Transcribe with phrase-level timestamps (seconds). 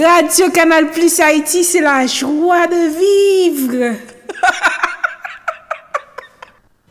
[0.00, 3.96] Radio Canal Plus Haïti, c'est la joie de vivre.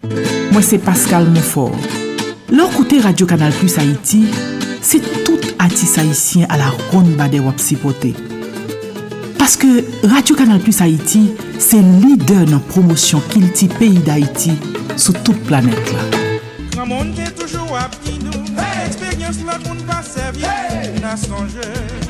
[0.51, 1.71] Moi, c'est Pascal Monfort.
[2.51, 4.25] L'encoûter Radio Canal Plus Haïti,
[4.81, 8.13] c'est tout artiste haïtien à la ronde des Wapsipoté.
[9.39, 14.51] Parce que Radio Canal Plus Haïti, c'est leader dans la promotion qu'il dit pays d'Haïti
[14.97, 15.93] sur toute planète.
[15.93, 15.99] Là.
[20.39, 22.06] Hey!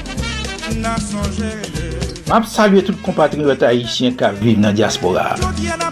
[2.27, 5.35] Mab salye tout kompatriot haitien ka vive nan diaspora.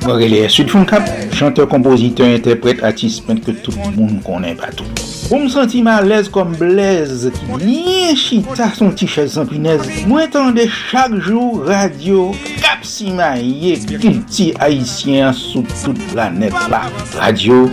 [0.04, 4.88] Morele Sudfon Kap, chanteur, kompoziteur, interprete, artiste, pen ke tout moun konen patou.
[5.32, 9.88] Ou m senti malez kom blez ki liye chita son ti chèz sanpinez.
[10.10, 12.28] Mwen tende chak jou radio
[12.60, 16.84] kap si ma ye kilti haitien sou tout planet la.
[17.18, 17.66] Radio,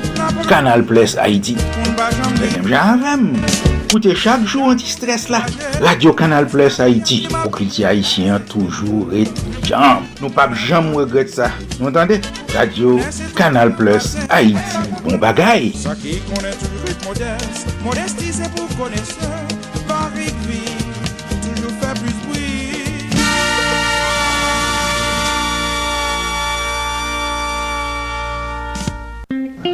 [0.49, 1.59] Kanal Plus Haiti.
[2.39, 3.31] Mwen jem javem.
[3.93, 5.43] écoutez chaque jour anti-stress là.
[5.83, 7.29] Radio Canal Plus Haïti.
[7.43, 9.25] Pour culture haïtien toujours et
[9.65, 9.99] jam.
[10.19, 11.51] Nous pas jamais regrette ça.
[11.79, 12.23] Vous entendez?
[12.55, 12.99] Radio
[13.37, 14.57] Canal Plus Haïti.
[15.05, 15.75] Bon bagaille.
[17.85, 18.79] Modestie pou konese.
[18.79, 19.29] connaisseur.
[19.87, 20.33] Paris
[21.43, 22.49] Toujou fait plus bwi.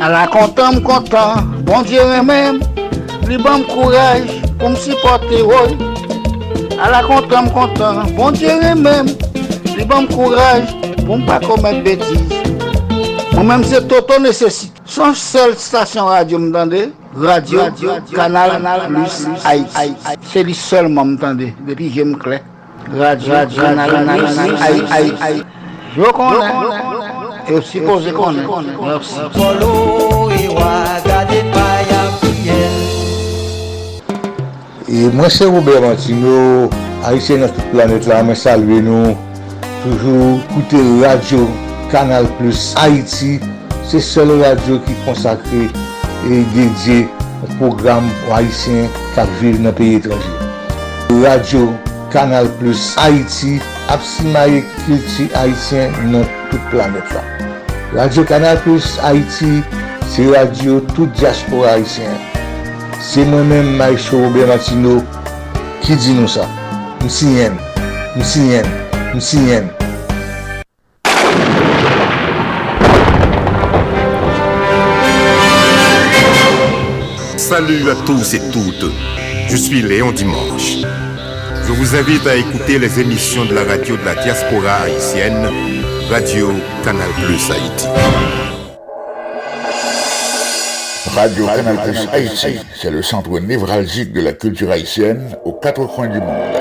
[0.00, 2.60] A la kontan m kontan, bon diye remem.
[3.28, 4.22] Li ban m kouraj
[4.58, 5.76] pou m sipote woy.
[6.80, 9.06] A la kontan m kontan, bon Dieu remem,
[9.76, 10.64] li ban m kouraj
[11.04, 12.22] pou m pa komet betiz.
[13.34, 14.72] Mwen menm se toto nesesit.
[14.88, 16.80] Son sel stasyon radyo m tande,
[17.20, 17.68] radyo,
[18.16, 18.56] kanal,
[18.88, 19.92] plus, Haïti.
[20.32, 22.40] Se li sol m tande, depi jem kle.
[22.96, 25.44] Radyo, kanal, plus, Haïti.
[25.98, 26.52] Je konen,
[27.48, 28.46] e osi pose konen.
[28.80, 29.20] Merci.
[34.88, 36.70] E mwen se Robert Martino,
[37.04, 39.10] haisyen nan tout planet la, mwen salve nou.
[39.82, 41.42] Toujou koute radio
[41.92, 43.34] Kanal Plus Haiti,
[43.84, 45.66] se sol radio ki konsakre
[46.24, 47.02] e dedye
[47.58, 50.32] program haisyen kak vir nan peyi etranje.
[51.20, 51.66] Radio
[52.16, 53.58] Kanal Plus Haiti,
[53.92, 57.26] apsimaye kilti haisyen nan tout planet la.
[57.92, 59.60] Radio Kanal Plus Haiti,
[60.08, 62.37] se radio tout diaspora haisyen.
[63.00, 64.98] Se mwen men Maïcho Robert Martino
[65.84, 66.48] ki di nou sa.
[67.04, 67.54] Msi yen,
[68.18, 68.66] msi yen,
[69.14, 69.68] msi yen.
[77.36, 78.92] Salut à tous et toutes,
[79.48, 80.82] je suis Léon Dimanche.
[81.66, 85.48] Je vous invite à écouter les émissions de la radio de la diaspora haïtienne,
[86.10, 86.52] Radio
[86.84, 87.86] Canal Plus Haïti.
[91.18, 96.06] Radio Canal Plus Haïti, c'est le centre névralgique de la culture haïtienne aux quatre coins
[96.06, 96.54] du monde.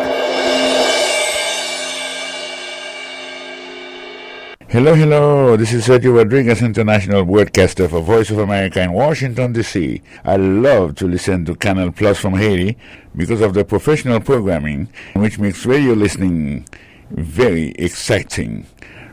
[4.67, 5.57] Hello, hello.
[5.57, 10.01] This is Sergio Rodriguez, international broadcaster for Voice of America in Washington, D.C.
[10.25, 12.75] I love to listen to Canal Plus from Haiti
[13.15, 16.65] because of the professional programming, which makes radio listening
[17.11, 18.65] very exciting.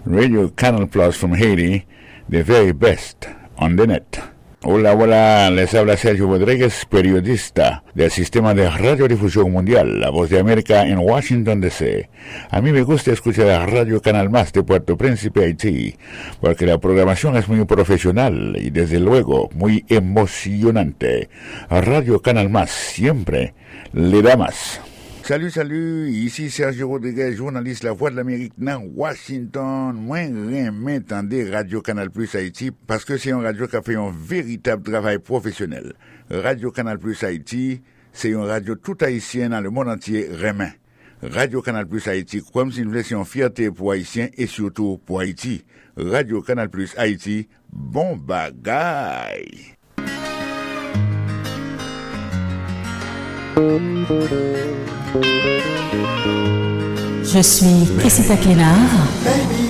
[0.07, 1.85] Radio Canal Plus from Haiti,
[2.31, 3.29] the very best
[3.59, 4.34] on the net.
[4.67, 10.41] Hola, hola, les habla Sergio Rodríguez, periodista del Sistema de Radiodifusión Mundial, La Voz de
[10.41, 12.09] América en Washington, D.C.
[12.49, 15.95] A mí me gusta escuchar la Radio Canal Más de Puerto Príncipe, Haití,
[16.41, 21.29] porque la programación es muy profesional y desde luego muy emocionante.
[21.69, 23.53] Radio Canal Más siempre
[23.93, 24.81] le da más.
[25.27, 29.97] Salut, salut, ici Sergio Rodriguez, journaliste La Voix de l'Amérique dans Washington.
[29.97, 33.95] Moi, remets tendez Radio Canal Plus Haïti parce que c'est un radio qui a fait
[33.95, 35.95] un véritable travail professionnel.
[36.29, 37.81] Radio Canal Plus Haïti,
[38.13, 40.75] c'est une radio tout haïtienne dans le monde entier remet.
[41.23, 45.65] Radio Canal Plus Haïti, comme si nous laissions fierté pour Haïtiens et surtout pour Haïti.
[45.97, 49.75] Radio Canal Plus Haïti, bon bagaille.
[53.57, 53.63] Je
[57.41, 58.67] suis Cressita Clénard,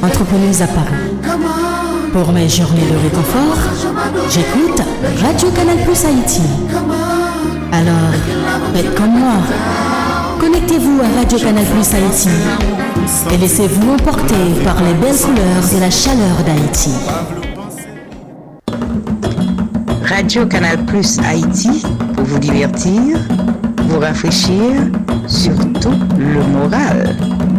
[0.02, 0.94] entrepreneuse à Paris.
[2.12, 3.58] Pour mes journées de réconfort,
[4.30, 4.80] j'écoute
[5.22, 6.40] Radio Canal Plus Haïti.
[7.72, 8.14] Alors,
[8.74, 9.34] faites comme moi.
[10.40, 12.30] Connectez-vous à Radio Canal Plus Haïti
[13.32, 16.92] et laissez-vous emporter par les belles couleurs et la chaleur d'Haïti.
[20.06, 21.82] Radio Canal Plus Haïti
[22.14, 23.18] pour vous divertir,
[23.94, 24.72] vous rafraîchir,
[25.28, 27.16] surtout le moral,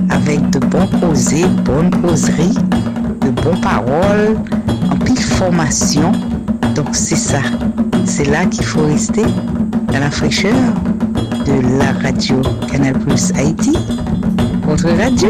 [0.09, 2.57] avec de bons causés, bonnes causeries,
[3.21, 4.35] de bonnes paroles,
[4.91, 6.11] en pile formation.
[6.75, 7.39] Donc c'est ça,
[8.05, 9.23] c'est là qu'il faut rester,
[9.93, 10.53] dans la fraîcheur
[11.45, 13.77] de la radio Canal Plus Haïti.
[14.63, 15.29] votre radio.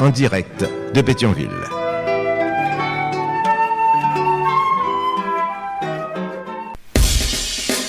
[0.00, 0.64] en direct
[0.94, 1.48] de Pétionville.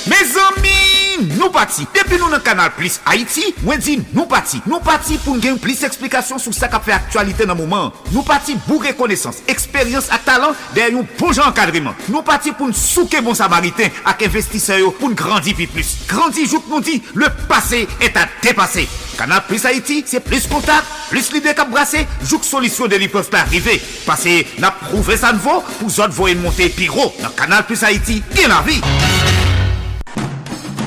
[0.07, 1.87] Mes amis, nous partis.
[2.31, 4.61] nou nan Kanal Plus Haiti, mwen di nou pati.
[4.69, 7.91] Nou pati pou gen plis eksplikasyon sou sa ka fe aktualite nan mouman.
[8.11, 11.97] Nou pati bou rekonesans, eksperyans ak talan der yon bon jan kadriman.
[12.07, 15.97] Nou pati pou nou souke bon samariten ak investiseyo pou nou grandi pi plus.
[16.09, 18.87] Grandi jout nou di, le pase et a depase.
[19.19, 23.27] Kanal Plus Haiti, se plis kontak, plis lide kap brase, jout solisyon de li pev
[23.29, 23.77] pa arrive.
[24.07, 27.11] Pase na prouve san vo, pou zot vo en monte pi ro.
[27.21, 28.81] Nan Kanal Plus Haiti, gen la vi.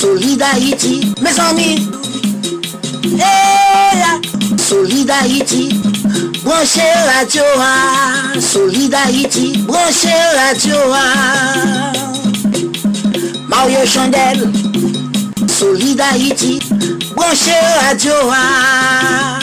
[0.00, 1.88] Solid Haïti, mes amis.
[3.18, 4.02] Hey,
[4.58, 5.68] Solid Haïti,
[6.44, 6.82] branchez
[7.16, 8.38] radio, ah.
[8.40, 10.76] Solid Haïti, branchez radio.
[10.92, 11.92] ah.
[13.48, 14.50] Mario Chandel,
[15.48, 16.58] Solid Haïti,
[17.14, 18.12] branchez radio.
[18.30, 19.38] ah.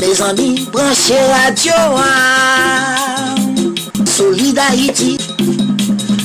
[0.00, 1.72] Mes amis, branchez radio.
[4.16, 5.18] Solid Haïti,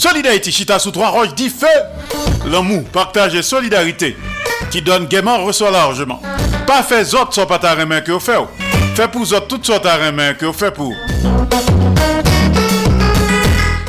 [0.00, 1.66] Solid Haïti, chita sous trois roches, dit feu.
[2.50, 4.16] L'amour, partage et solidarité.
[4.70, 6.22] Qui donne gaiement, reçoit largement.
[6.66, 8.40] Pas fait autres sans pas ta main que vous faites.
[8.94, 10.94] Fait pour autres toutes sortes de main que vous faites pour.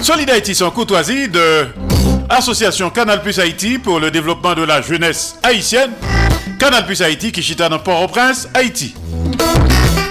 [0.02, 1.68] Solidarité sans courtoisie de
[2.28, 5.92] Association Canal Plus Haïti pour le développement de la jeunesse haïtienne.
[6.60, 8.96] Canal Plus Haïti qui chita dans Port-au-Prince, Haïti.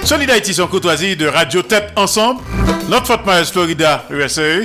[0.02, 2.40] Solidarité sans courtoisie de Radio Tête Ensemble,
[2.88, 4.64] Notre Fort Myers, Florida, USA.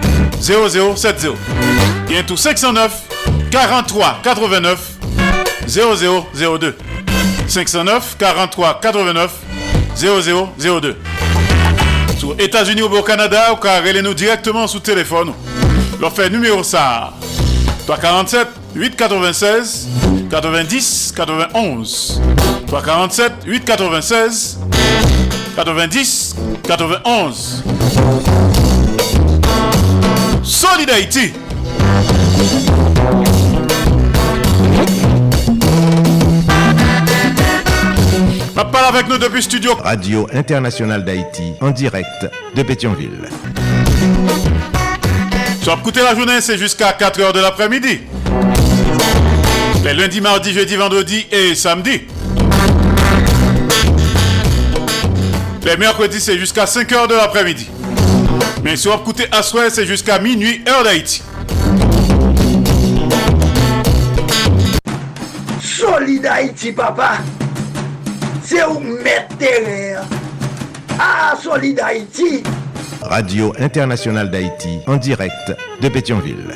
[0.41, 1.29] 0070
[2.07, 2.91] Bien tout 509
[3.51, 4.79] 43 89
[5.67, 6.77] 0002.
[7.47, 9.31] 509 43 89
[9.95, 10.97] 0002.
[12.17, 15.33] Sur États-Unis ou au Canada, ou car nous directement sous téléphone.
[15.99, 17.13] Leur fait numéro ça
[17.85, 19.87] 347 896
[20.29, 22.21] 90 91.
[22.67, 24.59] 347 896
[25.55, 26.35] 90
[26.67, 27.63] 91.
[30.43, 31.33] Solid Haïti.
[38.71, 42.07] parle avec nous depuis studio Radio Internationale d'Haïti en direct
[42.55, 43.29] de Pétionville.
[45.61, 48.01] Sur écouter la journée, c'est jusqu'à 4h de l'après-midi.
[49.83, 52.01] Les lundis, mardis, jeudi, vendredi et samedi.
[55.65, 57.69] Les mercredis, c'est jusqu'à 5h de l'après-midi.
[58.63, 61.21] Mais sur écouter à soir, c'est jusqu'à minuit, heure d'Haïti.
[65.61, 67.17] Solid Haïti, papa.
[68.43, 69.35] C'est où mettre
[70.99, 72.43] Ah, Solid Haïti.
[73.01, 75.51] Radio Internationale d'Haïti en direct
[75.81, 76.55] de Pétionville.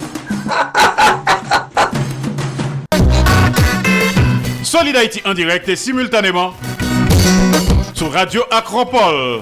[4.63, 6.53] Solid Haïti en direct et simultanément
[7.93, 9.41] sur Radio Acropole,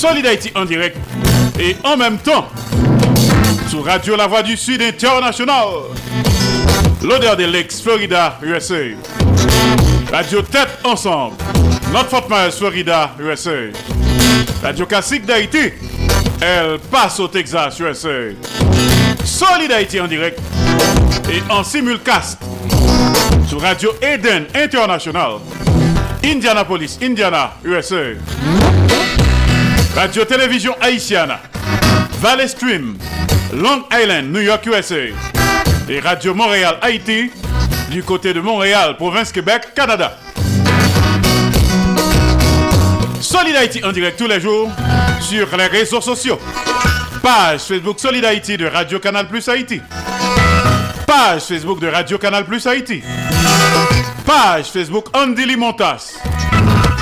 [0.00, 0.96] Solid Haïti en direct
[1.58, 2.48] et en même temps
[3.68, 5.66] sur Radio La Voix du Sud International.
[7.02, 8.96] L'odeur de l'ex Florida, USA.
[10.10, 11.36] Radio Tête Ensemble.
[11.92, 13.50] Notre Fort Myers, Florida, USA.
[14.62, 15.70] Radio Classique d'Haïti.
[16.40, 18.32] Elle passe au Texas, USA.
[19.22, 20.40] Solid Haïti en direct
[21.30, 22.40] et en simulcast
[23.46, 25.40] sur Radio Eden International.
[26.24, 28.14] Indianapolis, Indiana, USA.
[29.94, 31.40] Radio Télévision Haïtiana.
[32.20, 32.96] Valley Stream,
[33.52, 35.06] Long Island, New York, USA.
[35.88, 37.30] Et Radio Montréal, Haïti,
[37.90, 40.16] du côté de Montréal, province Québec, Canada.
[43.20, 44.70] Solid Haïti en direct tous les jours
[45.20, 46.38] sur les réseaux sociaux.
[47.22, 49.80] Page Facebook Solid Haïti de Radio Canal Plus Haïti.
[51.06, 53.02] Page Facebook de Radio Canal Plus Haïti.
[54.24, 56.14] Page Facebook Andy Limontas.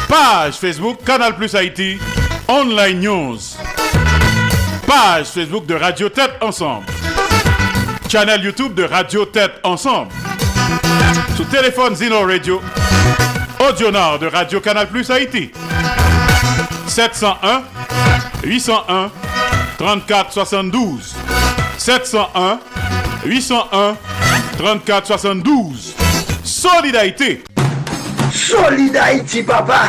[0.09, 1.99] Page Facebook Canal Plus Haïti.
[2.51, 3.59] Online News.
[4.87, 6.87] Page Facebook de Radio Tête Ensemble.
[8.09, 10.11] Channel YouTube de Radio Tête Ensemble.
[11.37, 12.63] Sous téléphone Zino Radio.
[13.61, 15.51] Audio Nord de Radio Canal Plus Haïti.
[16.87, 17.65] 701
[18.43, 19.11] 801
[19.77, 21.17] 34 72.
[21.77, 22.61] 701
[23.27, 23.97] 801
[24.57, 25.95] 34 72.
[26.43, 27.45] Solidarité.
[28.33, 29.89] Solidarité, papa.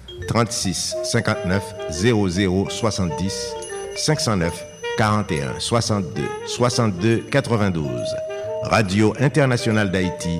[0.31, 1.61] 36 59
[1.91, 3.55] 00 70
[3.97, 4.65] 509
[4.97, 7.89] 41 62 62 92
[8.63, 10.39] Radio Internationale d'Haïti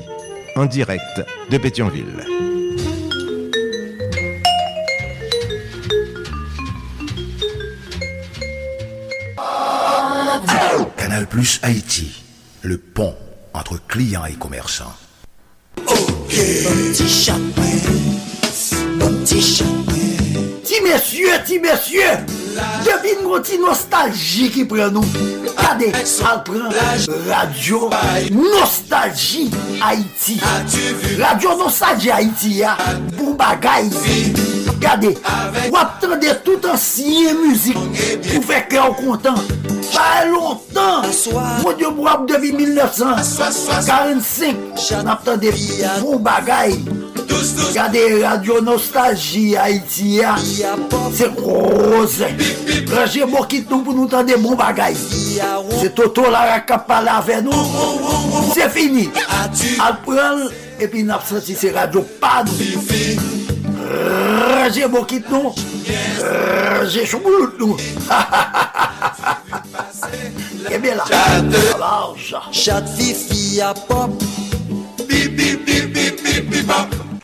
[0.56, 2.26] en direct de Pétionville.
[10.96, 12.24] Canal Plus Haïti,
[12.62, 13.16] le pont
[13.54, 14.94] entre clients et commerçants.
[15.86, 16.36] Ok,
[19.26, 22.41] Ti mesye, ti mesye!
[22.86, 25.06] Je vin gouti nostalji ki pren nou.
[25.58, 25.92] Kade,
[26.28, 26.68] al pren
[27.28, 27.90] radio
[28.36, 29.48] nostalji
[29.82, 30.38] Haiti.
[31.22, 32.76] Radio nostalji Haiti ya,
[33.18, 33.90] pou bagay.
[34.82, 35.12] Kade,
[35.74, 37.80] wap tende tout ansiye muzik
[38.30, 39.38] pou fek lè an kontan.
[39.92, 41.02] Pas longtemps,
[41.64, 44.56] mon Dieu, moi, depuis 1945,
[44.94, 45.52] on a des
[46.02, 46.80] bons bagailles.
[47.68, 50.22] Regardez Radio Nostalgie Haïti,
[51.14, 52.24] c'est rose.
[52.92, 58.52] Raje mokit nou pou nou tande bon bagay Se Toto la rakap pale ave nou
[58.74, 59.08] fini
[59.82, 60.44] Al pral
[60.82, 61.42] epi nap se
[62.22, 62.50] pad
[64.52, 65.30] Raje mokit
[66.22, 67.78] Raje choumoulout nou
[70.72, 71.06] Ebe la
[72.52, 72.86] Chat
[73.88, 74.12] pop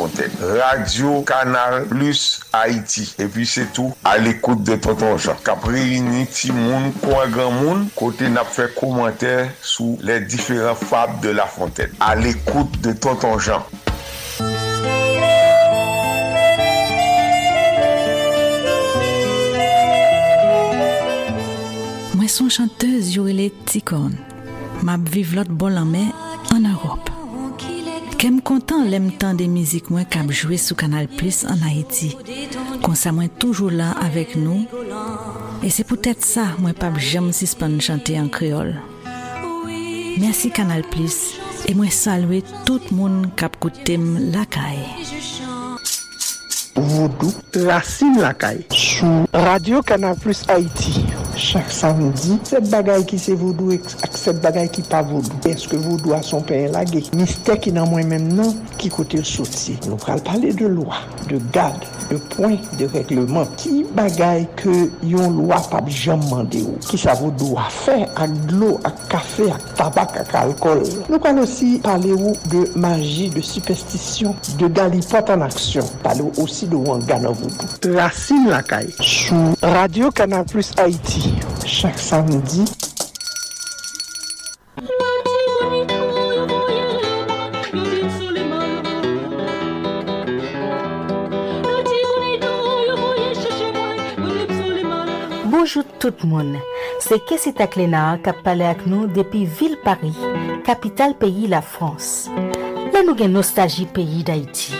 [0.00, 0.32] Fontaine.
[0.40, 3.04] Radio Kanal Plus Haïti.
[3.20, 5.36] E pi se tou al ekoute de Tonton Jean.
[5.44, 11.18] Kap reyini ti moun kwa gran moun kote nap fe komantè sou le diferent fab
[11.20, 11.92] de La Fontaine.
[12.00, 13.60] Al ekoute de Tonton Jean.
[22.16, 24.16] Mwen son chanteuse yorele tikon.
[24.80, 26.08] Map viv lot bol anmen
[26.56, 27.09] an Europe.
[28.20, 32.10] Kem kontan lem tan de mizik mwen kap jwe sou Kanal Plus an Haiti.
[32.84, 34.60] Konsa mwen toujou la avek nou.
[35.64, 38.74] E se pou tèt sa mwen pap jem sispan chante an kreol.
[40.20, 41.16] Mersi Kanal Plus
[41.64, 44.04] e mwen salwe tout moun kap koutem
[44.36, 44.84] lakay.
[46.76, 47.32] Vodou,
[47.66, 51.04] Racine Lakay Sou Radio Canal Plus Haïti.
[51.36, 56.14] Chak samedi Set bagay ki se vodou ak set bagay ki pa vodou Eske vodou
[56.16, 60.22] a son pen lage Miste ki nan mwen men nan Ki kote soti Nou pral
[60.26, 60.98] pale de loi,
[61.30, 63.46] de gade, de point de règlement.
[63.60, 64.74] Ki bagay ke
[65.06, 66.76] yon lwa pap jam mande ou?
[66.84, 70.84] Ki sa vou do a fe ak glo, ak kafe, ak tabak, ak alkol?
[71.08, 75.86] Nou kan osi pale ou de magi, de superstisyon, de galipot an aksyon.
[76.04, 77.50] Pale ou osi de wangan avou.
[77.94, 82.66] Racine Lakay, sou Radio Kanal Plus Haiti, chak samedi.
[95.70, 96.56] Bonjou tout moun,
[96.98, 100.16] se Kessi Taklena kap pale ak nou depi vil Paris,
[100.66, 102.08] kapital peyi la Frans.
[102.90, 104.74] La nou gen nostalji peyi d'Haïti,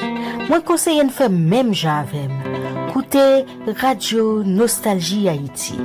[0.49, 2.35] mwen konseyen fè mèm jan avèm.
[2.91, 3.23] Koute
[3.85, 5.79] Radio Nostalji Haïti.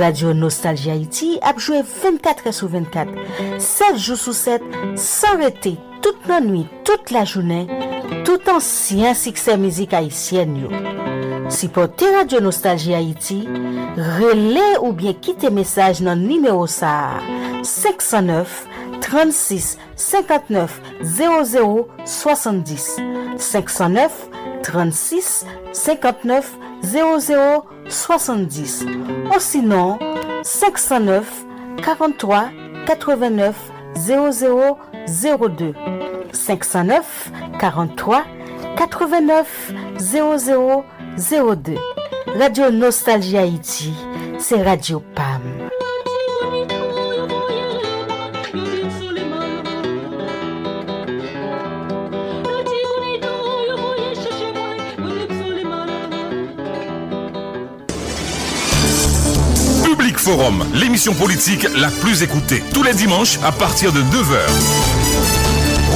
[0.00, 3.12] Radio Nostalji Haïti ap jwe 24 sou 24,
[3.60, 4.64] 7 jou sou 7,
[4.96, 7.66] san rete, tout nan nwi, tout la jounè,
[8.24, 10.72] tout ansyen sikse mizik haïsyen yo.
[11.48, 13.48] Si Sipote Radio Nostalgie Haïti,
[13.96, 17.20] rele ou bien kite mesaj nan nimeo sa.
[17.62, 18.66] 509
[19.00, 22.96] 36 59 00 70
[23.38, 24.12] 509
[24.62, 26.52] 36 59
[26.82, 28.84] 00 70
[29.34, 29.98] Ou sinon,
[30.44, 31.46] 509
[31.82, 32.50] 43
[32.86, 33.56] 89
[33.96, 35.74] 00 02
[36.32, 38.24] 509 43
[38.76, 41.76] 89 00 70 02
[42.38, 43.92] Radio Nostalgie Haïti,
[44.38, 45.42] c'est Radio PAM.
[59.84, 65.01] Public Forum, l'émission politique la plus écoutée, tous les dimanches à partir de 9h.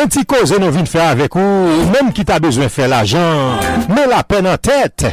[0.00, 3.58] Men ti koze nou vin fè avèk ou, menm ki ta bezwen fè l'ajan,
[3.92, 5.04] men la pen an tèt.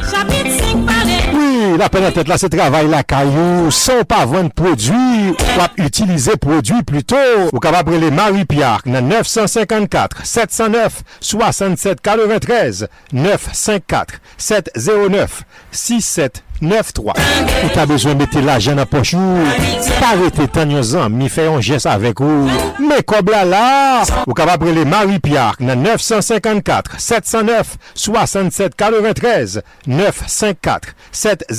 [1.36, 5.82] Oui, la peine en tête là, c'est travail la caillou, sans pas vendre produit, ou
[5.82, 7.16] utiliser produit plutôt.
[7.52, 17.14] Ou capable les Marie-Pierre, 954 709 67 93 954 709 67 9-3
[17.64, 19.46] Ou ta bezwen mette la jen apochou
[19.98, 22.48] Parete tan yo zan Mi fè yon jes avek ou.
[22.82, 27.76] Me kob la la Ou kapap prele Marie-Pierre Nan 954 709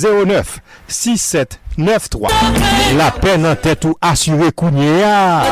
[0.00, 2.28] 709 67 9-3
[2.98, 3.96] La pen nan tèt ou
[4.56, 5.42] kounye ya.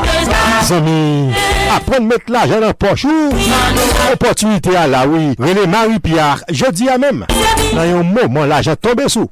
[0.67, 1.33] Zami
[1.73, 3.31] Apren met la jen an pochou
[4.13, 5.35] Opotunite a la oui.
[5.39, 7.25] Rene Marie-Pierre Je di a mem
[7.75, 9.29] Nan yon mouman la jen tombe sou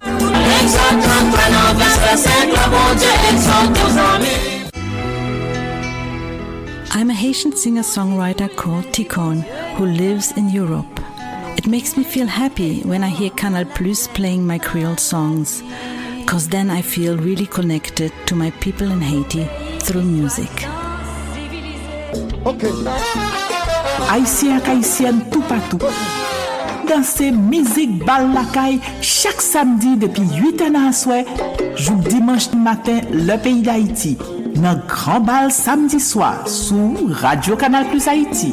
[6.97, 9.43] I'm a Haitian singer-songwriter called Tikon
[9.77, 10.99] who lives in Europe.
[11.57, 15.63] It makes me feel happy when I hear Canal Plus playing my Creole songs.
[16.27, 19.45] because then I feel really connected to my people in Haiti
[19.79, 20.51] through music.
[22.45, 22.65] Ok.
[24.11, 25.79] Haïtien haïtienne tout partout.
[26.89, 31.23] Danser musique bal la caille chaque samedi depuis 8 ans à soir,
[31.77, 34.19] jour dimanche matin le pays d'Haïti.
[34.57, 38.53] Dans grand bal samedi soir sous Radio Canal Plus Haïti.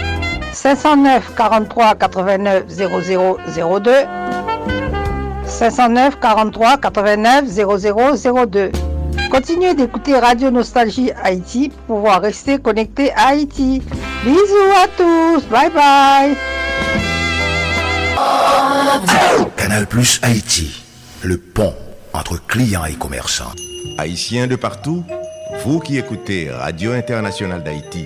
[0.53, 3.91] 509 43 89 0002
[5.45, 8.71] 509 43 89 0002
[9.31, 13.81] Continuez d'écouter Radio Nostalgie Haïti pour pouvoir rester connecté à Haïti.
[14.25, 16.35] Bisous à tous, bye bye.
[19.55, 20.83] Canal Plus Haïti,
[21.21, 21.73] le pont
[22.13, 23.53] entre clients et commerçants.
[23.97, 25.05] Haïtiens de partout,
[25.63, 28.05] vous qui écoutez Radio Internationale d'Haïti,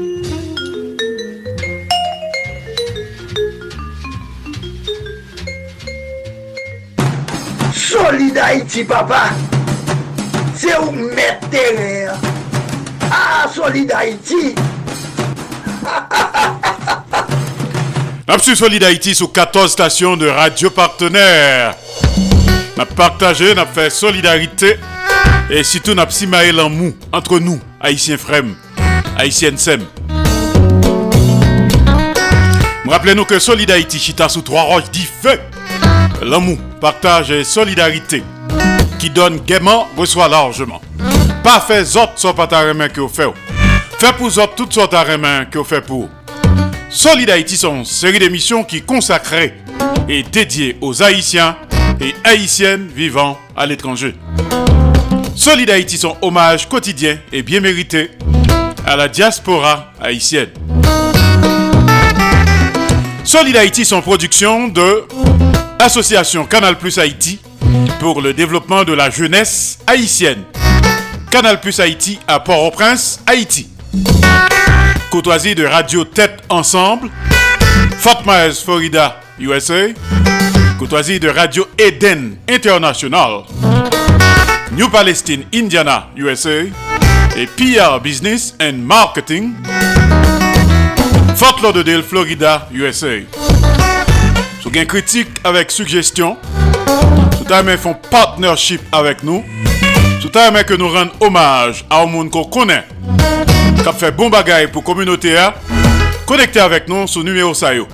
[8.01, 9.29] Solid Haïti, papa.
[10.55, 12.15] C'est où mettre terre.
[13.11, 14.55] Ah, Solid Haïti.
[18.27, 21.75] Absolue Solid Haïti sous 14 stations de radio partenaires.
[22.75, 24.77] N'a partagé, n'a fait solidarité
[25.49, 26.13] et surtout n'a pas
[26.59, 28.43] en mou entre nous, haïtiens frères,
[29.17, 29.81] haïtiennes sem.
[32.87, 35.39] Rappelez-nous que Solid Haïti chita sous trois roches dit feu.
[36.23, 38.23] L'amour, partage et solidarité
[38.99, 40.79] qui donne gaiement reçoit largement.
[41.43, 43.09] Pas fait autres soit pas ta main que vous.
[43.09, 46.07] Fait pour autres toutes sortes de main que vous faites pour.
[46.89, 49.55] Solid Haïti sont une série d'émissions qui consacrées
[50.07, 51.57] et dédiées aux Haïtiens
[51.99, 54.15] et Haïtiennes vivant à l'étranger.
[55.35, 58.11] Solid Haïti sont hommage quotidien et bien mérité
[58.85, 60.49] à la diaspora haïtienne.
[63.23, 65.05] Solid Haïti sont production de
[65.81, 67.39] Association Canal Plus Haïti
[67.99, 70.43] pour le développement de la jeunesse haïtienne.
[71.31, 73.67] Canal Plus Haïti à Port-au-Prince, Haïti.
[75.09, 77.09] Courtoisie de Radio Tête Ensemble,
[77.97, 79.87] Fort Myers, Florida, USA.
[80.77, 83.43] Courtoisie de Radio Eden International,
[84.73, 86.61] New Palestine, Indiana, USA.
[87.35, 89.53] Et PR Business and Marketing,
[91.35, 93.25] Fort Lauderdale, Florida, USA.
[94.71, 96.37] Sous gain critique avec suggestion,
[97.37, 99.43] sous ta font partnership avec nous,
[100.21, 102.85] sous ta que nous rendons hommage à un monde qu'on connaît,
[103.75, 105.35] qui a fait bon bagage pour la communauté,
[106.25, 107.85] connectez avec nous sur le numéro Sayo.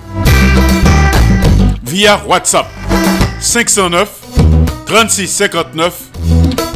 [1.82, 2.68] Via WhatsApp
[3.40, 4.08] 509
[4.86, 5.94] 36 59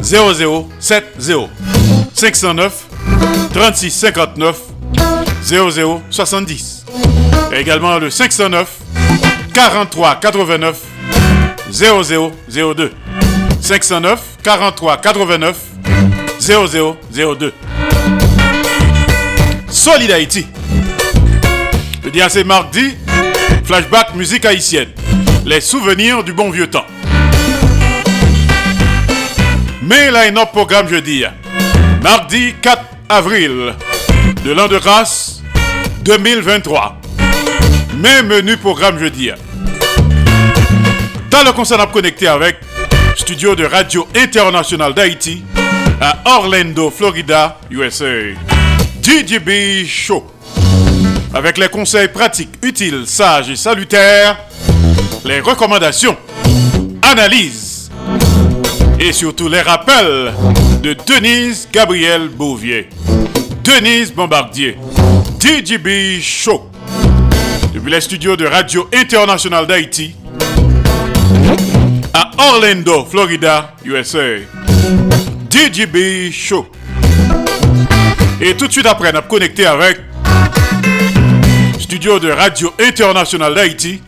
[0.02, 1.48] 0070
[2.12, 2.86] 509
[3.54, 4.58] 36 59
[5.44, 6.86] 0070.
[7.52, 8.68] Et également le 509
[9.52, 10.76] 43 89
[11.70, 12.92] 0002.
[13.60, 15.56] 509 43 89
[16.40, 17.52] 0002.
[19.68, 20.46] Solid Haïti.
[22.04, 22.96] Le c'est mardi.
[23.64, 24.88] Flashback musique haïtienne.
[25.44, 26.86] Les souvenirs du bon vieux temps.
[29.82, 31.24] Mais là, un autre programme jeudi.
[32.02, 33.74] Mardi 4 avril
[34.44, 35.42] de l'an de grâce
[36.04, 37.01] 2023.
[38.02, 39.30] Même menu programme jeudi.
[41.30, 42.56] Dans le concert, on connecté avec
[43.16, 45.44] studio de Radio International d'Haïti
[46.00, 48.34] à Orlando, Florida, USA.
[49.00, 50.26] DJB Show.
[51.32, 54.36] Avec les conseils pratiques, utiles, sages et salutaires,
[55.24, 56.16] les recommandations,
[57.02, 57.88] analyses
[58.98, 60.32] et surtout les rappels
[60.82, 62.88] de Denise Gabriel Bouvier.
[63.62, 64.76] Denise Bombardier.
[65.38, 66.71] DJB Show.
[67.82, 70.14] Depuis les studios de Radio International d'Haïti
[72.14, 74.36] à Orlando, Florida, USA.
[75.50, 76.68] DJB Show.
[78.40, 79.98] Et tout de suite après, on a connecté avec
[81.80, 84.00] studio de Radio International d'Haïti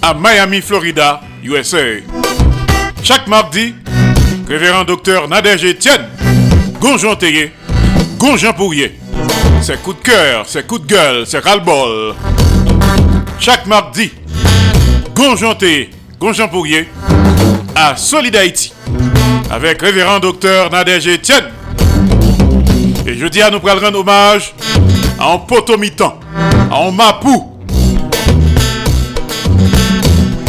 [0.00, 1.96] à Miami, Florida, USA.
[3.02, 3.74] Chaque mardi,
[4.46, 6.06] révérend docteur Nadège Etienne,
[6.80, 7.52] Gonjon Théier,
[8.16, 8.96] Gonjon Pourrier.
[9.60, 12.14] C'est coup de cœur, c'est coup de gueule, c'est ras-le-bol.
[13.40, 14.10] Chaque mardi,
[15.14, 16.88] Gonjon Théier, Gonjon Pourrier
[17.74, 18.72] à Solid Haïti
[19.50, 21.44] avec révérend docteur Nadège Etienne.
[23.06, 24.54] Et je dis à nous pour rendre hommage
[25.18, 26.18] à un potomitan,
[26.70, 27.58] à un mapou,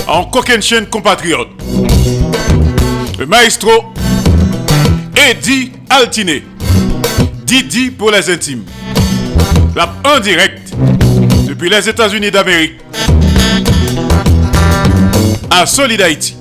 [0.08, 1.50] à un coquenchen compatriote.
[3.20, 3.94] Le maestro
[5.30, 6.44] Eddie Altiné.
[7.44, 8.64] Didi pour les intimes.
[9.76, 10.69] La en direct
[11.60, 12.80] depuis les États-Unis d'Amérique
[15.52, 16.38] à Solid Haïti.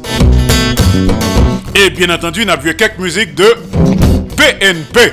[1.75, 3.53] Et bien entendu, on a vu quelques musiques de
[4.37, 5.13] PNP.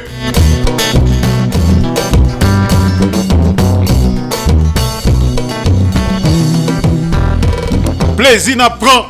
[8.16, 9.08] Plaisir n'apprend.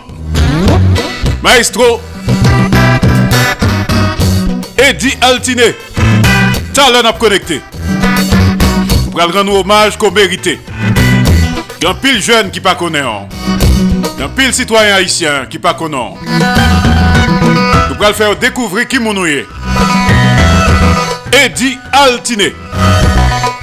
[1.43, 1.99] Maestro
[4.77, 5.75] Eddie Altiné.
[6.73, 7.59] Talent à connecté.
[9.11, 10.57] Pour rendre hommage qu'on mérite.
[11.83, 13.01] Un pile jeune qui pas connaît.
[13.01, 16.13] Un pile citoyen haïtien qui pas connaît.
[17.89, 19.45] Nous allons faire découvrir qui mon Eddie
[21.91, 22.55] Altiné.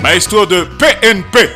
[0.03, 1.51] Maestro de PNP.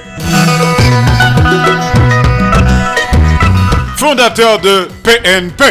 [3.97, 5.65] Fondateur de PNP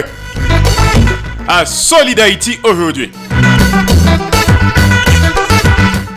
[1.48, 3.12] à Solid Haïti aujourd'hui.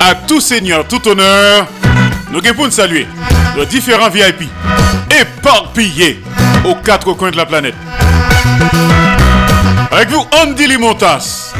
[0.01, 1.67] À tout seigneur, tout honneur,
[2.31, 3.07] nous pouvons saluer
[3.65, 4.49] différents VIP
[5.21, 6.23] éparpillés
[6.65, 7.75] aux quatre coins de la planète.
[9.91, 11.55] Avec vous, Andy Limontas.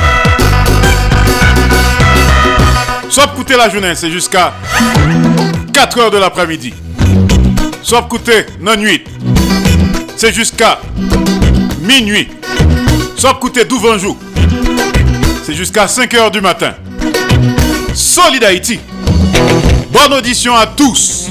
[3.09, 4.53] Soit coûter la journée, c'est jusqu'à
[5.73, 6.75] 4 heures de l'après-midi.
[7.83, 9.03] Soit coûter non nuit,
[10.17, 10.79] c'est jusqu'à
[11.81, 12.29] minuit.
[13.17, 14.19] Soit coûter 12 jours,
[15.45, 16.75] c'est jusqu'à 5 heures du matin.
[17.95, 18.79] Solid Haïti.
[19.91, 21.31] Bonne audition à tous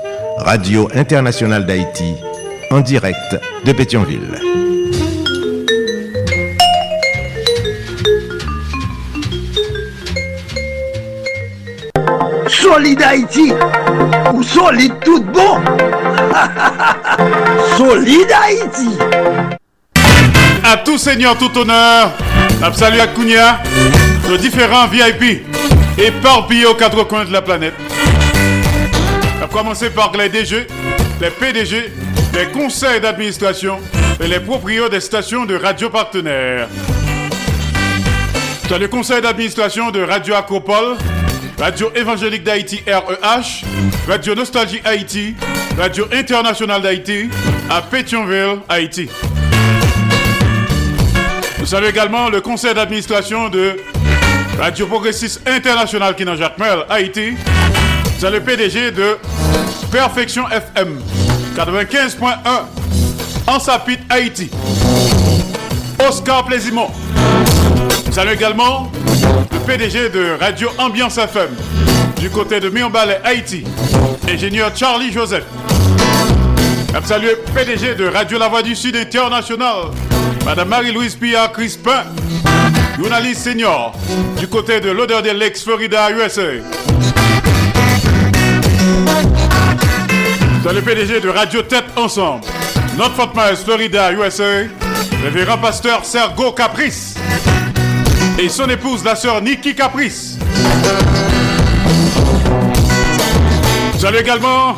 [0.43, 2.15] Radio Internationale d'Haïti
[2.71, 4.39] en direct de Pétionville.
[12.47, 13.53] Solid Haïti
[14.33, 15.59] ou solide tout bon
[17.77, 18.97] Solid Haïti
[20.63, 22.11] À tout seigneur, tout honneur,
[22.73, 23.59] salut à Kounia,
[24.27, 25.45] nos différents VIP
[25.97, 27.75] éparpillés aux quatre coins de la planète.
[29.51, 30.65] Commencer par les DG,
[31.19, 31.91] les PDG,
[32.33, 33.79] les conseils d'administration
[34.19, 36.67] et les propriétaires des stations de radio partenaires.
[38.69, 40.95] Dans le conseil d'administration de Radio Acropole,
[41.59, 43.65] Radio Évangélique d'Haïti REH,
[44.07, 45.35] Radio Nostalgie Haïti,
[45.77, 47.29] Radio Internationale d'Haïti
[47.69, 49.09] à Pétionville, Haïti.
[51.59, 53.75] Nous saluons également le conseil d'administration de
[54.57, 57.33] Radio Progressiste International qui Jacques Mel, Haïti.
[58.21, 59.17] C'est le PDG de
[59.91, 60.99] Perfection FM
[61.57, 62.35] 95.1
[63.47, 64.51] en Sapit, Haïti.
[66.07, 66.91] Oscar Plaisimont.
[68.11, 68.91] Salut également
[69.51, 71.49] le PDG de Radio Ambiance FM
[72.19, 73.63] du côté de Mionbalais, Haïti,
[74.29, 75.45] ingénieur Charlie Joseph.
[77.03, 79.85] Salut PDG de Radio La Voix du Sud International,
[80.45, 82.03] Madame Marie-Louise Pia Crispin,
[82.99, 83.95] journaliste senior
[84.37, 86.41] du côté de l'odeur de l'ex Florida, USA.
[90.63, 92.45] Salut le PDG de Radio Tête Ensemble,
[92.95, 94.67] North Fort Myers, Florida, USA,
[95.23, 97.15] révérend pasteur Sergo Caprice
[98.37, 100.37] et son épouse, la sœur Nikki Caprice.
[103.97, 104.75] Salut également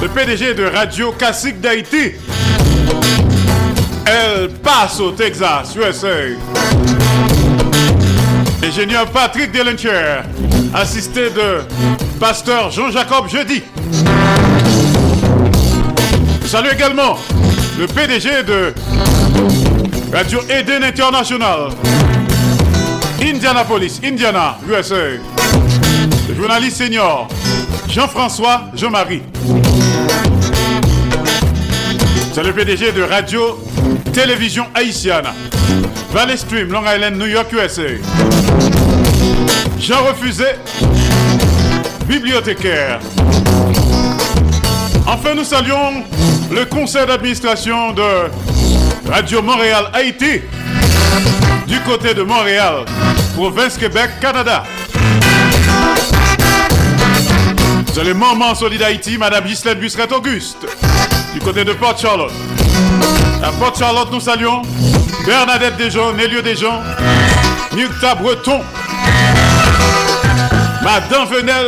[0.00, 2.12] le PDG de Radio Classique d'Haïti.
[4.06, 6.08] Elle passe au Texas, USA.
[8.64, 10.22] Ingénieur Patrick Delencher,
[10.74, 11.60] assisté de
[12.18, 13.62] pasteur Jean-Jacob Jeudi.
[16.46, 17.18] Salut également
[17.78, 18.72] le PDG de
[20.12, 21.70] Radio Eden International.
[23.20, 24.94] Indianapolis, Indiana, USA.
[26.28, 27.28] Le journaliste senior
[27.88, 29.22] Jean-François Jean-Marie.
[32.32, 33.58] C'est le PDG de Radio
[34.12, 35.26] Télévision Haïtienne.
[36.12, 37.82] Valley Stream, Long Island, New York, USA.
[39.78, 40.44] Jean Refusé,
[42.06, 43.00] bibliothécaire.
[45.06, 46.04] Enfin, nous saluons
[46.50, 48.30] le conseil d'administration de
[49.10, 50.40] Radio Montréal Haïti
[51.66, 52.84] du côté de Montréal,
[53.34, 54.64] province Québec, Canada.
[57.92, 60.66] C'est le moment solide Haïti, Madame Gislaine Busseret Auguste,
[61.34, 62.32] du côté de Port Charlotte.
[63.42, 64.62] À Port Charlotte, nous saluons
[65.24, 66.80] Bernadette Desjons, Nélio Desjons,
[67.74, 68.60] Nukta Breton,
[70.86, 71.66] Madame Venel,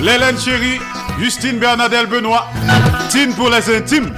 [0.00, 0.80] Lélène Chéri,
[1.20, 2.48] Justine Bernadette Benoît,
[3.10, 4.12] Tine pour les intimes.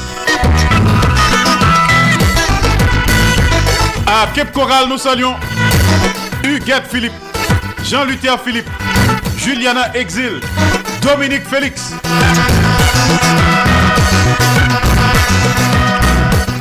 [4.07, 5.35] À Cape Coral, nous saluons
[6.43, 7.13] Huguette Philippe,
[7.85, 8.71] Jean-Luther Philippe,
[9.37, 10.41] Juliana Exil,
[11.03, 11.93] Dominique Félix.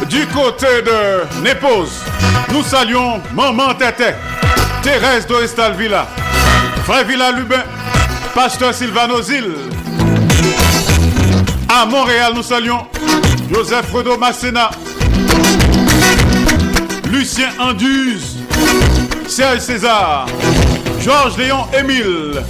[0.09, 2.03] Du côté de Népose,
[2.51, 4.09] nous saluons Maman Tété,
[4.83, 6.05] Thérèse Dorestal Villa,
[6.89, 7.63] Frère Villa Lubin,
[8.33, 9.45] Pasteur Sylvano Zil.
[11.69, 12.79] À Montréal, nous saluons
[13.53, 14.71] Joseph Fredo Massena,
[17.11, 18.37] Lucien Anduze,
[19.27, 20.25] Serge César,
[20.99, 22.41] Georges Léon Émile,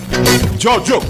[0.58, 1.02] Giorgio.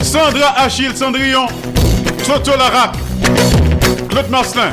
[0.00, 1.46] Sandra Achille Cendrillon,
[2.26, 2.94] Toto Larac,
[4.08, 4.72] Claude Marcelin,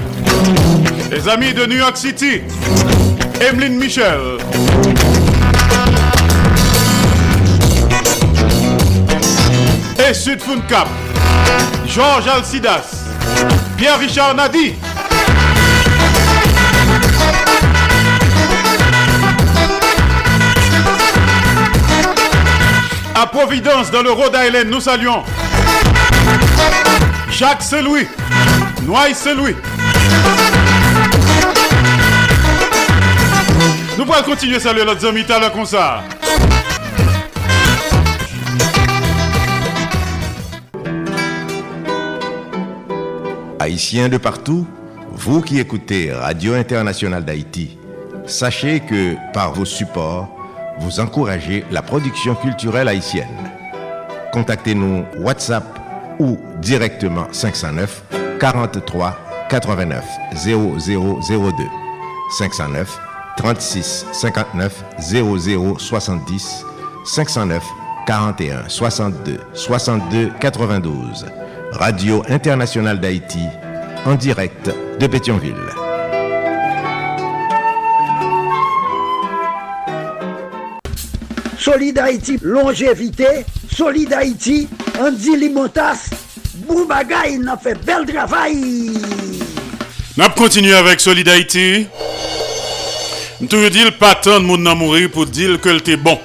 [1.12, 2.40] les amis de New York City,
[3.42, 4.38] Emeline Michel.
[10.08, 10.88] Et Sud Cap,
[11.88, 13.06] Georges Alcidas,
[13.78, 14.74] Pierre-Richard Nadi.
[23.16, 25.24] À Providence, dans le Rhode Island, nous saluons
[27.32, 28.08] Jacques Saint-Louis,
[28.86, 29.56] Noailles Saint-Louis.
[33.98, 36.04] Nous pourrons continuer à saluer notre ami à comme ça.
[43.58, 44.68] Haïtiens de partout,
[45.12, 47.78] vous qui écoutez Radio Internationale d'Haïti,
[48.26, 50.30] sachez que par vos supports,
[50.80, 53.30] vous encouragez la production culturelle haïtienne.
[54.34, 55.64] Contactez-nous WhatsApp
[56.20, 58.04] ou directement 509
[58.40, 59.18] 43
[59.50, 60.04] 89
[60.34, 61.64] 0002
[62.38, 63.05] 509
[63.38, 66.66] 36 59 00 70
[67.06, 67.64] 509
[68.08, 71.26] 41 62 62 92
[71.72, 73.40] Radio Internationale d'Haïti
[74.06, 75.56] en direct de Pétionville.
[81.58, 83.44] Solid Haïti, longévité.
[83.76, 84.68] Solid Haïti,
[85.00, 86.10] Andy Limotas.
[86.68, 88.94] Boubagaï, n'a fait bel travail.
[90.16, 91.88] N'a continué avec Solid Haïti.
[93.50, 96.20] Toujours dit pas tant de monde mourir pour dire que était bon.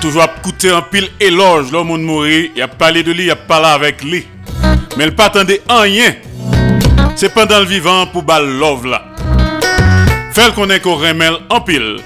[0.00, 3.36] Toujours écouter un pile éloge, le monde mourir, il a parlé de lui, il a
[3.36, 4.26] parlé avec lui.
[4.96, 6.14] Mais il pas attendait rien.
[7.16, 9.04] C'est pendant le vivant pour bal love là.
[10.32, 11.96] Fait qu'on est qu'on remel en pile.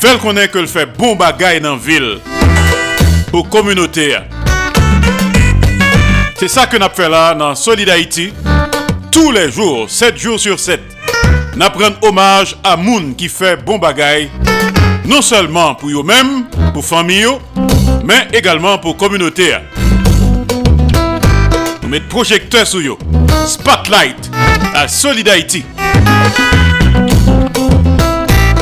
[0.00, 2.18] Fait qu'on est que le fait bon bagaille dans la ville.
[3.30, 4.16] Pour communauté.
[6.36, 8.32] C'est ça que nous fait là dans Solid Haïti.
[9.12, 10.93] Tous les jours, 7 jours sur 7.
[11.56, 14.28] Nous prenons hommage à Moun qui fait bon bagaille
[15.04, 17.28] Non seulement pour eux-mêmes, pour famille,
[18.04, 19.54] mais également pour communauté.
[21.82, 22.98] Nous mettons projecteur sur eux.
[23.46, 24.30] Spotlight
[24.74, 25.64] à Solid Haïti.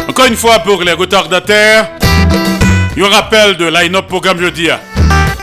[0.06, 1.88] Encore une fois pour les retardataires,
[2.98, 4.68] un rappel de line-up programme jeudi.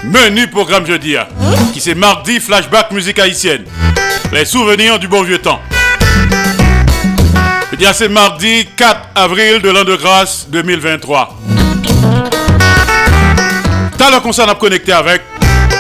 [0.04, 1.16] Menu programme jeudi.
[1.74, 3.64] Qui c'est mardi flashback musique haïtienne.
[4.32, 5.60] Les souvenirs du bon vieux temps.
[7.80, 11.40] Je dis c'est mardi 4 avril de l'an de grâce 2023.
[13.98, 15.22] T'as le concert à connecter avec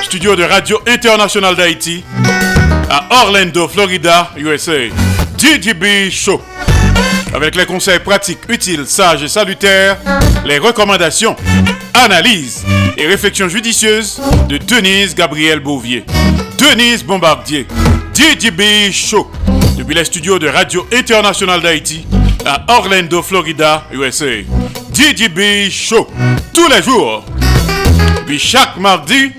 [0.03, 2.05] studio de Radio Internationale d'Haïti
[2.89, 4.87] à Orlando, Florida, USA.
[5.37, 6.41] DJB Show.
[7.33, 9.97] Avec les conseils pratiques, utiles, sages et salutaires,
[10.45, 11.35] les recommandations,
[11.93, 12.63] analyses
[12.95, 16.05] et réflexions judicieuses de Denise Gabriel Bouvier.
[16.57, 17.67] Denise Bombardier.
[18.13, 19.29] DJB Show.
[19.95, 22.05] Les studios de Radio Internationale d'Haïti
[22.45, 24.43] à Orlando, Florida, USA.
[24.93, 26.07] DJB Show.
[26.53, 27.25] Tous les jours.
[28.25, 29.31] Puis chaque mardi,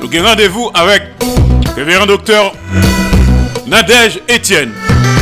[0.00, 2.52] nous avons rendez-vous avec le révérend docteur
[3.66, 4.72] Nadège Etienne.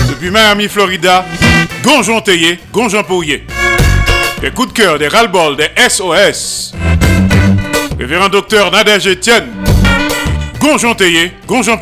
[0.09, 1.26] Depuis Miami, Florida,
[1.82, 3.02] Gonjon Théier, Gonjon.
[4.40, 6.72] Des coups de cœur, des ras-le-bol, des SOS.
[7.98, 9.48] Révérend docteur Nadège Etienne,
[10.61, 11.78] Gonjon Théier, Gonjon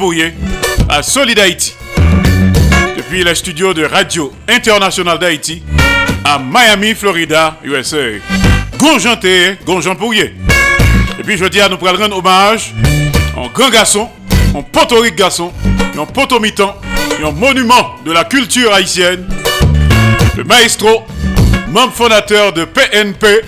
[0.88, 1.74] à Solid Haïti.
[3.04, 5.62] Depuis les studios de Radio Internationale d'Haïti,
[6.24, 7.98] à Miami, Florida, USA.
[8.78, 10.34] Gonjon Théier, Gonjon Pourrier.
[11.18, 12.72] Et puis je dis à nous pour rendre hommage
[13.36, 14.08] un grand garçon,
[14.56, 15.52] un potorique garçon,
[15.98, 16.74] un potomitan,
[17.22, 19.28] un monument de la culture haïtienne,
[20.34, 21.04] le maestro,
[21.68, 23.42] membre fondateur de PNP,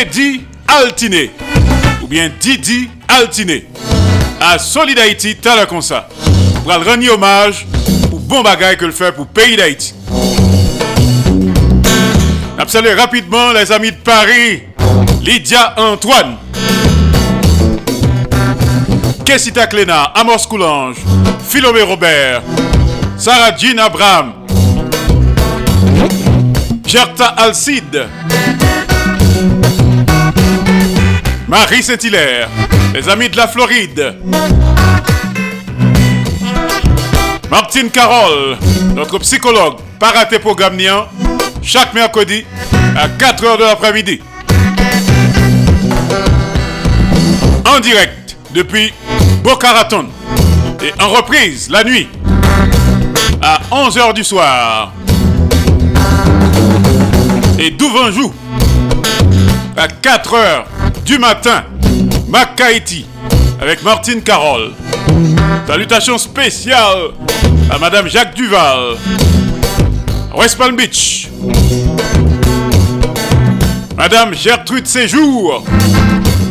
[0.00, 1.30] Eddie Altiné,
[2.02, 3.66] ou bien Didi Altiné,
[4.40, 5.36] à Solid Haïti,
[5.82, 6.08] ça.
[6.64, 7.66] Pour rendre hommage
[8.32, 9.92] bon bagage que le fait pour le pays d'Haïti.
[12.96, 14.62] Rapidement les amis de Paris,
[15.20, 16.38] Lydia Antoine,
[19.26, 20.96] Kessita Cléna, Amos Coulange,
[21.46, 22.42] Philomé Robert,
[23.18, 24.32] Sarah Jean Abraham,
[26.86, 28.06] Gerta Alcide,
[31.48, 32.48] Marie Saint-Hilaire,
[32.94, 34.16] les amis de la Floride,
[37.52, 38.56] Martine Carole,
[38.96, 40.78] notre psychologue, paraté programme
[41.62, 42.46] chaque mercredi
[42.96, 44.20] à 4h de l'après-midi.
[47.66, 48.94] En direct depuis
[49.44, 50.06] Boca Raton
[50.82, 52.08] et en reprise la nuit
[53.42, 54.94] à 11h du soir.
[57.58, 58.32] Et Douvanjou
[59.76, 60.64] à 4h
[61.04, 61.64] du matin,
[62.28, 63.04] Makaiti
[63.60, 64.72] avec Martine Carole.
[65.66, 67.12] Salutations spéciales
[67.72, 68.96] à Madame Jacques Duval,
[70.36, 71.28] West Palm Beach.
[73.96, 75.64] Madame Gertrude Séjour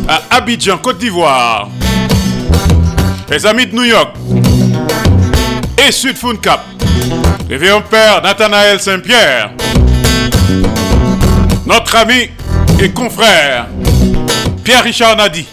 [0.08, 1.70] à Abidjan, Côte d'Ivoire.
[3.30, 4.16] Les amis de New York
[5.88, 6.62] et Sud Cap.
[7.48, 9.52] Réveillon Père Nathanaël Saint-Pierre.
[11.68, 12.32] Notre ami
[12.80, 13.68] et confrère
[14.64, 15.46] Pierre-Richard Nadi.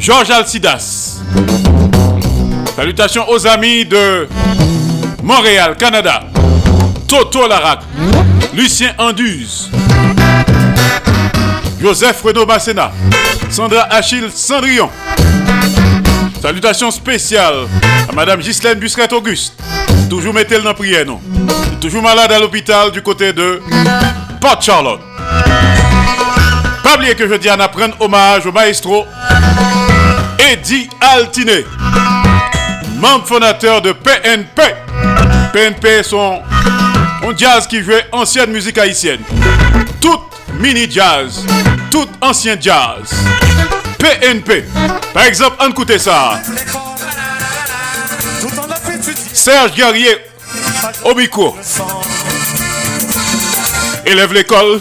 [0.00, 1.18] Georges Alcidas.
[2.74, 4.28] Salutations aux amis de
[5.28, 6.22] Montréal, Canada.
[7.06, 7.80] Toto Larac.
[8.54, 9.68] Lucien Anduze.
[11.78, 12.90] Joseph Renaud Massena.
[13.50, 14.88] Sandra Achille Cendrillon.
[16.40, 17.66] Salutations spéciales
[18.08, 19.52] à Madame Ghislaine Busquet-Auguste.
[20.08, 21.20] Toujours mettez-le dans prière, non?
[21.78, 23.60] Toujours malade à l'hôpital du côté de
[24.40, 25.00] Port Charlotte.
[26.82, 29.04] Pas oublier que je dis à prendre hommage au maestro
[30.50, 31.66] Eddie Altiné,
[32.98, 34.87] membre fondateur de PNP.
[35.52, 36.42] PNP sont
[37.22, 39.20] un jazz qui jouait ancienne musique haïtienne.
[40.00, 40.20] Toute
[40.54, 41.44] mini jazz,
[41.90, 43.10] tout ancien jazz.
[43.98, 44.64] PNP.
[45.12, 46.40] Par exemple, écoutez ça.
[49.32, 50.16] Serge Guerrier,
[51.04, 51.56] Obico.
[54.04, 54.80] Élève l'école.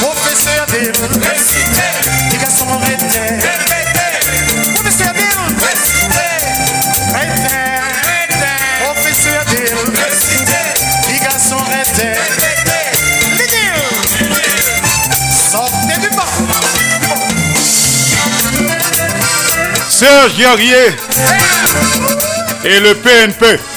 [0.00, 1.82] Professeur récité,
[2.32, 2.66] les garçons
[4.74, 5.12] professeur
[5.60, 6.20] récité,
[8.82, 9.44] professeur
[9.92, 10.62] récité,
[11.08, 11.64] les garçons.
[15.50, 16.08] Sortez du.
[19.90, 20.38] Serge
[22.64, 23.73] et le PNP.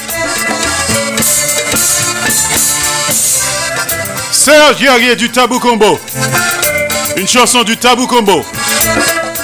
[4.48, 6.00] Serge Yarrier du Tabou Combo.
[7.18, 8.42] Une chanson du Tabou Combo.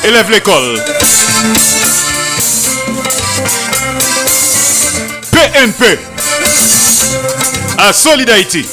[0.02, 0.82] Élève l'école.
[5.30, 5.98] PNP.
[7.76, 8.66] À Solid Haïti.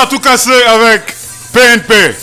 [0.00, 1.12] À tout casser avec
[1.52, 2.14] PNP.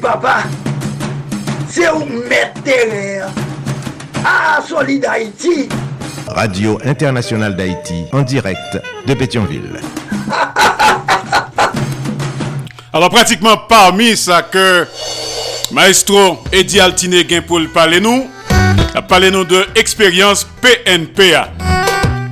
[0.00, 0.44] Papa.
[1.68, 3.28] C'est où mettre terrain.
[4.24, 5.68] Ah, Solid Haïti.
[6.26, 9.80] Radio Internationale d'Haïti, en direct de Pétionville.
[12.92, 14.86] Alors pratiquement parmi ça que
[15.72, 18.28] Maestro Eddie Altiné gain pour le parler nous,
[18.94, 21.50] a parlé nous de expérience PNPA.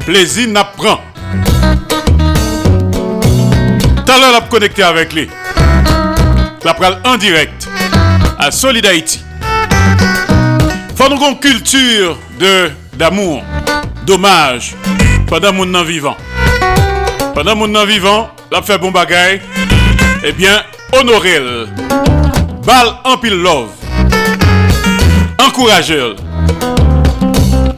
[0.04, 0.98] Plaisir n'apprend.
[4.04, 5.28] Tout à l'heure, l'a connecté avec lui.
[6.64, 7.68] La pral en direct
[8.38, 9.22] à Solid Haïti.
[10.96, 12.18] Faut nous une culture
[12.94, 13.42] d'amour,
[14.04, 14.74] d'hommage
[15.28, 16.16] pendant mon nan vivant.
[17.34, 19.40] Pendant mon nan vivant, la fait bon bagay,
[20.24, 20.62] eh bien,
[20.98, 21.40] honorez
[22.66, 23.68] Bal en pile love.
[25.38, 26.16] encouragez-le,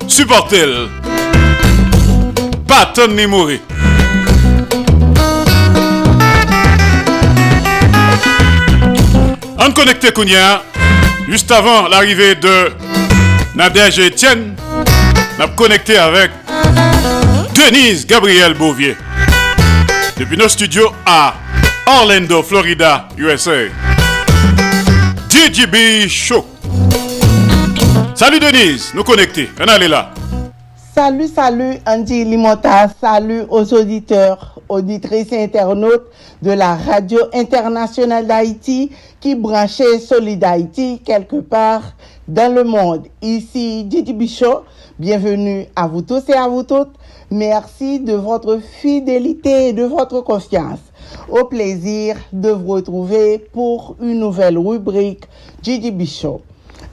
[0.09, 0.89] supportez-le,
[2.67, 3.61] pas attendre ni mourir.
[9.63, 10.63] On connecté Kounia,
[11.29, 12.73] juste avant l'arrivée de
[13.55, 14.57] Nadège et Etienne,
[15.39, 16.31] on a connecté avec
[17.55, 18.97] Denise Gabriel Bouvier.
[20.17, 21.35] Depuis nos studios à
[21.87, 23.67] Orlando, Florida, USA.
[25.29, 26.47] DJB Show.
[28.15, 29.51] Salut Denise, nous connectés.
[29.61, 30.11] On est là.
[30.95, 36.07] Salut, salut Andy Limota, salut aux auditeurs, auditrices et internautes
[36.41, 38.91] de la Radio Internationale d'Haïti
[39.21, 41.83] qui branchait Solid Haïti quelque part
[42.27, 43.09] dans le monde.
[43.21, 44.63] Ici Didi Bichot,
[44.99, 46.93] bienvenue à vous tous et à vous toutes.
[47.31, 50.79] Merci de votre fidélité et de votre confiance.
[51.29, 55.25] Au plaisir de vous retrouver pour une nouvelle rubrique
[55.63, 56.41] Didi Bichot.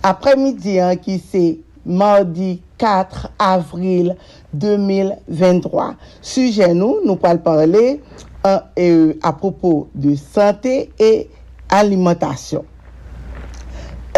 [0.04, 4.16] Après-midi, hein, qui c'est mardi 4 avril
[4.58, 5.96] 2023.
[6.22, 8.02] Sujet nous, nous allons parler
[8.44, 11.30] à propos de santé et
[11.70, 12.66] alimentation.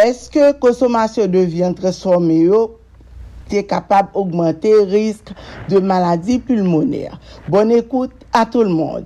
[0.02, 2.50] Est-ce que consommation de viande transformée
[3.52, 5.32] est capable d'augmenter le risque
[5.68, 7.20] de maladies pulmonaires?
[7.48, 9.06] Bonne écoute à tout le monde.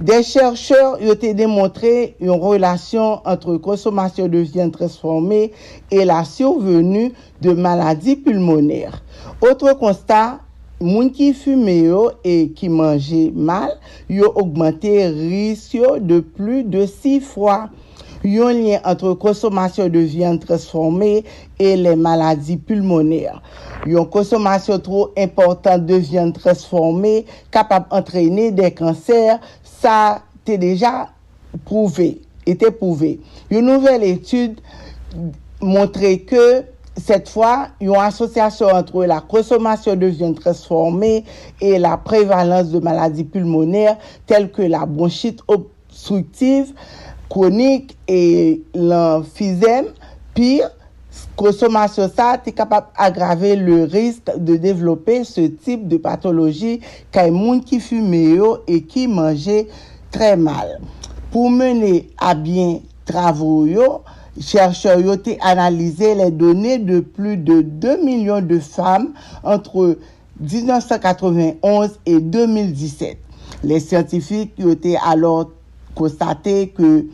[0.00, 5.52] Des chercheurs ont démontré une relation entre consommation de viande transformée
[5.90, 9.02] et la survenue de maladies pulmonaires.
[9.40, 10.40] Autre constat,
[10.84, 13.72] moun ki fume yo e ki manje mal,
[14.12, 17.64] yo augmente risyo de plu de 6 fwa.
[18.24, 21.10] Yon liyen antre konsomasyon de vyan transforme
[21.60, 23.36] e le maladi pulmoner.
[23.84, 29.36] Yon konsomasyon tro important de vyan transforme kapab antrene de kanser,
[29.68, 31.10] sa te deja
[31.68, 32.14] prouve,
[32.48, 33.18] ete prouve.
[33.52, 34.56] Yon nouvel etude
[35.60, 36.46] montre ke
[36.96, 41.24] Cette fois, une association entre la consommation de viande transformée
[41.60, 46.72] et la prévalence de maladies pulmonaires telles que la bronchite obstructive
[47.28, 49.86] chronique et l'emphysème.
[50.34, 50.70] Pire,
[51.34, 56.80] consommation ça, est capable d'aggraver le risque de développer ce type de pathologie
[57.10, 58.38] qu'un monde qui fumait
[58.68, 59.66] et qui mangeait
[60.12, 60.80] très mal.
[61.32, 63.66] Pour mener à bien travaux,
[64.40, 69.12] chercheurs ont analysé les données de plus de 2 millions de femmes
[69.42, 69.98] entre
[70.40, 73.18] 1991 et 2017.
[73.62, 75.50] Les scientifiques ont alors
[75.94, 77.06] constaté que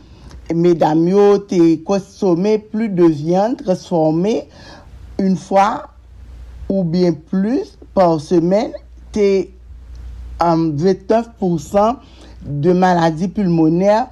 [0.53, 1.07] mesdames
[1.47, 4.47] te consommé plus de viande transformée
[5.19, 5.89] une fois
[6.67, 8.71] ou bien plus par semaine,
[9.11, 9.45] te
[10.39, 11.95] 29%
[12.43, 14.07] de maladies pulmonaires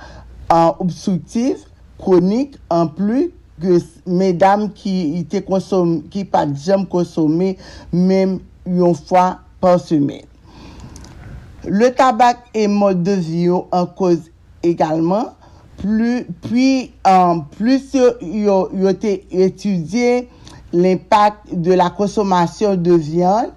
[0.80, 1.69] obstructives
[2.00, 3.28] kronik an plu
[3.60, 7.56] ke medam ki, konsome, ki pa jam konsome
[7.92, 10.24] mem yon fwa pan semen.
[11.68, 14.30] Le tabak e mod de vyo an koz
[14.66, 15.34] egalman,
[16.42, 18.70] puis en plus ils ont
[19.32, 20.30] étudié
[20.74, 23.52] l'impact de la consommation de viande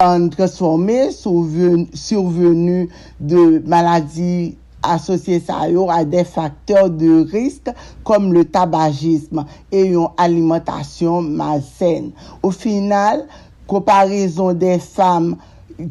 [0.00, 2.88] en transformée survenue
[3.20, 4.56] de maladies
[4.92, 7.70] asosye sa yo a de faktor de risk
[8.06, 12.12] kom le tabajisme e yon alimentasyon malsen.
[12.42, 13.24] Ou final,
[13.70, 15.32] koparizon de fam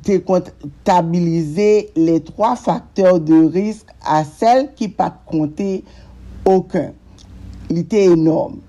[0.06, 5.82] te kontabilize le 3 faktor de risk a sel ki pa konte
[6.48, 6.94] okun.
[7.74, 8.62] Li te enorme.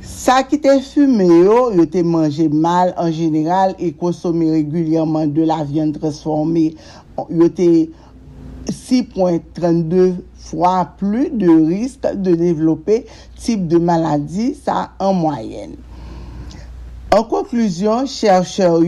[0.00, 5.44] Sa ki te fume yo, yo te manje mal en general e konsome regulyaman de
[5.48, 6.70] la vyan transforme.
[7.28, 8.09] Yo te manje
[8.68, 13.06] 6.32 fois plus de risque de développer
[13.36, 15.76] type de maladie, ça en moyenne.
[17.12, 18.80] En conclusion, chercheurs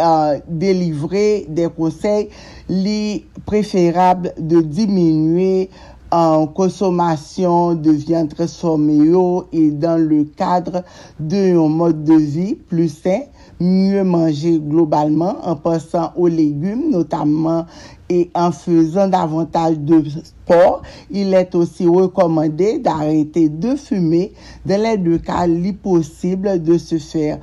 [0.00, 2.28] euh, délivrer des conseils
[2.68, 5.70] li préférable de diminuer
[6.10, 9.10] en consommation de viande transformée
[9.52, 10.84] et dans le cadre
[11.18, 13.20] d'un mode de vie plus sain,
[13.60, 17.64] mieux manger globalement en passant aux légumes notamment
[18.12, 24.32] et en faisant davantage de sport, il est aussi recommandé d'arrêter de fumer.
[24.66, 27.38] Dans les deux cas, il est possible de se faire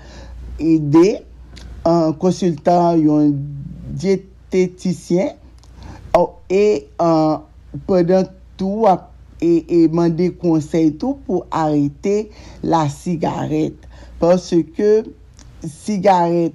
[0.59, 1.17] aider
[1.84, 3.32] en consultant un
[3.89, 5.30] diététicien
[6.51, 7.41] et en
[7.88, 8.24] pendant
[8.57, 8.86] tout
[9.41, 12.30] et demander conseil tout pour arrêter
[12.61, 13.78] la cigarette
[14.20, 15.05] parce que
[15.65, 16.53] cigarette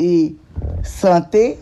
[0.00, 0.34] et
[0.82, 1.58] santé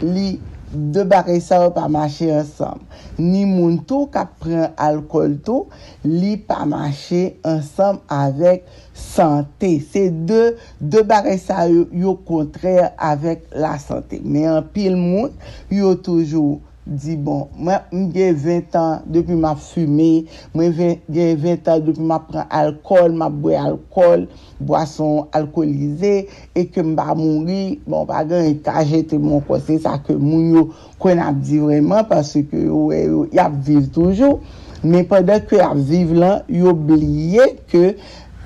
[0.00, 0.40] li
[0.72, 2.80] de bagay sa yo pa mache ansam.
[3.20, 5.68] Ni moun tou kap pren alkol tou,
[6.06, 8.64] li pa mache ansam avek
[8.96, 9.74] sante.
[9.92, 10.42] Se de,
[10.80, 14.22] de bagay sa yo, yo kontrè avek la sante.
[14.24, 15.36] Men an pil moun,
[15.72, 21.84] yo toujou Di bon, mwen gen 20 an depi ma fume, mwen gen 20 an
[21.86, 24.24] depi ma pren alkol, ma bwe alkol,
[24.58, 26.10] boason alkolize,
[26.58, 30.66] e ke mba moun bon bagan e kajete moun kose, sa ke moun yo
[30.98, 34.42] kon ap di vreman, parce ke yo, yo, ap vive toujou,
[34.82, 37.92] men padan ke ap vive lan, yo bliye ke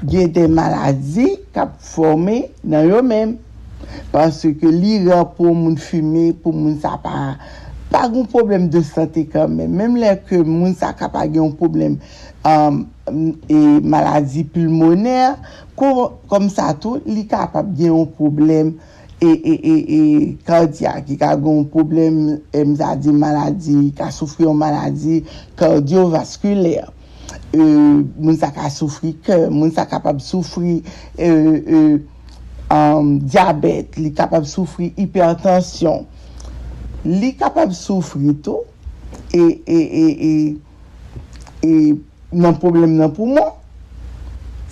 [0.05, 3.39] gen de maladi kap forme nan yo men,
[4.12, 7.39] parce ke li ren pou moun fume, pou moun sa pa...
[7.91, 9.70] pa goun problem de sante kanmen.
[9.76, 11.99] Mem lè ke moun sa kapage yon problem
[12.47, 12.82] um,
[13.49, 15.37] e maladi pulmoner,
[15.78, 18.74] kom, kom sa tou, li kapap gen yon problem
[19.20, 20.01] e, e, e, e
[20.47, 21.07] kardyak.
[21.09, 25.22] Ki ka goun problem, e mzadi maladi, ka soufri yon maladi
[25.61, 26.91] kardiovaskuler.
[27.55, 30.82] E, moun sa ka euh, soufri ke, euh, moun sa kapab soufri
[32.66, 36.05] um, diabet, li kapab soufri hipertensyon.
[37.07, 38.64] li kapab soufri tou
[39.32, 40.32] e, e, e, e,
[41.62, 41.72] e
[42.34, 43.52] nan problem nan poumon,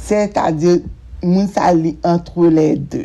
[0.05, 0.77] se ta di
[1.25, 3.05] moun sa li antre le de.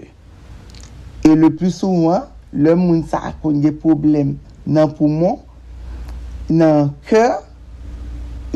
[1.27, 4.33] E le plus souman, le moun sa konye problem
[4.65, 5.37] nan poumon,
[6.49, 7.23] nan ke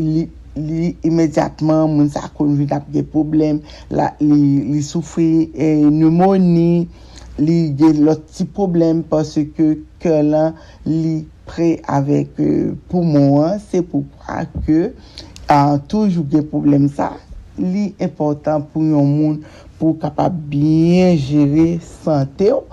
[0.02, 0.26] li,
[0.58, 3.62] li imediatman moun sa konye problem,
[3.94, 6.88] la, li, li soufri e, pneumoni,
[7.42, 9.70] li gen lot ti problem pase ke
[10.04, 14.92] ke lan li pre avèk euh, poumon se pou kwa ke
[15.52, 17.12] an toujou gen problem sa,
[17.60, 19.36] li important pou yon moun
[19.80, 22.66] pou kapap bien jere sante ou,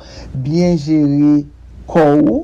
[0.46, 1.40] bien jere
[1.90, 2.40] kou ou,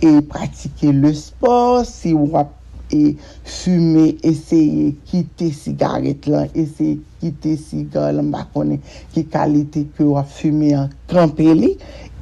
[0.00, 2.59] e pratike le sport, si wap
[2.92, 8.80] e fume, eseye kite sigaret lan, eseye kite sigar lan bakone
[9.14, 11.74] ki kalite ki wap fume an krampeli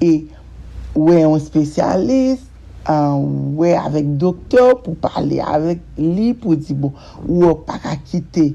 [0.05, 0.13] e
[0.99, 2.47] wè yon spesyalist,
[2.91, 6.93] um, wè avèk doktor pou pale avèk li pou di bo,
[7.27, 8.51] wè wap pa ka kite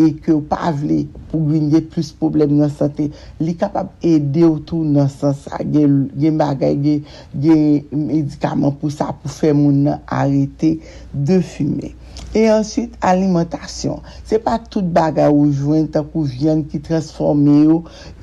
[0.00, 3.08] e ke ou pa avle pou gwenye plus problem nan sante,
[3.42, 7.02] li kapab ede ou tou nan sansa gen, gen bagay, gen,
[7.36, 10.78] gen medikaman pou sa pou fe moun nan arete
[11.12, 11.92] de fume.
[12.32, 13.98] E answit, alimentasyon.
[14.24, 17.74] Se pa tout bagay ou jwen tan pou vyen ki transforme yo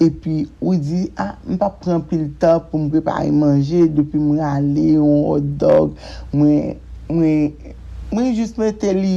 [0.01, 4.17] e pi ou di, ah, m pa pren pil tan pou m prepare manje depi
[4.17, 5.93] mwen ale, yon hot dog,
[6.33, 6.79] mwen,
[7.11, 7.75] mwen,
[8.09, 9.13] mwen just mwen te li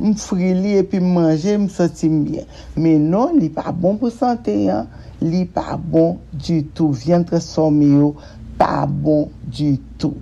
[0.00, 2.48] m frili epi m manje, m soti m bien.
[2.76, 4.88] Men non, li pa bon pou sante, hein?
[5.20, 6.92] li pa bon du tout.
[6.92, 8.10] Vyen transforme yo,
[8.58, 10.18] pa bon du tout.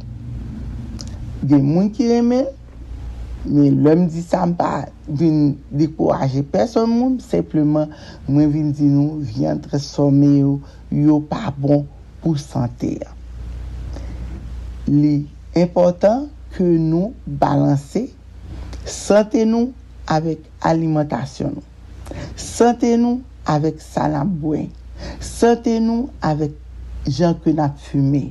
[1.44, 2.46] Gen moun ki remen,
[3.44, 7.90] men lèm di sa m pa vin dekouraje person moun, sepleman
[8.28, 10.54] mwen vin di nou, vyen somme yo,
[10.90, 11.84] yo pa bon
[12.22, 12.94] pou sante.
[13.02, 13.10] Hein?
[14.88, 15.14] Li
[15.56, 18.06] important ke nou balanse
[18.84, 19.72] Sante nou
[20.12, 21.64] avèk alimentasyon nou.
[22.36, 24.68] Sante nou avèk salam bwen.
[25.24, 26.52] Sante nou avèk
[27.08, 28.26] jan ke nap fume.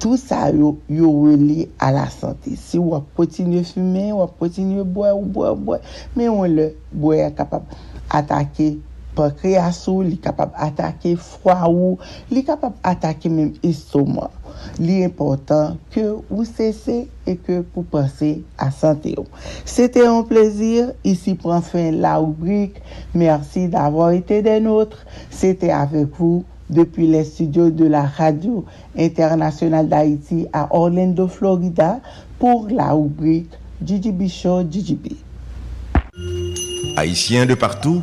[0.00, 2.54] Tout sa yo, yo weli a la sante.
[2.60, 5.88] Si wap potinye fume, wap potinye bwen, wap bwen, bwen.
[6.14, 7.74] Men wè le bwen kapap
[8.14, 8.76] atake
[9.16, 11.96] pakreasou, li kapab atake fwa ou,
[12.32, 14.30] li kapab atake menm istoma.
[14.80, 19.26] Li important ke ou sese e ke pou pase a sante yo.
[19.68, 22.80] Sete an plezir, isi pran fin la oubrik.
[23.16, 25.02] Mersi d'avor ite den outre.
[25.30, 26.44] Sete avek ou.
[26.70, 28.64] depuis les studios de la Radio
[28.98, 32.00] Internationale d'Haïti à Orlando, Florida,
[32.38, 33.50] pour la rubrique
[33.84, 35.16] GGB Show GGB.
[36.96, 38.02] Haïtiens de partout,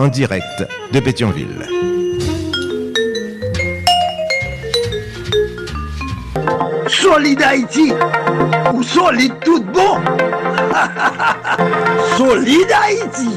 [0.00, 1.68] en direct de Pétionville.
[6.88, 7.92] Solide Haïti,
[8.72, 10.00] ou solide tout bon?
[12.16, 13.28] solide Haïti.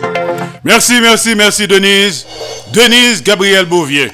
[0.64, 2.26] Merci, merci, merci Denise.
[2.72, 4.12] Denise Gabriel Bouvier.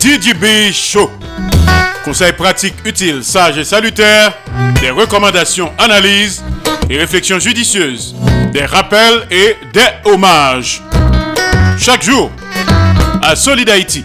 [0.00, 1.10] DJB Show.
[2.04, 4.32] Conseils pratiques utiles, sages et salutaires,
[4.80, 6.42] des recommandations, analyses
[6.88, 8.16] et réflexions judicieuses,
[8.52, 10.82] des rappels et des hommages.
[11.84, 12.30] Chaque jour,
[13.22, 14.04] à Solid Haïti,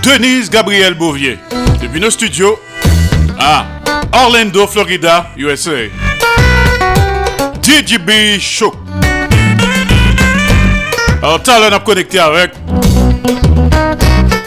[0.00, 1.40] Denise Gabriel Bouvier,
[1.82, 2.56] depuis nos studios
[3.36, 3.66] à
[4.12, 5.88] Orlando, Florida, USA.
[7.60, 8.72] DJB Show.
[11.20, 12.52] Alors, talent a connecté avec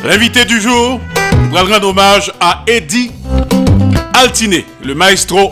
[0.06, 1.02] l'invité du jour.
[1.52, 3.12] Nous rendre hommage à Eddie
[4.14, 5.52] Altiné, le maestro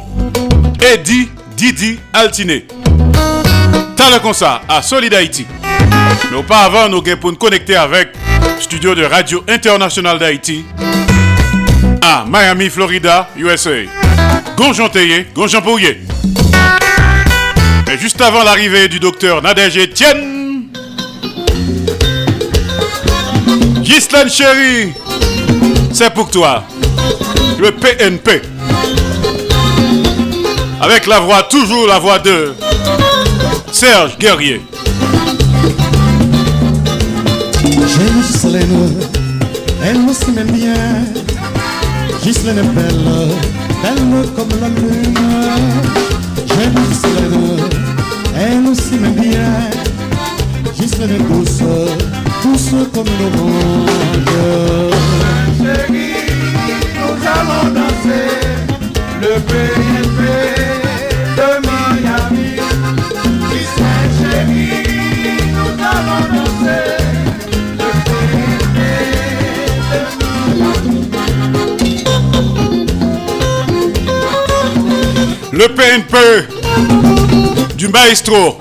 [0.82, 2.68] Eddie Didi Altiné.
[3.98, 5.46] Talent comme ça à Solid Haïti.
[6.32, 8.10] Mais auparavant, nous allons pour nous connecter avec
[8.60, 10.66] studio de Radio International d'Haïti
[12.02, 13.72] à Miami, Florida, USA.
[14.56, 16.00] Gonjon Théier, Gonjon Pouillet.
[17.88, 20.68] Mais juste avant l'arrivée du docteur Nadège Etienne,
[23.82, 24.94] Ghislaine Chéri,
[25.94, 26.64] c'est pour toi,
[27.60, 28.42] le PNP.
[30.82, 32.54] Avec la voix, toujours la voix de
[33.72, 34.62] Serge Guerrier.
[37.88, 39.10] Gerusalemme
[39.80, 41.12] è lo seme mia
[42.22, 43.34] Gislene bella,
[43.82, 45.56] bella come la luna
[46.46, 47.68] Gerusalemme
[48.34, 49.70] è lo seme mia
[50.74, 51.96] Gislene douce,
[52.42, 54.96] douce come l'orange
[55.58, 56.14] Chérie,
[57.00, 58.48] nous allons danser
[59.22, 60.47] Le pays est fait
[75.58, 76.18] Le PNP
[77.76, 78.60] du maestro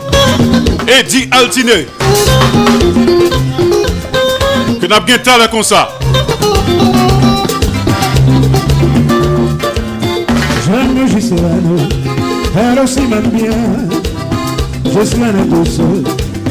[0.88, 1.86] Eddie Altiné.
[4.80, 5.90] Que n'a bien talent comme ça?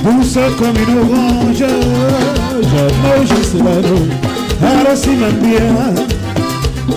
[0.03, 1.63] Douce, comme une orange.
[2.61, 4.09] J'aime Ghislaine,
[4.61, 5.75] elle aussi m'aime bien.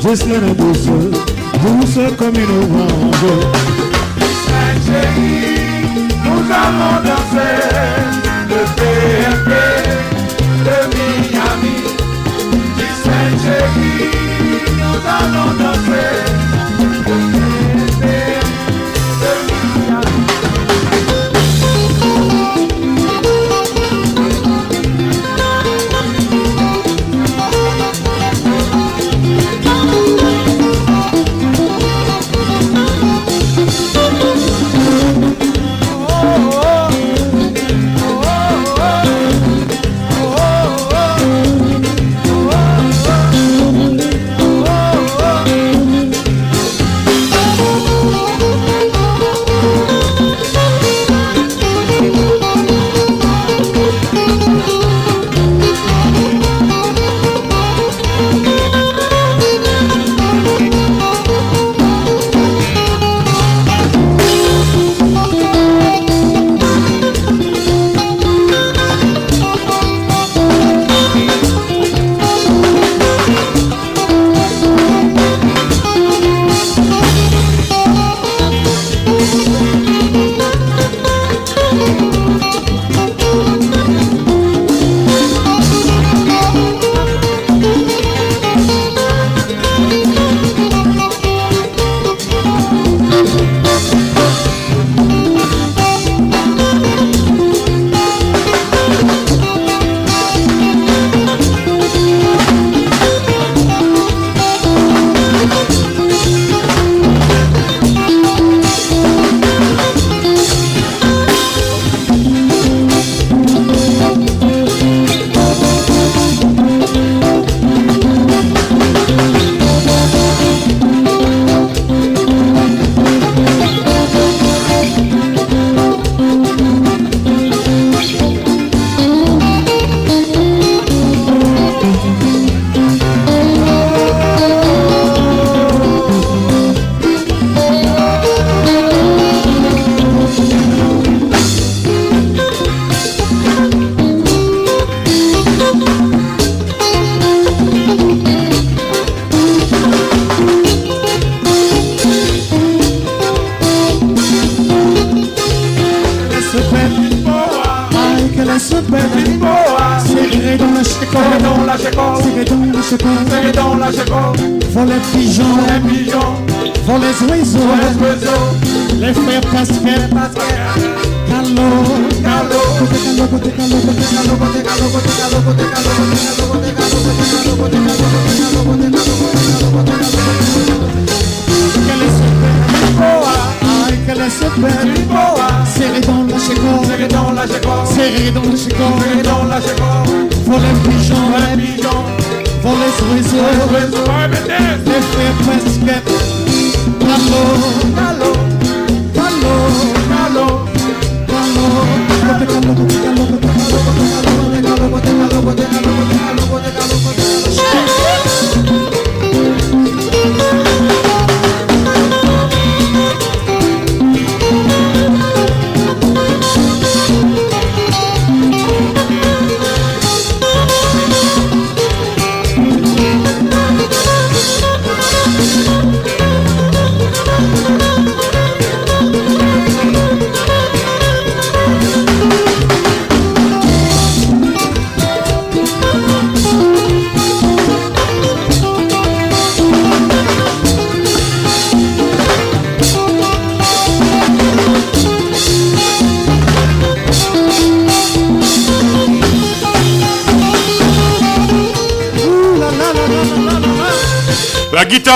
[0.03, 0.91] Ghislaine est douce,
[1.63, 3.35] Musa Kamino Wango.
[6.25, 7.57] Nous allons danser
[8.49, 9.51] le PFP
[10.67, 11.79] de Miami.
[14.79, 16.38] Nous allons danser.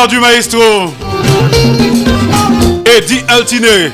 [0.08, 0.94] Du maestro
[2.96, 3.92] Eddie Altiné.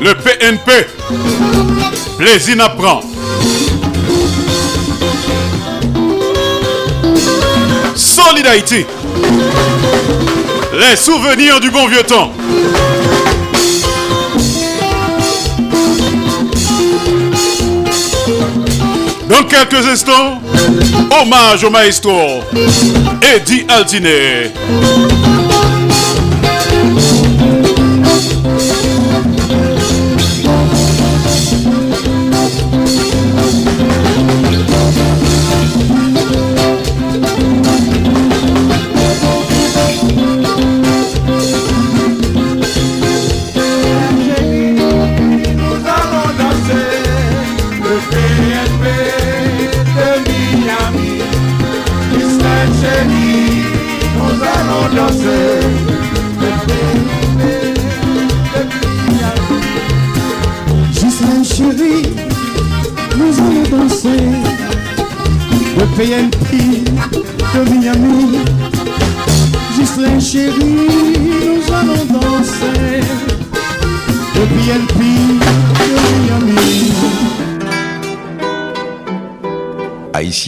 [0.00, 0.72] Le PNP.
[2.16, 3.02] Plaisir n'apprend.
[7.94, 8.46] Solid.
[10.72, 12.32] Les souvenirs du bon vieux temps.
[19.28, 20.39] Dans quelques instants,
[21.10, 22.42] hommage au maestro
[23.34, 24.50] Eddie Altiné.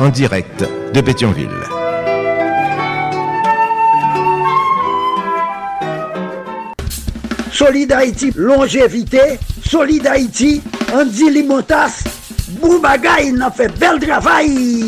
[0.00, 1.48] en direct de Pétionville.
[7.52, 9.38] Solid Haïti, longévité.
[9.62, 10.62] Solid Haïti,
[10.94, 12.02] Andy Limotas.
[12.60, 14.86] Boubagaï, n'a fait bel travail.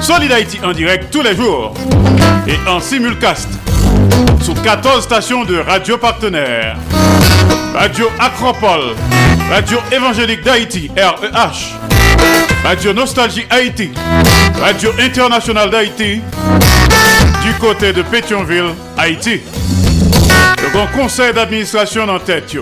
[0.00, 1.74] Solid Haïti en direct tous les jours
[2.48, 3.48] et en simulcast
[4.40, 6.76] sur 14 stations de radio partenaires.
[7.74, 8.94] Radio Acropole,
[9.50, 11.75] Radio Évangélique d'Haïti, REH,
[12.66, 13.92] Radio Nostalgie Haïti,
[14.60, 16.20] Radio Internationale d'Haïti,
[17.44, 19.40] du côté de Pétionville, Haïti.
[20.60, 22.56] Le grand conseil d'administration en tête.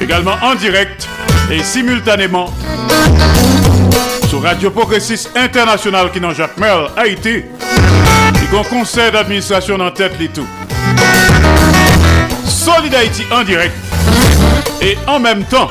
[0.00, 1.06] Également en direct
[1.50, 2.50] et simultanément
[4.26, 7.42] sur Radio Progressiste International qui dans Jacques Merle, Haïti.
[8.40, 10.48] Le grand conseil d'administration en tête tout.
[12.46, 13.74] Solid Haïti en direct
[14.80, 15.70] et en même temps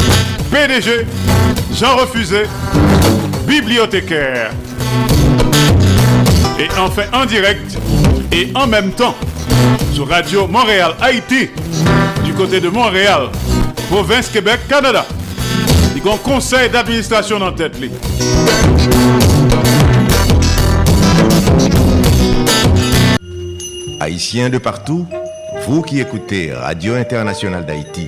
[0.51, 1.05] PDG
[1.73, 2.43] Jean Refusé,
[3.47, 4.51] bibliothécaire.
[6.59, 7.77] Et enfin en direct
[8.31, 9.15] et en même temps
[9.93, 11.49] sur Radio Montréal Haïti
[12.25, 13.29] du côté de Montréal,
[13.89, 15.05] province Québec, Canada.
[15.95, 17.77] Il y a un conseil d'administration en tête.
[23.99, 25.07] Haïtiens de partout,
[25.67, 28.07] vous qui écoutez Radio Internationale d'Haïti,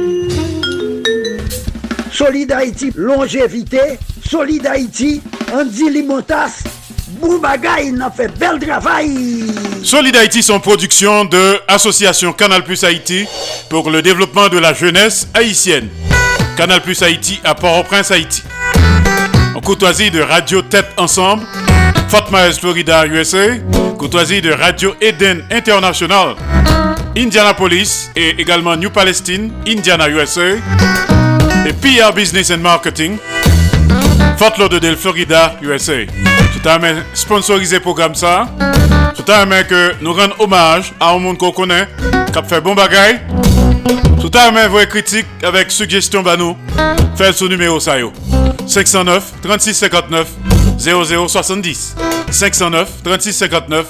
[2.23, 3.97] Solid Haïti, longévité.
[4.23, 6.61] Solid Haïti, Andy Limotas.
[7.19, 9.47] Boubagaï, n'a fait bel travail.
[9.83, 13.25] Solid Haïti, son production de Association Canal Plus Haïti
[13.71, 15.89] pour le développement de la jeunesse haïtienne.
[16.55, 18.43] Canal Plus Haïti à Port-au-Prince, Haïti.
[19.55, 21.41] En courtoisie de Radio Tête Ensemble,
[22.31, 23.57] Myers, Florida, USA.
[23.97, 26.35] Courtoisie de Radio Eden International,
[27.17, 30.57] Indianapolis et également New Palestine, Indiana, USA.
[31.65, 33.17] Et PR Business and Marketing,
[34.37, 36.05] Fort Lauderdale, Florida, USA.
[36.05, 38.47] Tout à main sponsorisé programme ça.
[39.15, 41.87] Tout à que nous rendons hommage à un monde qu'on connaît,
[42.31, 43.21] qui a fait bon bagay.
[44.19, 46.57] Tout à main vos critiques avec suggestions banou.
[47.15, 48.11] Faites ce numéro ça yo.
[48.67, 50.27] 509 36 59
[50.79, 51.95] 0070.
[52.31, 53.85] 509 36 59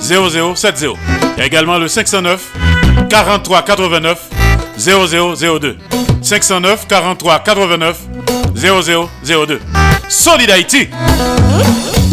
[0.00, 0.84] 0070.
[1.36, 2.40] Il y a également le 509
[3.08, 4.18] 43 89
[4.78, 5.76] 0002.
[6.22, 7.96] 509 43 89
[8.54, 9.60] 0002.
[10.08, 10.88] Solid Haïti.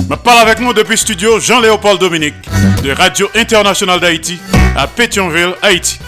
[0.09, 2.35] Me parle avec nous depuis studio Jean-Léopold Dominique
[2.83, 4.39] de Radio Internationale d'Haïti
[4.75, 5.99] à Pétionville, Haïti.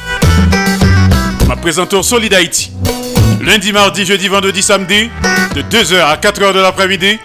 [1.47, 2.71] Ma présenteur Solid Haïti.
[3.41, 5.09] Lundi, mardi, jeudi, vendredi, samedi,
[5.55, 7.19] de 2h à 4h de l'après-midi.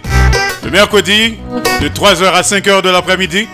[0.63, 1.37] Le mercredi,
[1.81, 3.47] de 3h à 5h de l'après-midi.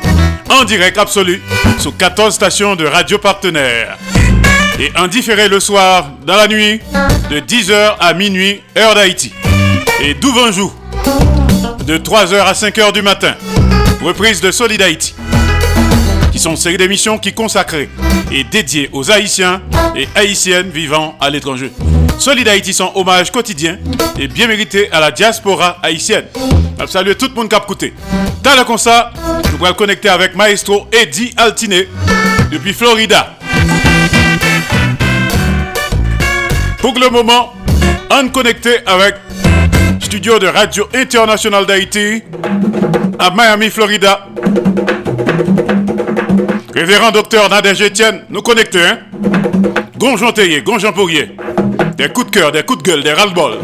[0.50, 1.42] En direct absolu
[1.80, 3.98] sur 14 stations de radio partenaires.
[4.80, 6.80] Et en différé le soir, dans la nuit,
[7.30, 9.34] de 10h à minuit, heure d'Haïti.
[10.02, 10.72] Et d'Ouvanjou,
[11.86, 13.36] de 3h à 5h du matin.
[14.02, 15.16] Reprise de Solid Haïti.
[16.32, 17.90] Qui sont une série d'émissions qui consacrées
[18.32, 19.62] et dédiées aux Haïtiens
[19.98, 21.74] et Haïtiennes vivant à l'étranger.
[22.18, 23.78] Solid Haïti, son hommage quotidien
[24.18, 26.28] et bien mérité à la diaspora haïtienne.
[26.80, 27.94] Je salue tout le monde qui a écouté.
[28.42, 29.12] Dans le ça,
[29.52, 31.90] nous le connecter avec Maestro Eddie Altiné
[32.50, 33.36] depuis Florida.
[36.82, 37.54] Pour le moment,
[38.10, 39.16] on connecté avec
[40.00, 42.24] studio de Radio Internationale d'Haïti
[43.20, 44.28] à Miami, Florida.
[46.74, 49.00] Révérend docteur Nadège Etienne, nous connectons, hein?
[49.98, 50.32] Gonjon.
[50.32, 53.60] Des coups de cœur, des coups de gueule, des ras-le-bol.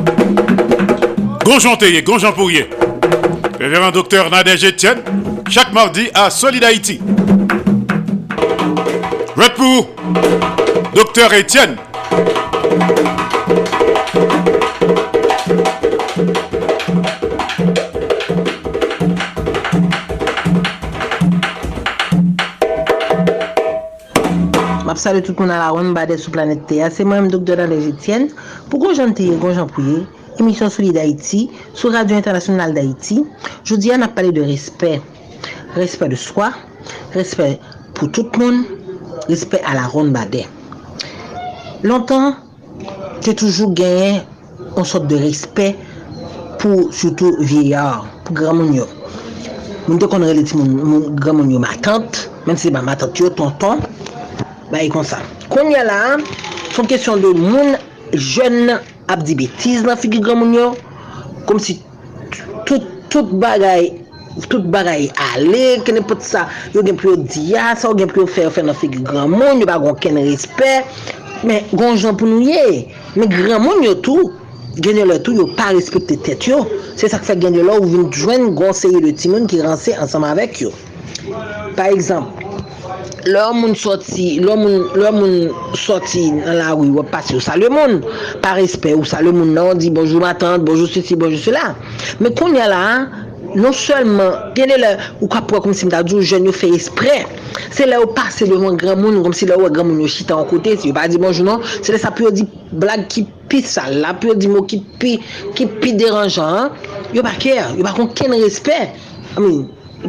[1.45, 2.33] Gonjon Théier, Gonjon.
[3.57, 5.01] Révérend docteur Nadège Etienne,
[5.49, 6.99] chaque mardi à Solid Haïti.
[9.37, 9.89] Red pour
[10.93, 11.77] docteur Etienne.
[24.95, 27.41] Map sa de tout kon ala wan mbade sou planet te a, se mwen mdok
[27.43, 28.29] donan lejityen
[28.69, 30.05] pou konjan teye, konjan pouye,
[30.39, 33.17] emisyon soli da iti, sou radio internasyonal da iti.
[33.67, 35.03] Jodi an ap pale de respect,
[35.75, 36.53] respect de swa,
[37.11, 37.59] respect
[37.97, 38.63] pou tout moun,
[39.27, 40.45] respect ala wan mbade.
[41.83, 42.37] Lontan,
[43.19, 44.21] te toujou genye
[44.79, 45.75] an sot de respect
[46.63, 48.87] pou soutou vieyar, pou gramoun yo.
[49.89, 53.35] Mwen te kon reliti moun gramoun yo ma tante, men se ba ma tante yo,
[53.35, 53.83] tonton,
[54.71, 55.19] Baye kon sa.
[55.51, 56.17] Kon ya la,
[56.73, 57.75] son kesyon de moun
[58.13, 58.71] jen
[59.11, 60.71] ap di betiz nan figi gran moun yo,
[61.45, 61.77] kom si
[62.65, 62.83] tout,
[63.13, 63.91] tout bagay,
[64.49, 68.23] tout bagay ale, kene pot sa, yo gen pou yo diya, sa yo gen pou
[68.23, 70.79] yo fè, fè nan figi gran moun, yo bagon ken respè,
[71.45, 74.33] men gonjan pou nou ye, men gran moun yo tou,
[74.81, 76.63] genye lè tou yo pa respecte tèt yo,
[76.97, 80.33] se sa k fè genye lè ou vin jwen gonseye lò timoun ki ranse ansama
[80.33, 80.73] avèk yo.
[81.75, 82.44] Par exemple,
[83.25, 85.35] lò moun soti, lò moun, moun
[85.73, 88.01] soti nan la wè, wè pasi, ou sa lè moun,
[88.43, 91.71] pa respè ou sa lè moun nan, di bonjou matante, bonjou siti, bonjou sila.
[92.21, 92.81] Mè kon yè la,
[93.55, 94.91] non seulement, bien lè,
[95.21, 97.17] ou ka pou akom si mta djou, jen yo fè espre,
[97.73, 100.37] se lè ou pase devan gran moun, kom si lè ou gran moun yo chita
[100.37, 102.45] an kote, si yo pa di bonjou nan, se lè sa pou yo di
[102.77, 105.17] blag ki pi sal, la pou yo di mou ki pi,
[105.57, 106.77] ki pi deranjan,
[107.15, 108.83] yo pa kèr, yo pa kon ken respè,
[109.39, 109.63] amin,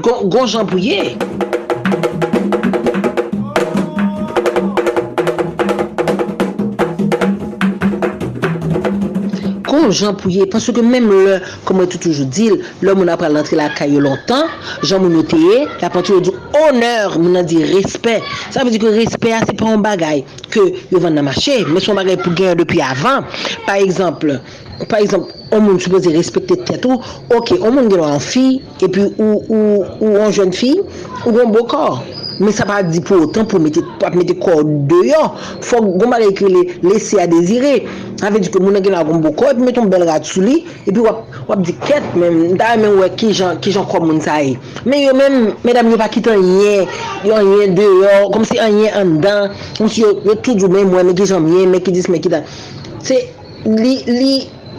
[0.04, 1.14] gon jan pou yè.
[9.86, 13.28] Bon, menm jan pou ye, ke mèm lè, komè tou toujou dil, lè moun apre
[13.30, 14.48] l'antre la kayo lontan,
[14.82, 18.16] jan moun noteye, la pati yo di honèr, moun an di respè.
[18.50, 21.60] Sa vè di ke respè a, se pa an bagay ke yo van nan mache,
[21.70, 23.22] men son bagay pou gen depi avan.
[23.68, 24.40] Par exemple,
[24.88, 26.98] par exemple, on moun suppose respekte tèt ou,
[27.38, 30.74] ok, on moun gen an fi, epi ou an joun fi,
[31.22, 32.02] ou an bo kor.
[32.40, 33.80] Men sa pa di pou otan pou mette,
[34.14, 35.36] mette kod deyon.
[35.64, 37.86] Fok goma le ekri lese a dezire.
[38.24, 40.64] Ave di ke mounen gen avon bo kor, kod, meton bel rat sou li.
[40.86, 44.38] epi wap, wap di ket men, da men wè ki jan, jan kod moun sa
[44.40, 44.54] e.
[44.86, 46.86] Men yo men, medam yo pa kit an yen,
[47.26, 49.56] yo an yen deyon, kom si an yen an dan.
[49.78, 52.22] Kom si yo, yo tout men mwen, men ki jan mwen, men ki dis, men
[52.22, 52.46] ki dan.
[53.06, 53.18] Se
[53.66, 54.32] li, li,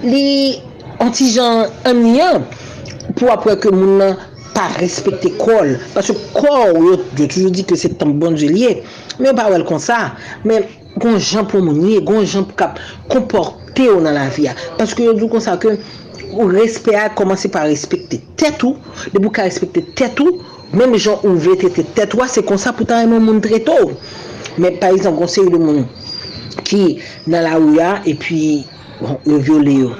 [0.05, 0.25] li,
[1.03, 2.47] anti jan an yen
[3.17, 4.17] pou apwe ke moun nan
[4.57, 5.75] pa respekte kol.
[5.93, 8.81] Pasou kol, yo toujou di ke se tan bon jelye,
[9.19, 10.17] men yo pa wèl kon sa.
[10.47, 10.65] Men
[10.97, 12.81] kon jan pou mounye, kon jan pou kap
[13.13, 14.57] komporte yo nan la viya.
[14.81, 15.77] Pasou yo djou kon sa ke
[16.33, 18.75] ou respè a komanse pa respekte tètou,
[19.13, 20.41] debou ka respekte tètou,
[20.73, 23.93] men me jan ou vete tètou se kon sa pou tan yon moun tretou.
[24.57, 25.85] Men par exemple, kon se yon moun
[26.65, 26.97] ki
[27.29, 28.41] nan la ouya, e pi
[28.99, 29.91] bon, yo viole yo.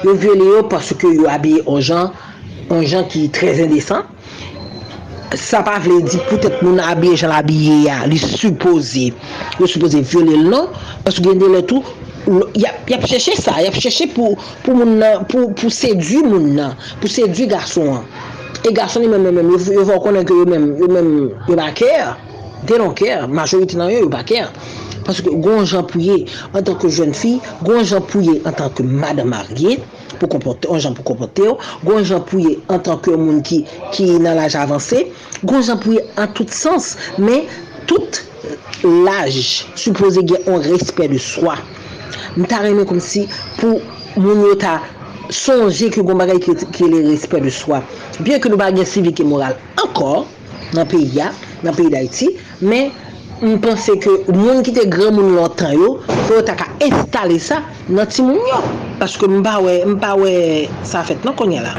[0.00, 2.14] Yo viole yo pasou ke yo abye o jan,
[2.70, 4.06] an jan ki trez indesan.
[5.38, 9.10] Sa pa vle di pou tèt moun abye jan abye ya, li suppose,
[9.60, 10.72] li suppose viole l nan,
[11.06, 11.84] as gen de lè tou,
[12.58, 14.34] y ap chèche sa, y ap chèche pou,
[14.64, 18.10] pou moun nan, pou, pou sedu moun nan, pou sedu garson an.
[18.66, 21.14] E garson li men men men, yo vò konen ke yo men, yo men,
[21.46, 22.16] yo ba kèr,
[22.66, 24.50] de non kèr, majorite nan yo yo ba kèr.
[25.06, 29.86] Paske gwen jan pouye an tanke jen fi, gwen jan pouye an tanke madame mariet,
[30.20, 31.56] pou kompote, on jan pou kompote yo,
[31.86, 33.62] gon jan pou ye an tanke moun ki,
[33.94, 35.06] ki nan laj avanse,
[35.42, 37.48] gon jan pou ye an tout sens, men
[37.90, 38.22] tout
[38.84, 39.40] laj
[39.80, 41.56] suppose gen an respet de swa.
[42.38, 43.26] Mta reme kom si
[43.58, 43.80] pou
[44.20, 44.78] moun yo ta
[45.34, 47.82] sonje ki gon bagay ki, ki le respet de swa.
[48.20, 50.26] Bien ke nou bagay sivik e moral ankor
[50.76, 51.30] nan peyi ya,
[51.64, 52.30] nan peyi da iti,
[52.62, 52.92] men
[53.42, 55.94] mpense ke moun ki te gran moun lontan yo,
[56.26, 58.60] pou yo ta ka estale sa nan ti moun yo.
[59.00, 60.32] Paske mba we, mba we,
[60.84, 61.72] sa fet nan konye la.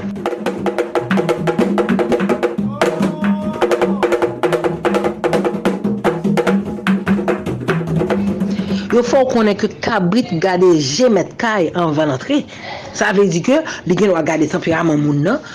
[8.91, 12.41] Yo fò konen ke kabrit gade jemet kay an van antre,
[12.97, 15.45] sa ve di ke li gen wak gade sanpiraman moun nan,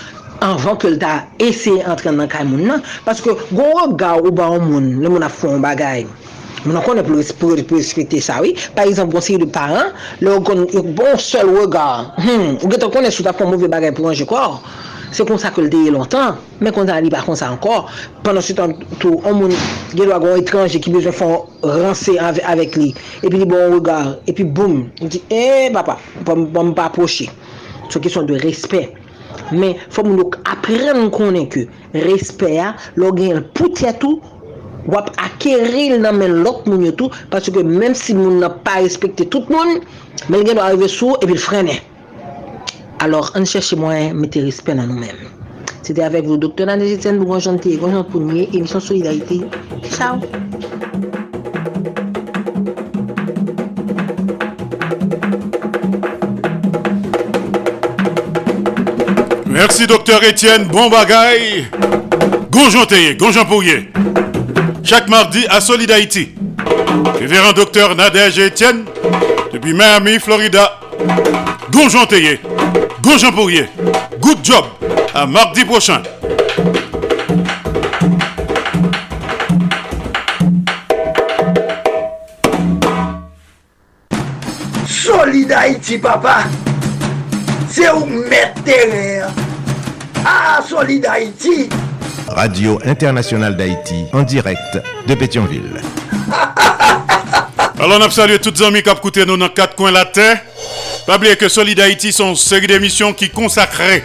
[0.41, 4.49] anvan ke l ta eseye entren nan kay moun nan, paske goun waga ou ba
[4.53, 6.05] ou moun, le moun a fon bagay.
[6.65, 8.55] Moun an konen pou respekte sa, oui.
[8.75, 12.71] Par exemple, bon se de paran, le ou konen yon bon sol waga, hmm, ou
[12.73, 14.59] geto konen sou ta fon mouve bagay pou anje kor,
[15.15, 17.87] se kon sa ke l deye lontan, men kon ta li par kon sa ankor,
[18.25, 19.55] pandan se tan tou, an moun
[19.93, 22.91] gen wak goun etranje ki bezon fon ranse avèk li,
[23.23, 25.97] epi li bon waga, epi boum, yon di, eh, papa,
[26.27, 27.29] pou m pa aposhe.
[27.87, 29.06] Sou kesyon de respect.
[29.51, 31.67] Men, fò moun nou apren konen ke
[32.07, 34.21] respè a, lò gen pouti atou,
[34.87, 39.27] wap akeril nan men lòk moun yo tou, paske menm si moun nan pa respekte
[39.31, 39.81] tout moun,
[40.27, 41.79] men gen do arrive sou, epi l frene.
[43.03, 45.27] Alors, an chèche mwen mette respè nan nou men.
[45.87, 49.43] Sète avèk vò doktor nan de jèten, bou konjante, konjante pou nye, emisyon solidarite.
[49.93, 51.06] Chao!
[59.69, 61.67] Merci docteur Étienne Bon bagaille.
[62.49, 63.91] Gonjon Théier, Gonjon Pourrier.
[64.81, 66.29] Chaque mardi à Solid Haïti.
[67.19, 68.85] Révérend docteur Nadège Étienne
[69.51, 70.79] depuis Miami, Florida.
[71.69, 72.39] Gonjon Théier,
[73.01, 73.65] Gonjon Pourrier.
[74.21, 74.63] Good job.
[75.13, 76.01] À mardi prochain.
[84.87, 86.45] Solid Haïti, papa.
[87.69, 88.57] C'est où mettre.
[90.29, 91.69] Ah, Solid Haïti.
[92.27, 94.77] Radio Internationale d'Haïti, en direct
[95.07, 95.81] de Pétionville.
[97.79, 99.95] Alors, on a salué toutes les amis qui ont écouté nous dans quatre coins de
[99.95, 100.41] la terre.
[101.05, 104.03] Pas oublier que Solid Haïti sont une série d'émissions qui consacrées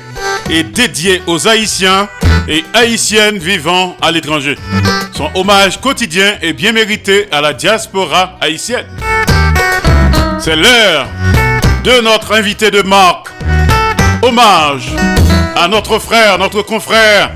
[0.48, 2.08] et dédiées aux Haïtiens
[2.46, 4.56] et Haïtiennes vivant à l'étranger.
[5.16, 8.86] Son hommage quotidien et bien mérité à la diaspora haïtienne.
[10.38, 11.08] C'est l'heure
[11.82, 13.26] de notre invité de marque.
[14.22, 14.92] Hommage
[15.56, 17.30] à notre frère, notre confrère,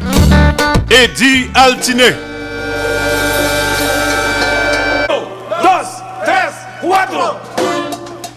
[0.90, 2.14] Eddie Altiné.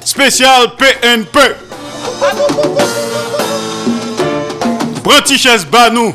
[0.04, 1.40] Spécial PNP.
[5.04, 6.14] Brantiches Banou.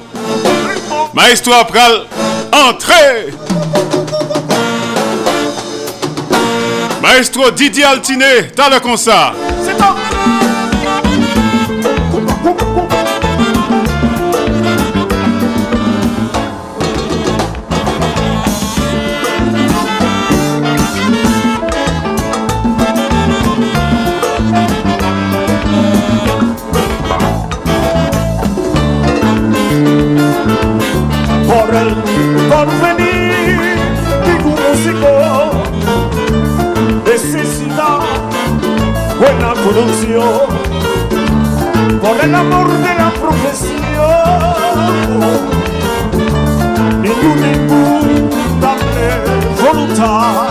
[1.15, 2.07] Maestro Apral,
[2.53, 3.33] entrée.
[7.01, 9.33] Maestro Didier Altiné, t'as le concert.
[9.65, 9.79] C'est
[42.25, 44.01] el amor de la profesión
[49.61, 50.49] voluntad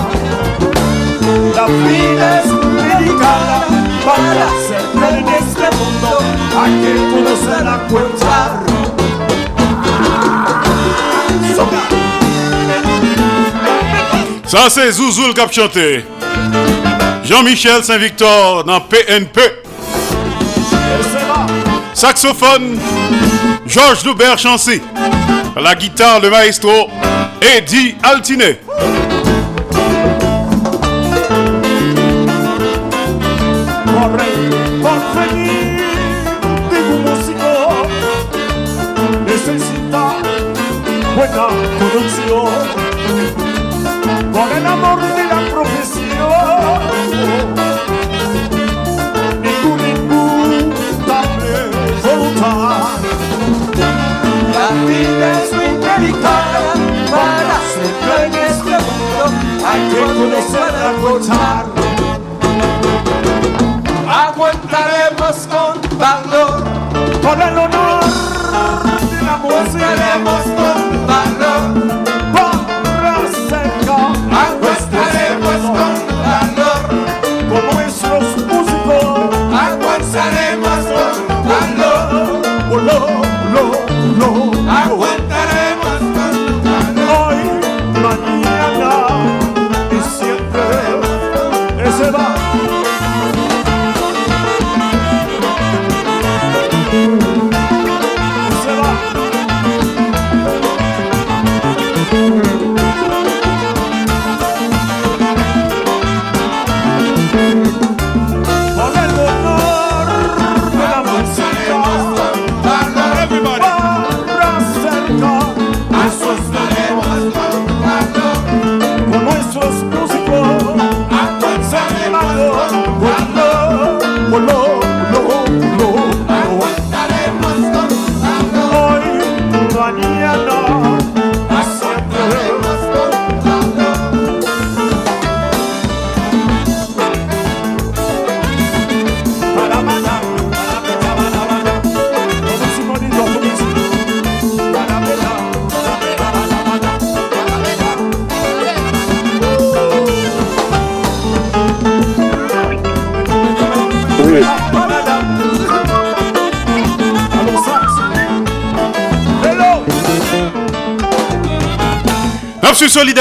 [1.56, 2.50] la vida es
[3.00, 3.66] dedicada
[4.40, 4.50] la
[14.46, 16.06] Ça, c'est Zouzoul qui a chanté.
[17.24, 19.63] Jean-Michel Saint-Victor dans PNP.
[22.04, 22.78] Saxophone,
[23.66, 24.82] Georges Loubert Chancy.
[25.56, 26.90] La guitare, le maestro
[27.56, 28.60] Eddie Altiné.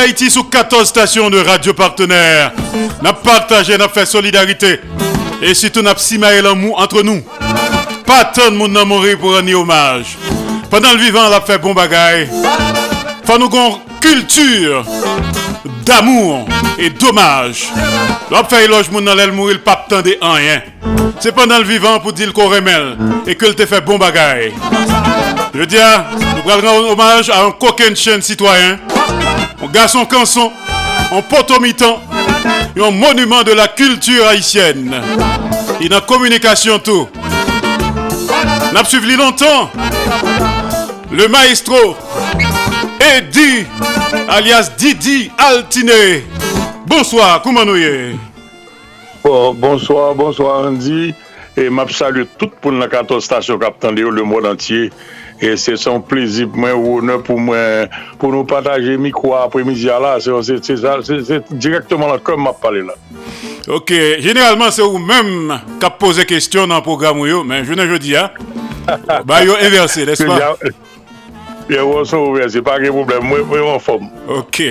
[0.03, 2.53] Nous sommes Solid Haïti sous 14 stations de radio partenaires.
[3.03, 4.81] Nous partagé, nous fait solidarité.
[5.41, 7.23] Et surtout, nous simaé l'amour entre nous.
[8.05, 10.19] pas tant de monde mourir pour rendre hommage.
[10.71, 12.29] Pendant le vivant, on a fait bon bagaille.
[13.25, 13.49] Faut nous
[14.01, 14.85] culture
[15.87, 16.47] d'amour
[16.79, 17.69] et d'hommage.
[18.31, 20.63] L'on fait éloge moun dans l'aile mourir, le pape tendait rien.
[21.21, 22.97] C'est pendant le vivant pour dire qu'on remèle
[23.27, 24.53] et que te fait bon bagaille.
[25.55, 26.05] Je veux dire,
[26.45, 28.23] nous rendre hommage à un coquin chaîne
[29.63, 30.51] un garçon canson,
[31.13, 32.01] un potomitan,
[32.75, 35.01] et un monument de la culture haïtienne.
[35.81, 37.09] Il a communication tout.
[38.73, 39.71] N'a suivi longtemps
[41.11, 41.97] le maestro
[42.99, 43.67] Eddie
[44.29, 46.25] alias Didi Altiné.
[46.87, 48.17] Bonsoir, comment nous y
[49.23, 51.15] bon, Bonsoir, bonsoir Andy.
[51.55, 54.91] Et m'a salue tout pour la 14 station Captain le monde entier.
[55.43, 57.91] E se son plezip mwen ou ne pou mwen
[58.21, 60.13] pou nou pataje mi kwa apremidya la.
[60.23, 62.95] Se direktman la kom map pale la.
[63.67, 63.91] Ok,
[64.23, 65.51] generalman se ou menm
[65.83, 68.29] kap pose kestyon nan program ou yo, men jounen jodi ya.
[69.27, 70.55] Ba yo inverse, despa?
[71.71, 74.07] Yo wou sou inverse, pa gen problem, mwen yon fom.
[74.39, 74.63] Ok.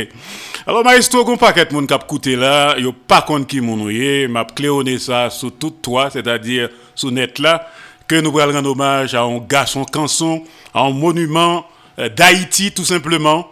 [0.61, 4.27] Alors maestro, kon paket moun kap koute la, yo pa kont ki moun ou ye,
[4.31, 7.57] map kleone sa sou tout toa, se ta dir sou net la.
[8.11, 10.43] que nous pourrons rendre hommage à un garçon canson,
[10.73, 11.65] à un monument
[11.97, 13.47] euh, d'Haïti tout simplement.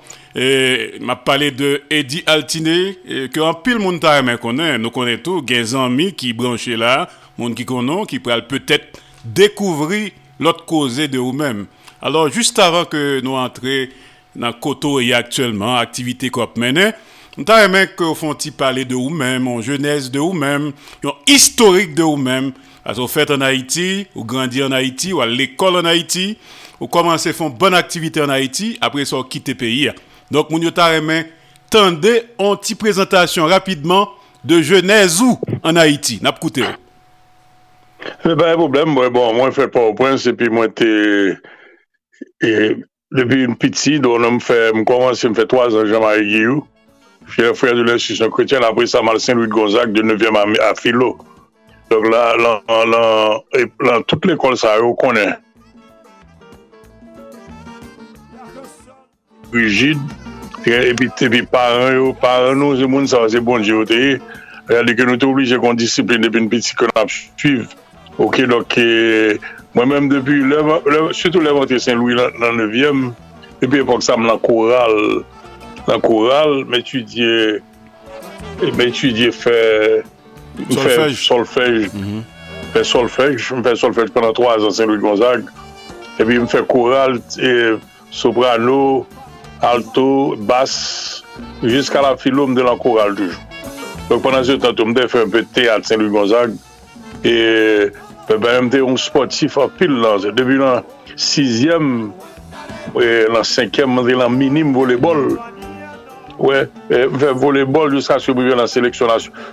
[0.99, 2.97] m'a parlé de Eddie Altiné,
[3.33, 4.01] que en pile monde
[4.41, 7.07] connaît, nous connaissons tout, des amis qui branchés là,
[7.37, 10.11] monde qui connaît, qui pourra peut-être découvrir
[10.41, 11.65] l'autre causé de vous-même.
[12.01, 13.87] Alors, juste avant que nous entrions
[14.35, 16.93] dans Koto et actuellement, activité qu'on menait,
[17.37, 20.73] nous avons aimé qu'on fasse parler de vous-même, en jeunesse de vous-même,
[21.05, 22.51] en historique de vous-même,
[22.89, 26.31] As ou fèt an Haiti, ou grandi an Haiti, ou al l'ekol an Haiti,
[26.79, 29.91] ou komanse fon bon aktivite an Haiti, apre so kite peyi.
[30.33, 31.27] Donk moun yo taremen,
[31.69, 34.09] tende an ti prezentasyon rapidman
[34.41, 36.17] de jenezou an Haiti.
[36.25, 36.73] Nap koute yo.
[36.73, 40.89] Eh bon, le baye problem, bon, mwen fè pa ou prens, epi mwen te...
[43.09, 46.63] Depi yon piti, don mwen fè, mwen komanse mwen fè 3 an Jean-Marie Guillou,
[47.29, 51.17] fè frè de l'institution chrétienne, apre sa Marcin Louis Gonzague de 9e a Philo.
[51.89, 53.39] Dok la, lan, lan,
[53.81, 55.33] lan, tout l'ekol sa yo konen.
[59.49, 59.97] Rigid,
[60.69, 64.11] epi, epi, paran yo, paran nou, se moun sa, se bon diyo te ye.
[64.69, 67.73] Rade ke nou te oblije kon disipline depi n piti kon ap suiv.
[68.21, 68.77] Ok, dok,
[69.73, 70.43] mwen menm depi,
[71.17, 72.93] sütou levante Saint-Louis nan 9e,
[73.65, 75.23] epi epok sa m lan koral,
[75.89, 77.57] lan koral, m etudye,
[78.61, 79.57] m etudye fè,
[80.67, 81.15] Solfèj.
[81.23, 81.89] Solfèj.
[82.73, 83.37] Fè solfèj.
[83.51, 83.65] M mhm.
[83.65, 85.49] fè solfèj pwena 3 an Saint-Louis-Gonzague.
[86.19, 87.17] E pi m fè koural,
[88.11, 89.05] soprano,
[89.63, 90.73] alto, bas,
[91.63, 93.47] jiska la filou m de lan koural toujou.
[94.09, 96.57] Donk pwena se tan tou m de fè un pè teat Saint-Louis-Gonzague.
[97.23, 97.89] E
[98.29, 100.29] pe ben m de yon sportif apil nan.
[100.35, 101.79] Debi nan 6e,
[103.33, 105.39] nan 5e, m de lan minim voleybol.
[106.39, 109.07] ouais, eh, vers volleyball jusqu'à ce que dans la sélection,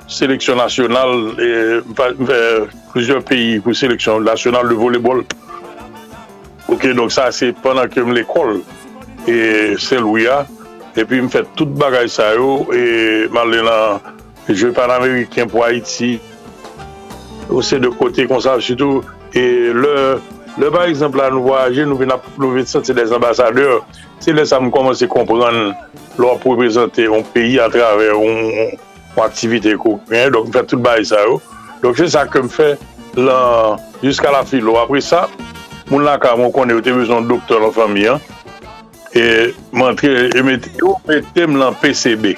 [0.08, 1.80] sélection nationale, et,
[2.18, 5.24] vers plusieurs pays pour sélection nationale de volleyball.
[6.68, 8.60] Ok, donc ça c'est pendant que l'école
[9.28, 10.26] et Saint-Louis
[10.96, 14.00] et puis me fait toute bagaille ça yo, et maintenant
[14.48, 16.20] je panaméricain pour Haïti.
[17.62, 19.02] C'est de côté comme ça, surtout.
[19.34, 20.20] Et le,
[20.58, 23.86] le par exemple, à nous voyager, nous venons de des ambassadeurs
[24.24, 25.72] Se lè sa m komanse kompran
[26.20, 28.76] lò pou prezante yon peyi a travè yon
[29.22, 30.00] aktivite kou.
[30.10, 31.40] Eh, donk m fè tout baye sa yo.
[31.82, 32.72] Donk se sa ke m fè
[33.18, 34.78] lan jiska la fi lò.
[34.82, 35.26] Apre sa,
[35.90, 38.22] moun la ka m konè ou te bezon doktor an fami an.
[39.16, 42.34] E mantri, e mette yo metem lan PCB.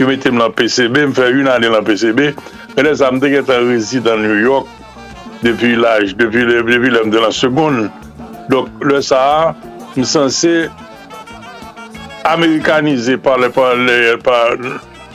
[0.00, 2.30] Yo metem lan PCB, m fè yon anè lan PCB.
[2.72, 4.70] E lè sa m deke tan resi dan New York
[5.42, 7.88] depi l'aj, depi lèm de la segoun.
[8.50, 9.52] Donk lè sa a,
[9.96, 10.70] m sanse
[12.24, 14.16] Amerikanize par le par le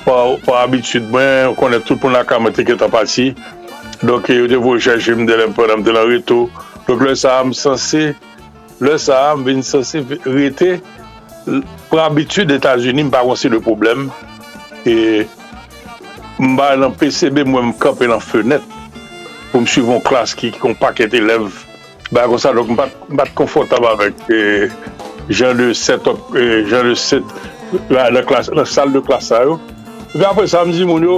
[0.05, 3.31] par par abitud mwen konen tout pou nan kamete ki ta pati.
[4.03, 6.45] Donk yo devou chache m de lèm pwèdèm de lèm reto.
[6.87, 8.11] Donk lè sa m sanse
[8.83, 10.77] lè sa m vin sanse rete.
[11.87, 14.09] Pou abitud Etats-Unis m pa wansi de poublem
[14.85, 15.23] e
[16.39, 18.61] m ba nan PCB mwen m kape nan fenet
[19.53, 21.47] pou m suivon klas ki kon paket elev
[22.11, 24.41] ba kon sa, lòk mbat konfortab avèk e,
[25.29, 27.23] jan de set op, e, jan de set
[27.91, 29.57] la sal de klas a yo.
[30.23, 31.17] Apre sa, mdi moun yo,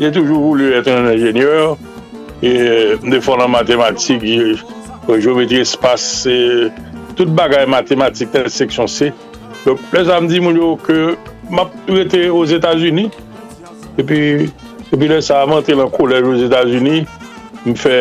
[0.00, 1.76] jè toujou voulou etre un ingènyeur,
[2.42, 6.28] e, de fond en matematik, euh, geometri espace,
[7.16, 9.12] tout bagay matematik tel seksyon C.
[9.66, 11.14] Lè sa mdi moun yo ke
[11.50, 13.14] map ou ete os Etats-Unis,
[13.98, 17.08] epi lè sa amante lè kolej os Etats-Unis,
[17.66, 17.96] m fè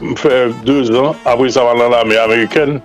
[0.00, 2.78] m fè 2 an, apre sa man nan l'armè Ameriken,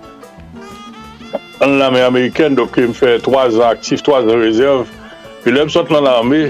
[1.62, 4.90] nan l'armè Ameriken, do m fè 3 an aktif, 3 an rezerv,
[5.44, 6.42] pi lèm sot nan l'armè,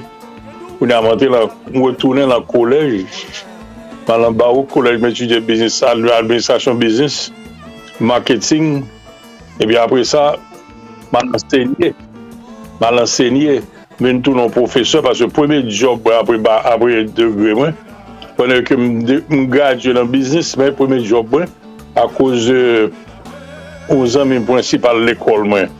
[0.81, 3.07] ou nan amante la, m wetounen la kolej,
[4.09, 7.31] nan lan barou kolej m etudye business, administration business,
[8.03, 8.83] marketing,
[9.63, 10.33] epi apre sa,
[11.15, 11.95] man ensegnye,
[12.83, 13.61] man ensegnye,
[14.03, 17.86] men tou nan profeseur, pasè premier job apre, degre mwen,
[18.37, 21.49] Pwene ke m gadje nan biznis, mwen pweme job mwen,
[21.97, 22.51] a kouz
[23.93, 25.71] ozan mwen prinsipal l'ekol mwen,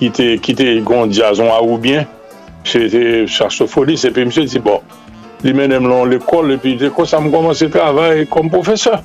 [0.00, 0.08] ki
[0.56, 2.06] te gond jazon a ou bien,
[2.64, 4.80] se te chastofoli, se pe mse di bon,
[5.44, 9.02] li menem lan l'ekol, epi deko sa m komanse travay kom profeseur.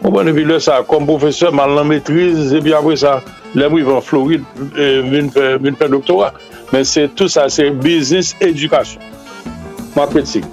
[0.00, 3.18] Mwen epi lè sa, kom profeseur, man lan metriz, epi apre sa,
[3.52, 4.70] lè mwen van Floride,
[5.12, 5.28] vin
[5.76, 6.32] fè doktora.
[6.72, 9.04] Men se tout sa, se biznis edukasyon.
[9.92, 10.48] Mwen apretik.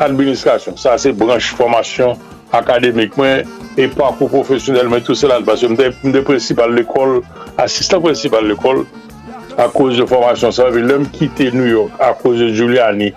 [0.00, 0.78] administrasyon.
[0.80, 2.18] Sa se branche formasyon
[2.56, 3.46] akademik mwen
[3.78, 5.44] e parkou profesyonel mwen tout se lan.
[5.46, 7.20] Basè mwen de prinsipal l'ekol,
[7.60, 8.84] asistan prinsipal l'ekol
[9.60, 10.54] a kouz de formasyon.
[10.56, 13.12] Sa ve lèm kite New York a kouz de Giuliani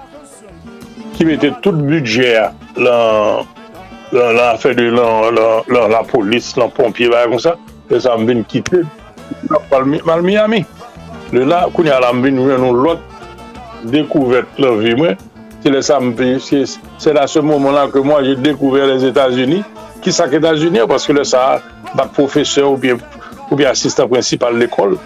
[1.13, 3.45] ki mette tout budget lan
[4.13, 7.57] la fè de lan polis, lan pompier, vè kon sa.
[7.89, 8.83] E sa mwen kite
[10.05, 10.63] mal Miami.
[11.33, 13.01] Le la, koun ya la mwen vin nou lot
[13.89, 15.17] dekouvet lan vi mwen
[15.63, 16.67] c'est le samedi,
[16.97, 19.63] c'est à ce moment-là que moi j'ai découvert les États-Unis.
[20.01, 21.61] Qui ça les États-Unis Parce que le Sahara,
[21.95, 22.97] bac professeur ou bien,
[23.49, 24.97] ou bien assistant principal de l'école,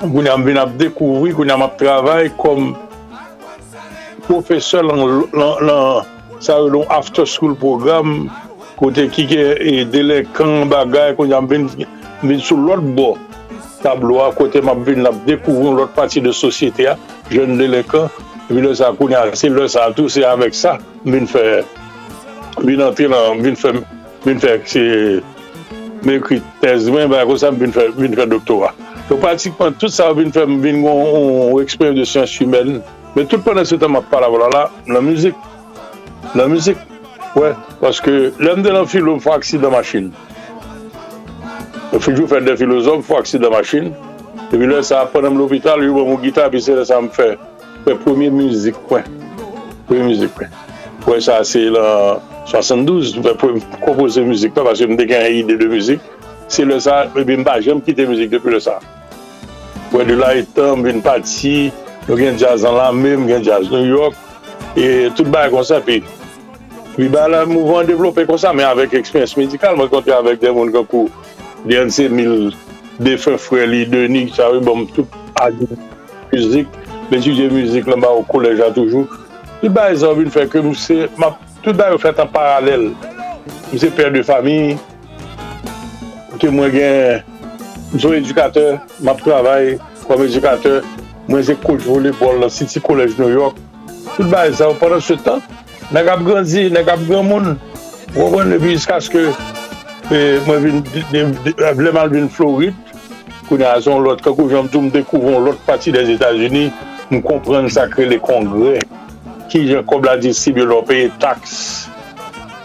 [0.00, 2.76] qu'on a découvert, qu'on a travaillé comme
[4.24, 8.30] professeur dans le after school programme,
[8.76, 13.16] côté qui est e, déléquant, bagay, qu'on a venu sur l'autre bord.
[13.82, 14.74] Tableau à côté, m'a
[15.26, 16.88] découvert l'autre partie de la société,
[17.30, 18.10] jeune déléquant.
[18.52, 20.76] vi lè sa koun yal, si lè sa tou, se avèk sa,
[21.06, 21.62] mwen fè,
[22.60, 23.72] mwen antre nan, mwen fè,
[24.26, 24.82] mwen fè, se,
[26.02, 28.72] mwen kri tez mwen, bako sa mwen fè, mwen fè doktora.
[29.08, 32.80] Yo pratikman, tout sa mwen fè, mwen yon eksperyen de siyans humèn,
[33.16, 35.38] men tout pwè nan se tan mwen pala vola la, nan müzik,
[36.36, 36.80] nan müzik,
[37.38, 40.10] wè, paske lèm de nan filou mwen fè aksi dan machin.
[41.92, 43.92] Fijou fè de filozof, fè aksi dan machin,
[44.50, 47.16] epi lè sa apè nan l'opital, yon mwen mwen gita, epi se lè sa mwen
[47.16, 47.30] fè.
[47.84, 49.04] Kwe premier müzik kwen.
[49.88, 50.50] Premier müzik kwen.
[51.04, 56.00] Kwen sa se la 72, kwen kompose muzik kwen, paske mde gen ide de müzik.
[56.52, 58.76] se le sa, mwen pa jèm kite müzik depi le sa.
[59.92, 61.70] Kwen de la etan, mwen pati,
[62.08, 64.18] mwen gen jazz an la mèm, gen jazz New York,
[64.76, 66.02] e tout ba kon sa pi.
[66.92, 70.58] Pi ba la mouvan devlopè kon sa, mè avèk eksperyans medikal, mwen konti avèk den
[70.58, 71.08] moun kankou,
[71.64, 72.50] den se mil
[73.00, 75.08] defen freli, deni, sa wè bom tout
[75.40, 75.72] adik,
[76.34, 76.81] fizik,
[77.18, 79.08] etudye müzik lan ba ou kolej an toujou.
[79.62, 81.06] Tout ba e zanvi l fè ke nou se,
[81.62, 82.90] tout ba yo fèt an paralel.
[83.72, 84.74] Mse pèr de fami,
[86.34, 87.22] mte mwen gen,
[87.94, 89.76] mson edukateur, map travay
[90.08, 90.82] kom edukateur,
[91.28, 93.56] mwen se kouj volleyball la City College New York.
[94.16, 95.40] Tout ba e zanvi panan se tan,
[95.94, 97.56] nan gap grandzi, nan gap grand moun,
[98.18, 99.28] wakon nebi iska skè
[100.46, 100.82] mwen
[101.78, 102.76] vleman vin Floride,
[103.48, 106.72] koun a zon lot, kakou jom tou mdekouvon lot pati des Etats-Unis,
[107.12, 108.78] nou kompren sakre le kongre,
[109.52, 111.54] ki jen kob la disibyo lor peye taks,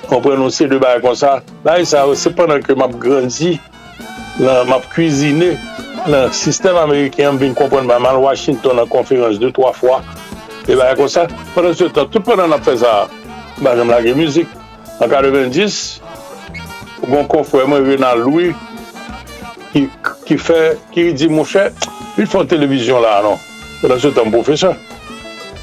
[0.08, 3.58] kompren nou se de baye kon sa, la e sa se penan ke map grandzi,
[4.40, 5.56] lan map kuisine,
[6.08, 10.00] nan sistem Ameriken, vin kompren ba man Washington nan konferans 2-3 fwa,
[10.64, 12.94] e baye kon sa, penan se tan, tout penan ap fe sa,
[13.60, 14.56] ba jem lage müzik,
[15.04, 16.00] an 90,
[17.10, 18.56] bon konfwe mwen ven nan Louis,
[19.74, 19.90] ki,
[20.24, 20.62] ki fe,
[20.96, 21.68] ki di mou chè,
[22.18, 23.44] il fon televizyon la anon,
[23.84, 24.76] Dans ce temps, professeur.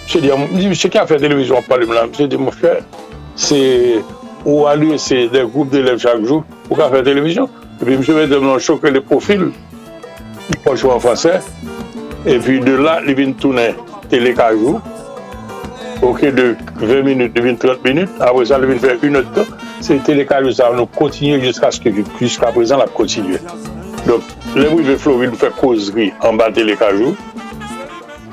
[0.06, 0.30] Je dis,
[0.74, 1.86] ce qui a fait télévision, pas lui,
[2.18, 2.82] je dis, mon frère,
[3.34, 4.02] c'est
[4.44, 7.48] ou à lui, c'est des groupes d'élèves chaque jour pour faire télévision.
[7.80, 9.50] Et puis, je vais demander choquer les profils,
[10.64, 11.40] pas jouer en français.
[12.26, 13.74] Et puis, de là, il vient tourner
[14.08, 14.80] télé chaque jour.
[16.02, 18.10] Ok, de 20 minutes, il vient 30 minutes.
[18.20, 19.50] Après ça, il vient faire une heure de temps.
[19.80, 23.38] C'est télé chaque jour, ça va nous continuer jusqu'à ce que, jusqu'à présent, la continuer.
[24.06, 24.20] Donc,
[24.54, 27.14] les rives Floride fait causerie en bas télé chaque jour.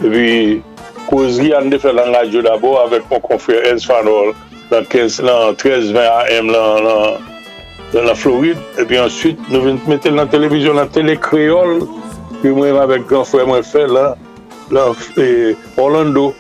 [0.02, 0.62] epi
[1.10, 4.34] kozri an defen lan radyo dabo avèk mwen konfrè Ez Fanol
[4.72, 7.18] nan 13-20 AM lan, lan,
[7.94, 11.84] lan Floride, epi answit nou ven metel nan televizyon nan tele kreol
[12.42, 14.16] pi mwen avèk gran fwè mwen fè lan
[15.82, 16.32] Orlando.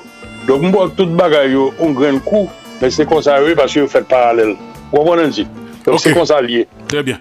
[0.47, 2.47] Dok mwen bòk tout bagay yo, on gren kou
[2.81, 4.55] men se konsalye pasye yo fèk paralel
[4.91, 5.45] Gwabon an di,
[5.85, 6.09] donc okay.
[6.09, 7.19] se konsalye Très bien,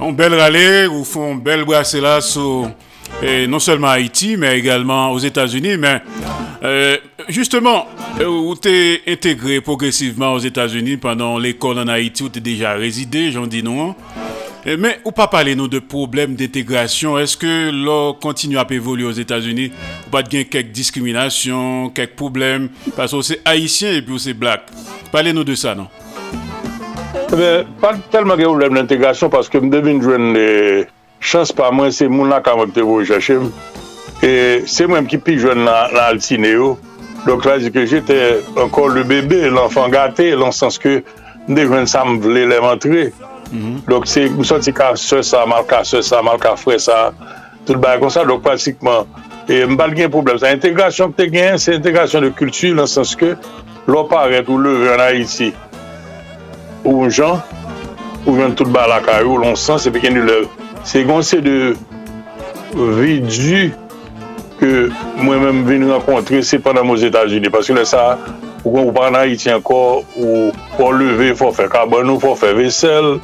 [0.00, 2.70] on bel rale ou fon bel brase la sou
[3.22, 5.76] et non seulement à Haïti, mais également aux États-Unis.
[5.78, 6.02] Mais
[6.62, 6.96] euh,
[7.28, 7.86] justement,
[8.20, 12.42] euh, où tu es intégré progressivement aux États-Unis pendant l'école en Haïti, où tu es
[12.42, 13.94] déjà résidé, j'en dis non.
[14.64, 17.18] Eh, Mais ou pas parler nous de problèmes d'intégration?
[17.18, 19.72] Est-ce que l'on continue à évoluer aux États-Unis?
[20.06, 22.68] Ou pas de gain quelques discriminations, quelques problèmes?
[22.96, 24.62] Parce que c'est haïtien et puis c'est black.
[25.10, 25.88] Parlez-nous de ça, non?
[27.32, 30.00] Eh ben, pas tellement de problème d'intégration parce que je devine
[31.22, 33.48] chans pa mwen se moun la kamak te vou chachem.
[34.22, 36.74] E se mwen ki pi jwen nan la altine yo.
[37.22, 38.16] Dok la di ke jete
[38.58, 40.98] ankon le bebe, l'enfant gate, lansans ke
[41.46, 43.10] mde jwen sa m vle lèm antre.
[43.52, 43.82] Mhm.
[43.86, 47.12] Dok se msot se ka se sa, mal ka se sa, mal ka fre sa,
[47.66, 48.24] tout ba kon sa.
[48.26, 49.06] Dok pratikman,
[49.46, 50.50] e mbal gen problem sa.
[50.54, 53.36] Integrasyon te gen, se integrasyon de kultu, lansans ke
[53.86, 55.52] loparet ou leve an Haiti.
[56.82, 57.38] Ou jan,
[58.26, 60.61] ou ven tout ba la karyo, lansans, epi gen nou leve.
[60.84, 61.56] Se kon se de
[62.74, 63.70] vidu
[64.58, 64.70] ke
[65.18, 67.52] mwen mèm vin renkontre se pandan mous Etats-Unis.
[67.54, 68.16] Paske le sa,
[68.62, 72.52] ou kon ou pandan iti ankor, ou pou leve, fò fè kaban ou fò fè
[72.58, 73.16] vesel,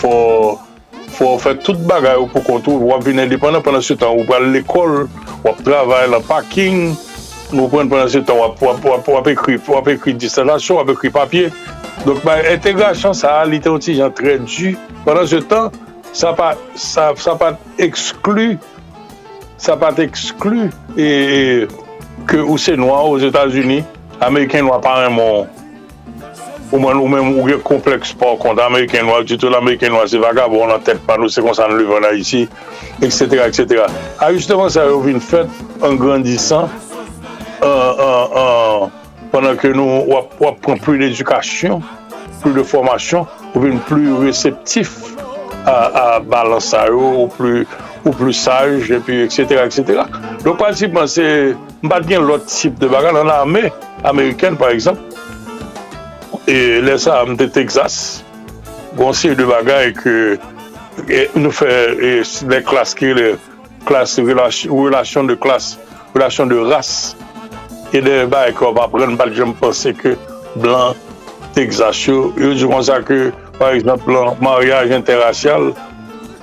[0.00, 2.84] fò fè tout bagay ou pou kontou.
[2.90, 5.06] Wap vin indépendant pandan se tan, ou pal l'ekol,
[5.44, 6.92] wap travay la parking,
[7.54, 11.50] ou pren pandan se tan, wap ekri, wap ekri distalasyon, wap ekri papye.
[12.04, 14.76] Donk ba entegrasyon sa, li te oti jan tre du.
[15.04, 15.72] Pandan se tan,
[16.12, 18.56] sa pa, sa, sa pa exclu
[19.56, 21.66] sa pa exclu e, e
[22.26, 23.84] ke ou se noua ou Etats-Unis
[24.20, 25.46] Ameriken noua pa remon
[26.72, 30.08] ou men ou men ou gen kompleks pa kont Ameriken noua, du tout l'Ameriken noua
[30.08, 32.46] se vaga bon nan tet pa nou se konsan nou ven la isi
[33.00, 33.46] etc.
[33.46, 33.86] etc.
[34.20, 36.70] a justement sa yo vin fèt an grandisan
[37.64, 38.94] an an an
[39.32, 41.82] Pendan ke nou wap pran pli l'edukasyon,
[42.42, 44.94] pli de formasyon, ou ven pli reseptif
[45.66, 47.26] a balans a yo,
[48.06, 49.66] ou plu saj, epi etc.
[49.66, 50.06] etc.
[50.44, 51.26] Don pratipman se
[51.82, 53.66] mbat gen lot tip de bagan an arme,
[54.06, 55.00] Ameriken par eksemp,
[56.46, 58.22] e lesa am de Texas,
[58.96, 59.90] gonsi de bagan
[61.10, 61.72] e nou fe
[62.46, 63.34] le klas ki le
[63.88, 65.74] klas, relasyon de klas,
[66.14, 67.16] relasyon de ras,
[67.90, 70.14] e de bagan kon pa pren bat jen pense ke
[70.62, 70.94] blan
[71.58, 75.72] Texas yo, yo di kon sa ke par exemple, mariage interracial,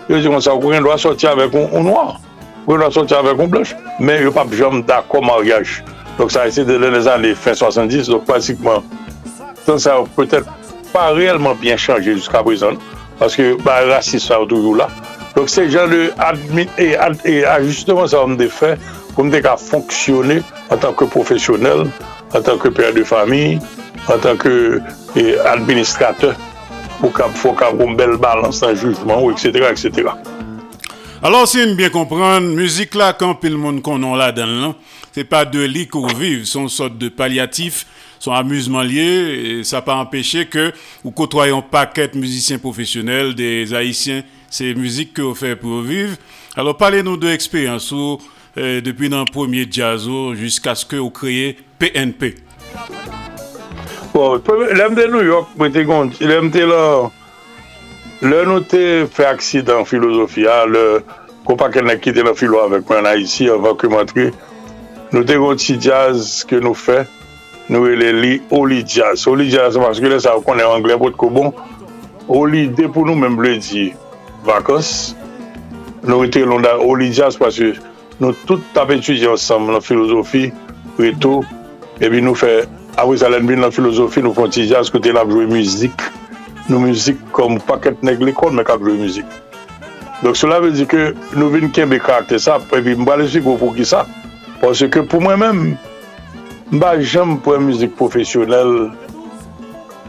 [0.09, 2.19] yo di kon sa, ou kwen do a soti avèk ou noir,
[2.63, 5.83] ou kwen do a soti avèk ou blanche, men yo pa jom dako mariage.
[6.17, 8.83] Donc ça a été dans les années fin 70, donc pratiquement,
[9.77, 10.47] ça a peut-être
[10.91, 12.73] pas réellement bien changé jusqu'à présent,
[13.17, 14.87] parce que bah, racisme, ça a toujours là.
[15.35, 16.11] Donc c'est genre de
[16.77, 16.95] et,
[17.25, 18.77] et ajustement, ça me fait
[19.15, 21.87] pour me qu'à fonctionner en tant que professionnel,
[22.33, 23.59] en tant que père de famille,
[24.07, 24.81] en tant que
[25.45, 26.35] administrateur.
[27.03, 30.07] Pour qu'il faut une belle balance le jugement, etc., etc.
[31.21, 34.73] Alors, si on bien comprendre, musique là, quand le monde qu'on a là-dedans,
[35.11, 37.85] c'est pas de lit qu'on vive, une sorte de palliatif
[38.19, 40.71] son amusement lié, et ça pas empêché que
[41.03, 45.81] vous côtoyez un paquet de musiciens professionnels, des haïtiens, c'est musique que vous faites pour
[45.81, 46.15] vivre.
[46.55, 51.57] Alors parlez-nous de l'expérience euh, depuis dans le premier jazz jusqu'à ce que vous créez
[51.79, 52.35] PNP.
[54.13, 54.39] Bon,
[54.77, 57.07] lèm de New York, mwen te gond, lèm te lò,
[58.21, 60.83] lè nou te fè aksidan filosofiya, lè,
[61.47, 64.25] ko pa ken ek kite lò filo avèk mwen a isi, avèk mwen matri,
[65.15, 66.99] nou te gond si jazz ke nou fè,
[67.73, 69.25] nou e lè li Oli Jazz.
[69.31, 71.49] Oli Jazz, paske lè sa konè anglè pot ko bon,
[72.29, 73.87] Oli de pou nou mèm blè di
[74.45, 74.93] vakans,
[76.05, 77.73] nou ete londa Oli Jazz, paske
[78.21, 80.51] nou tout tapè tujè ansam nan filosofi,
[80.99, 81.39] ou eto,
[81.97, 82.59] ebi nou fè
[82.97, 86.03] Avwe salen bin nan filosofi nou fontija kote la apjouye mizik.
[86.69, 89.39] Nou mizik kom paket neg likon men kapjouye mizik.
[90.21, 93.57] Dok sou la ve di ke nou vin kembe karakter sa, pevi mba lesi kou
[93.57, 94.03] pou ki sa.
[94.61, 95.63] Pwase ke pou mwen men,
[96.71, 98.93] mba jem pou e mizik profesyonel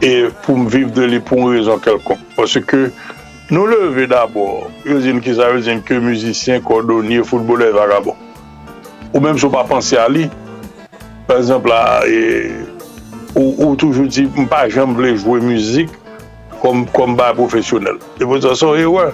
[0.05, 2.21] e pou m viv de li pou m rezon kelkon.
[2.37, 2.85] Pwase ke
[3.49, 8.21] nou leve d'abor, yo zin ki sa yo zin ke mizisyen, kordonye, foutboler, vagabon.
[9.09, 10.29] Ou menm sou pa panse a li,
[11.25, 12.05] par exemple la...
[12.05, 12.74] E,
[13.35, 15.91] ou, ou toujou di mpa jem vle jwe müzik
[16.61, 17.99] kom, kom ba profesyonel.
[18.17, 19.09] E pou sa son, e wè,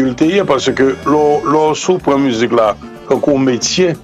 [0.00, 2.74] il te ye, parce ke lò sou pran müzik la,
[3.08, 3.94] kakou metye,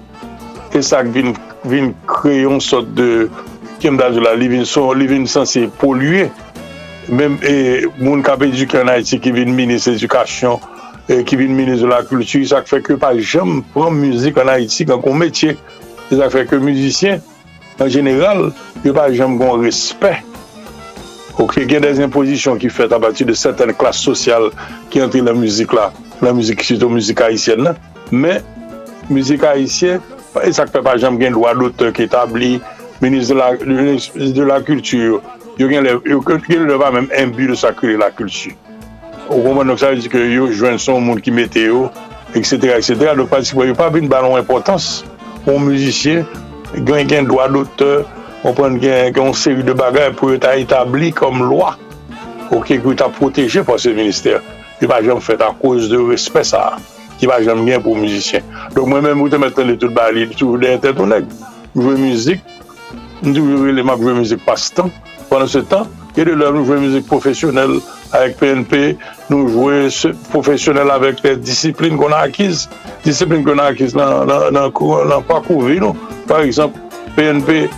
[0.73, 1.35] e sak vin,
[1.67, 3.27] vin kreyon sot de,
[3.83, 6.27] kem da zila, li vin son, li vin san se polye,
[7.07, 7.55] mèm e
[8.01, 10.59] moun kap eduke an Haiti ki vin minis edukasyon,
[11.07, 14.55] e, ki vin minis de la kultu, sak fè ke pa jem pran müzik an
[14.55, 15.55] Haiti kan kon metye,
[16.07, 17.23] e sak fè ke müzisyen,
[17.79, 18.51] an general,
[18.83, 20.25] yo pa jem kon respect
[21.37, 24.49] Ok, gen des imposisyon ki fet a bati de seten klas sosyal
[24.89, 25.91] ki entri la müzik la,
[26.25, 27.75] la müzik sito müzik haisyen la,
[28.09, 28.41] men
[29.13, 30.01] müzik haisyen,
[30.43, 32.57] e sak pe pa jem gen lwa dote ki etabli
[33.01, 35.21] menis de la kultur
[35.57, 38.53] yo gen le va menm imbu de sakri la kultur
[39.29, 41.87] ou konwen nou sa yon di ke yo jwen son moun ki mete yo,
[42.33, 42.77] etc.
[42.77, 43.13] etc.
[43.17, 45.03] do pati si yo pa bin balon impotans
[45.45, 46.25] ou müzisyen
[46.85, 48.03] gen gen doa dote,
[48.55, 51.73] pren gen gen seri de bagay pou yo ta etabli kom lwa,
[52.51, 54.43] ok, pou yo ta proteje pou se minister.
[54.77, 56.77] Ki pa jom fèt a kouz de respè sa,
[57.17, 58.45] ki pa jom gen pou müzisyen.
[58.75, 61.25] Donk mwen mèm ou te metten le tout bali, tout de ente ton ek,
[61.73, 62.43] jwè müzik,
[63.25, 64.91] nou jwè le map jwè müzik pas tan,
[65.31, 67.79] panan se tan, ke de lèm mwen jwè müzik profesyonel,
[68.11, 68.97] avec PNP,
[69.29, 69.87] nous jouer
[70.29, 72.69] professionnel avec les disciplines qu'on a acquises,
[73.03, 75.79] disciplines qu'on a acquises dans, dans, dans, dans le parcours vie.
[75.79, 75.95] Non?
[76.27, 76.79] Par exemple,
[77.15, 77.69] PNP,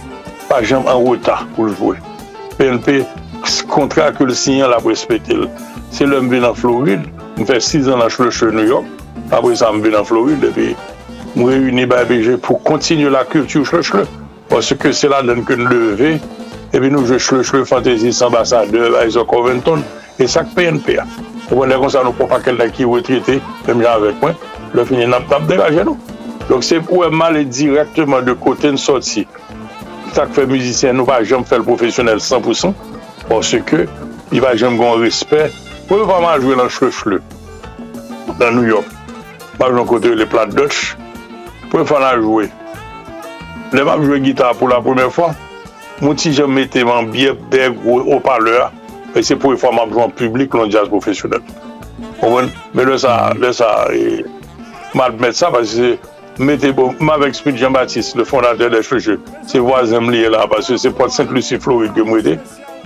[0.48, 1.98] pas jamais en retard pour le jouer.
[2.58, 3.06] PNP,
[3.70, 5.36] contrat que le signal a respecté.
[5.92, 7.02] C'est l'homme venu en Floride,
[7.38, 8.86] nous fait 6 ans dans le chez New York,
[9.32, 10.76] après ça, je venu en Floride, et puis
[11.36, 14.06] nous réunis BG pour continuer la culture chle
[14.50, 16.20] parce que c'est là que nous lever,
[16.74, 19.84] et puis nous jouons chle-chle, fantasy, ambassadeur, Isaac Covington.
[20.20, 21.08] E sak PNP a.
[21.50, 23.96] Ou wè lè kon sa nou pou pa kel la ki wè trite, mèm jan
[23.98, 24.36] avèk mwen,
[24.76, 25.98] lè fini nan tap deraje nou.
[26.50, 29.24] Donk se pou wè malè e direktman de kote n soti.
[30.14, 32.76] Tak fè müzisyen nou va jèm fè l profesyonel 100%,
[33.30, 33.86] porsè ke,
[34.36, 35.56] i va jèm gon respect,
[35.88, 37.22] pou wè vaman jwè lan chèchlè,
[38.36, 38.92] nan New York.
[39.58, 40.98] Mèm joun kote lè plat Dutch,
[41.72, 42.50] pou wè nan jwè.
[43.74, 45.32] Lè man jwè gita pou la pwèmè fwa,
[46.04, 48.70] mouti jèm mette man biye deg ou paleur,
[49.16, 51.42] E se pou e fwa mabjouan publik lon jazz profesyonel.
[52.20, 53.68] Mwen, mwen lè sa, lè sa,
[54.94, 59.18] mwen mèt sa, pasi se mète bon, mwen vek Smith Jean-Baptiste, le fondateur de FG,
[59.48, 62.36] se wazem liye la, pasi se pot Saint-Lucie Floride ke mwete,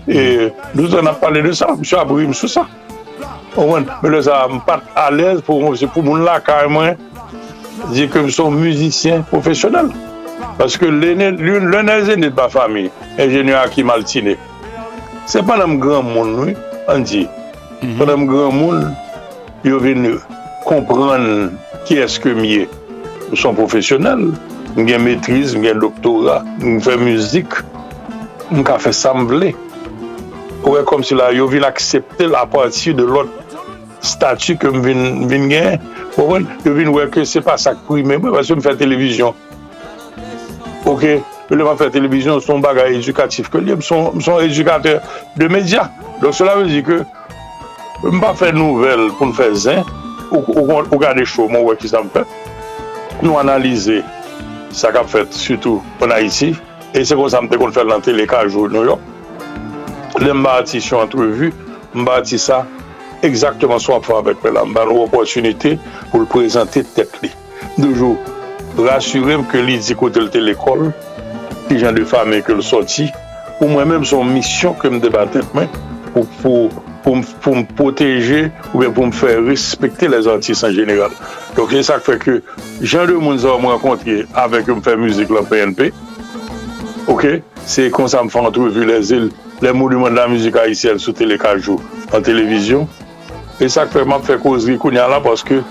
[0.07, 2.67] e nou zan ap pale de sa, mwen abouim sou msou sa.
[3.57, 6.97] Mwen, mwen lè sa, mwen pat alèz pou mwen, se pou moun la kare mwen,
[7.91, 9.91] di ke mson müzisyen profesyonel.
[10.59, 12.85] Paske lè nè, lè nè zè nè d'ba fami,
[13.17, 14.37] enjenye Akim Altine,
[15.25, 16.53] Se pa nan m gran moun nou,
[16.91, 17.23] an di.
[17.23, 17.97] Mm -hmm.
[17.97, 18.95] Pa nan m gran moun,
[19.63, 20.19] yo ven
[20.65, 21.51] kompran
[21.85, 22.67] ki eske miye.
[23.31, 24.33] M son profesyonel,
[24.75, 27.63] m gen metriz, m gen doktora, m fè müzik,
[28.51, 29.53] m ka fè samble.
[30.63, 33.29] Ouè kom si la yo vin aksepte la pati de lot
[34.01, 34.81] statu ke m
[35.27, 35.79] vin gen.
[36.65, 39.33] Yo vin ouè ke se pa sak pou mwen, mè, se m fè televizyon.
[40.85, 41.23] Ok?
[41.51, 45.01] Elevateur Télévision son bagay edukatif ke li, son edukateur
[45.37, 45.89] de media.
[46.21, 47.01] Donk cela vezi ke
[48.03, 49.83] mpa fè nouvel pou nou fè zin,
[50.31, 52.23] ou gade chou moun wè ki sa mpè,
[53.21, 54.01] nou analize
[54.73, 56.53] sa kap fèt sütou an Haiti,
[56.93, 59.03] e se kon sa mte kon fèt lan telekaj ou New York,
[60.23, 61.51] le mba ati sou entrevu,
[61.93, 62.63] mba ati sa
[63.23, 64.65] Exactement so ap fwa avèk mè la.
[64.67, 65.77] Mè an ou opotunite
[66.11, 67.29] pou l'prezante tek li.
[67.77, 68.17] Dejou,
[68.83, 70.89] rassurem ke li di kote l'te l'ekol,
[71.67, 73.09] ki jan de fame ke l soti,
[73.59, 75.69] pou mwen menm son misyon ke m debatet men,
[76.13, 76.69] pou, pou,
[77.03, 81.13] pou, pou m poteje ou pou m fè respekte les artistes en general.
[81.57, 82.37] Donk lè sa k fè ke
[82.81, 84.81] jan de moun zan m renkontre avèk m.
[84.83, 85.91] Fè müzik la PNP,
[87.11, 87.27] ok,
[87.69, 89.29] se kon sa m fè entrevu les il,
[89.63, 91.79] les mounoumen de la müzik haïsienne sou telekajou,
[92.13, 92.89] an televizyon,
[93.61, 95.61] lè sa k fè m ap fè kozri kounya la, paske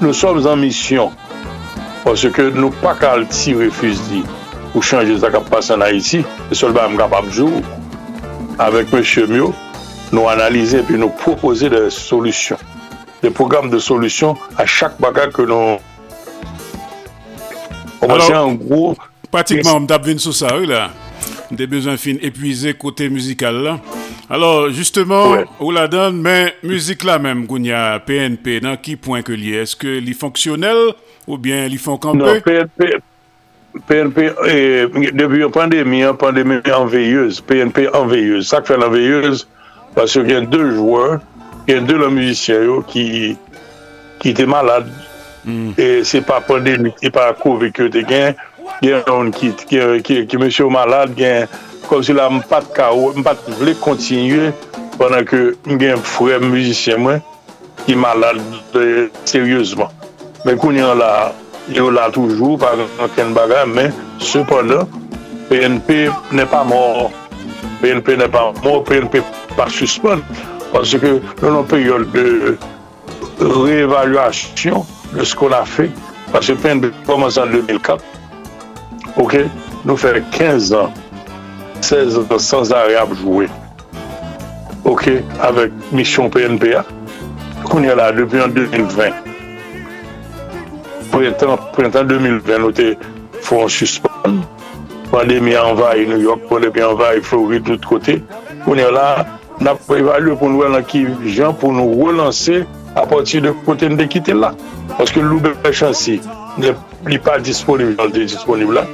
[0.00, 1.14] nou som zan misyon,
[2.02, 4.24] paske nou pa kal ti refuz di,
[4.76, 7.62] pou chanje sa kap pasan na iti, e sol ba m kap apjou,
[8.60, 9.00] avek M.
[9.30, 9.46] Mio,
[10.12, 12.60] nou analize pi nou propose de solusyon.
[13.22, 15.78] De program de solusyon a chak baga ke nou...
[18.04, 19.00] Oman gros...
[19.32, 20.90] Pratikman, m tap vin sou sa ou la.
[21.48, 23.78] Des bezon fin epuize kote muzikal la.
[24.28, 25.48] Alors, justement, ouais.
[25.56, 29.56] ou la dan, men, muzik la men, Gounia, PNP, nan ki point ke li?
[29.56, 30.90] Eske li fonksyonel
[31.24, 32.20] ou bien li fonkampe?
[32.20, 32.98] Non, PNP...
[33.86, 38.48] PNP, e, debi yon pandemi, yon pandemi anveyez, PNP anveyez.
[38.48, 39.44] Sak fè l'anveyez,
[39.96, 41.18] basè gen dè jouè,
[41.68, 44.92] gen dè lò müzisyen yo ki te malade.
[45.46, 45.74] Mm.
[45.78, 48.36] E se pa pandemi, se pa kouve ki yo te gen,
[48.80, 51.50] gen yon ki mè sè yo malade, gen
[51.86, 54.50] kom si la mpat ka ou, mpat vle kontinye,
[54.96, 57.24] panan ke gen fwè müzisyen mwen,
[57.84, 59.92] ki malade seryouzman.
[60.46, 61.12] Men koun yon la...
[61.72, 62.72] yon la toujou pa
[63.16, 64.90] gen bagay, men sepondan,
[65.50, 67.10] PNP nè pa mor.
[67.82, 69.22] PNP nè pa mor, PNP
[69.56, 70.22] pa suspon.
[70.72, 72.56] Pwennan ke nou nan peryol de
[73.40, 74.84] re-evaluasyon
[75.14, 75.88] de skon a fe,
[76.32, 78.04] pwennan PNP poman san 2004,
[79.22, 79.42] ok,
[79.86, 81.02] nou fè 15 an
[81.80, 83.48] 16 ans sans arrêt à jouer.
[84.84, 85.10] OK,
[85.40, 86.84] avec mission PNPA.
[87.72, 89.25] On est là depuis en 2020.
[91.10, 92.92] printan 2020 nou te
[93.46, 94.40] fon suspon.
[95.10, 98.18] Pandemi anvay New York, pandemi anvay Floride tout kote.
[98.64, 99.06] Kounè e la,
[99.62, 101.04] nap prevalye pou nou wè nan ki
[101.36, 102.64] jan pou nou relansè
[102.98, 104.52] apoti de kote nou de kite la.
[104.96, 106.18] Paske loube chansi,
[106.58, 108.86] li pa disponib, jan te disponib la.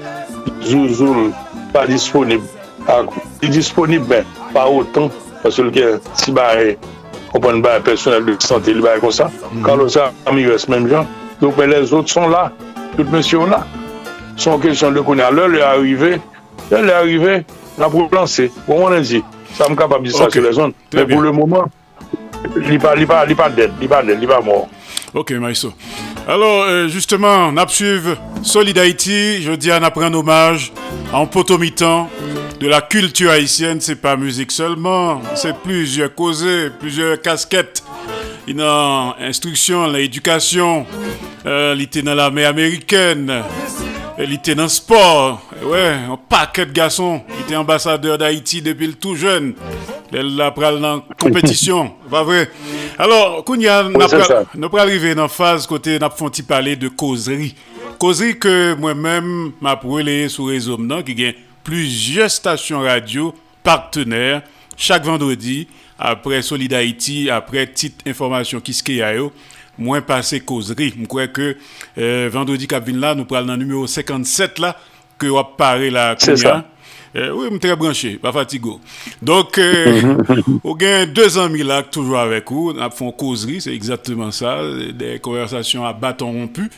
[0.66, 1.30] Zouzoul
[1.74, 2.44] pa disponib.
[2.90, 3.04] Ah,
[3.42, 5.10] li disponib men, pa otan,
[5.42, 6.76] paske lke si ba e,
[7.32, 9.30] konpon ba e personel de sante, li ba e konsa.
[9.64, 11.08] Kan lo sa, amigres menm jan,
[11.42, 12.52] Donc, mais les autres sont là.
[12.96, 13.66] Toutes messieurs là.
[14.36, 15.32] Son question de connaître.
[15.32, 16.20] L'heure est arrivée.
[16.70, 17.44] L'heure est arrivée.
[17.76, 18.52] On a pour lancer.
[18.68, 19.24] Bon, on a dit.
[19.54, 20.72] Ça me capable de dire ça sur les zones.
[20.88, 21.64] Très Mais pour le moment,
[22.56, 23.72] il n'est pas, pas, pas dead.
[23.78, 24.14] Il n'est pas dead.
[24.14, 24.68] Il n'est pas mort.
[25.14, 25.72] Ok, Maïso.
[26.28, 29.42] Alors, euh, justement, on suivre Solid Haïti.
[29.42, 30.72] Je dis, on apprend un hommage
[31.12, 32.08] en potomitan
[32.60, 33.80] de la culture haïtienne.
[33.80, 37.82] C'est pas musique seulement, c'est plusieurs causées, plusieurs casquettes.
[38.50, 40.86] nan instruksyon, nan edukasyon,
[41.46, 46.18] euh, li te nan la me Ameriken, eh, li te nan sport, wè, ouais, an
[46.30, 49.52] paket gason, li te ambasadeur d'Haïti depil tou jen,
[50.12, 52.48] lèl la pral nan kompetisyon, va vre.
[53.00, 57.52] Alors, koun ya, nou pral rive nan faz kote nap fonti pale de kozri.
[58.02, 59.30] Kozri ke mwen men
[59.62, 63.30] map wele sou rezom nan ki gen plujye stasyon radyo
[63.62, 64.42] partenèr
[64.76, 65.68] chaque vendredi
[65.98, 69.32] après Solid Haïti, après petite information qui se a yo,
[69.78, 70.94] moins passé causerie.
[70.98, 71.56] Je crois que
[71.98, 74.76] euh, vendredi qui là, nous parlons dans le numéro 57 là
[75.18, 76.48] que on parler là C'est Kounia.
[76.50, 76.64] ça.
[77.14, 78.70] Euh, oui, je suis très branché, pas fatigué.
[79.20, 80.16] Donc, euh,
[80.64, 82.72] on gagne deux amis là toujours avec vous.
[82.76, 84.60] On fait une causerie, c'est exactement ça.
[84.94, 86.70] Des conversations à bâton rompu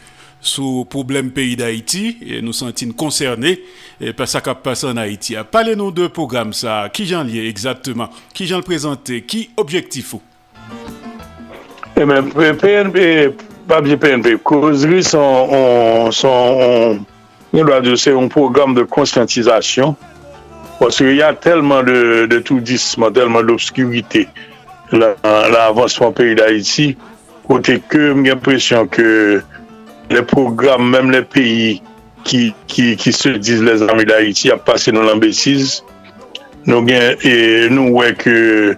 [0.45, 2.05] sou problem peyi d'Haïti,
[2.45, 3.57] nou sentin konsernè
[4.17, 5.39] pa sa kap pase an Haïti.
[5.41, 10.15] A pale nou de program sa, ki jan liye exactement, ki jan l'prezentè, ki objektif
[10.19, 10.23] ou?
[11.95, 12.99] E men, PNP,
[13.71, 17.05] pabje PNP, Kozri son, son,
[17.55, 19.97] nou la de se yon program de konsyantizasyon,
[20.75, 24.27] Paske y a telman de, de tout disman, telman l'obskurite
[24.93, 26.91] la avansman peyi d'Haïti,
[27.47, 29.07] kote ke mwen presyon ke
[30.11, 31.83] les programmes, même les pays
[32.25, 35.85] qui, qui, qui se disent les amis d'Haïti a passé dans l'embêtise.
[36.67, 38.77] Nous, et nous ouais, que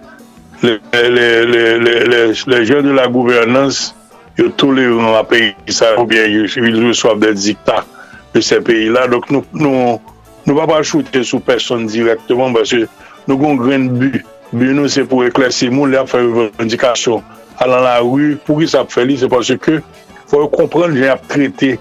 [0.61, 3.95] les, les, les, les, les, les gens de la gouvernance,
[4.37, 7.85] ils tolérant à pays ça, ou bien ils reçoivent des dictats
[8.33, 9.07] de ces pays-là.
[9.07, 9.97] Donc nous ne
[10.45, 12.87] nous, pas pas shooter sur personne directement parce que
[13.27, 14.25] nous avons un grand but.
[14.53, 17.23] but nous, c'est pour éclaircir les gens, faire une revendication.
[17.57, 19.81] Aller dans la rue, pour qui ça fait, c'est parce que
[20.27, 21.75] fò yo kompren jè ap trete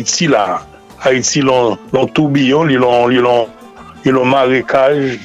[0.00, 0.62] iti la.
[1.04, 3.48] Ha iti lon, lon toubiyon, li lon, li lon,
[4.04, 5.18] li lon marekaj,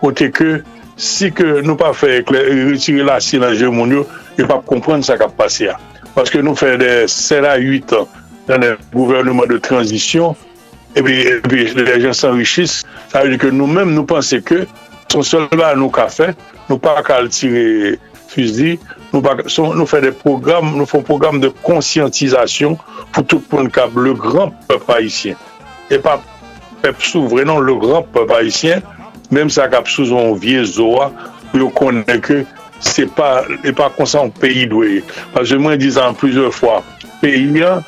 [0.00, 0.60] kote ke
[0.96, 4.04] si ke nou pa fè retire la si nan jè moun yo,
[4.36, 5.76] yo pa kompren sa kap pase ya.
[6.16, 8.12] Paske nou fè de 7 a 8 an
[8.46, 10.36] nan le gouvernement de transisyon,
[10.96, 11.16] epi
[11.76, 12.82] le jen s'enrichis,
[13.12, 14.64] sa vè di ke nou mèm nou panse ke
[15.12, 16.30] son sol ba nou ka fè,
[16.68, 17.96] nou pa kal tire
[18.36, 18.76] fuzi,
[19.12, 22.76] nou, nou fè de program, nou fè program de konsyantisasyon
[23.14, 25.38] pou tout pou n'kab le gran pep haïsyen.
[25.88, 26.18] E pa
[26.82, 28.84] pep sou vrenon le gran pep haïsyen,
[29.32, 31.10] mèm sa kap sou zon vie zoa,
[31.56, 32.42] yo konen ke
[32.84, 35.02] se pa, e pa konsan peyi dweye.
[35.34, 36.80] Pase mwen dizan plizèr fwa,
[37.22, 37.84] peyi an,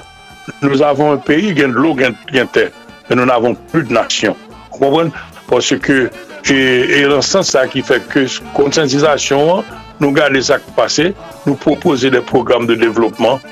[0.63, 2.17] nou avon un peyi gen l'o gen
[2.55, 2.73] ten,
[3.09, 4.37] men nou n'avon plu d'nasyon.
[4.75, 5.13] Kompwen?
[5.49, 6.09] Pase ke,
[6.49, 8.27] e lansan sa ki fè ke
[8.57, 11.13] konsyantisasyon an, nou gade sak pase,
[11.47, 13.43] nou propose de program de devlopman,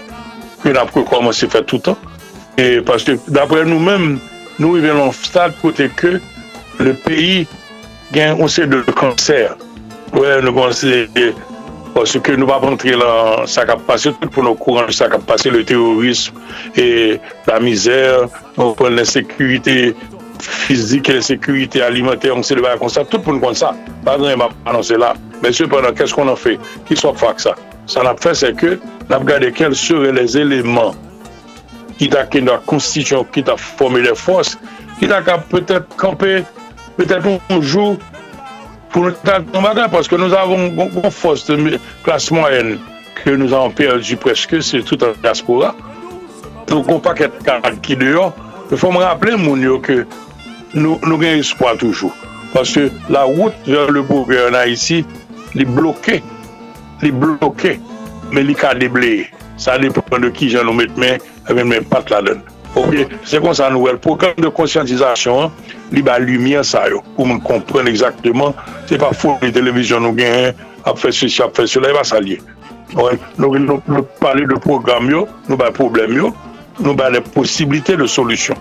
[0.63, 1.99] ki nan pou koman se fè toutan.
[2.57, 4.17] E paske dapre nou men,
[4.61, 6.17] nou y ven an stad kote ke
[6.81, 7.45] le peyi
[8.15, 9.53] gen onse de kanser.
[10.15, 11.05] Ouè, nou konse,
[11.97, 15.53] paske nou pa pantre lan sak ap pase, tout pou nou kouran sak ap pase,
[15.53, 16.41] le terorisme,
[16.77, 17.17] e
[17.49, 19.95] la mizèr, nou pon l'insekurite,
[20.47, 23.75] fizik, le sekurite alimenter, on se debay kon sa, tout pou nou kon sa.
[24.07, 25.15] Pardon, yon m'a anonsè la.
[25.43, 26.57] Mè sè pendant, kè s'kon an fè?
[26.89, 27.57] Ki sop fak sa?
[27.91, 28.77] Sa nap fè se ke,
[29.11, 30.97] nap gade kel sere les eleman
[31.97, 34.55] ki ta ken da konstityon, ki ta formé de fos,
[35.01, 36.43] ki ta ka peut-être kampe,
[36.97, 37.97] peut-être bonjou,
[38.93, 42.77] pou nou ta nou bagan, paske nou avon kon fos de klas moyen
[43.21, 45.73] ke nou avon perdi preske, se tout an diaspora.
[46.67, 48.35] Nou kon pa ket kak ki deyon,
[48.67, 50.03] pou fò m rappele moun yo ke
[50.77, 52.13] nou, nou gen espoi toujou.
[52.53, 55.03] Paske la wout ver le bourgeois en Haïti,
[55.57, 56.21] li bloke,
[57.03, 57.77] li bloke,
[58.33, 59.27] men li ka debleye.
[59.61, 62.45] Sa depen de ki jan nou met men, men men pat la den.
[62.77, 62.93] Ok,
[63.25, 63.97] se kon sa nouel.
[64.05, 65.53] Program de konsyantisasyon,
[65.97, 67.01] li ba lumiye sa yo.
[67.17, 68.57] Pou moun kompren exactement,
[68.89, 70.53] se pa foun li televizyon nou gen,
[70.85, 72.43] ap fè se si ap fè se la, e ba sa liye.
[73.41, 76.35] Nou nou pale de program yo, nou ba problem yo,
[76.83, 78.61] nou ba de posibilite de solusyon.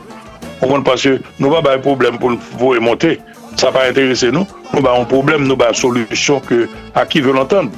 [0.61, 3.18] Ou kon pasye nou ba bay problem pou vou e monte,
[3.60, 6.65] sa pa interese nou, nou ba yon problem, nou ba solusyon ke
[6.95, 7.76] a ki ve l'entende.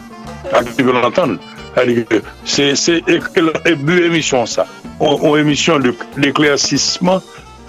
[0.53, 1.39] A ki ve l'entende.
[2.43, 3.01] Se
[3.77, 4.65] bu emisyon sa.
[4.99, 5.83] Ou emisyon
[6.17, 7.21] l'eklersisman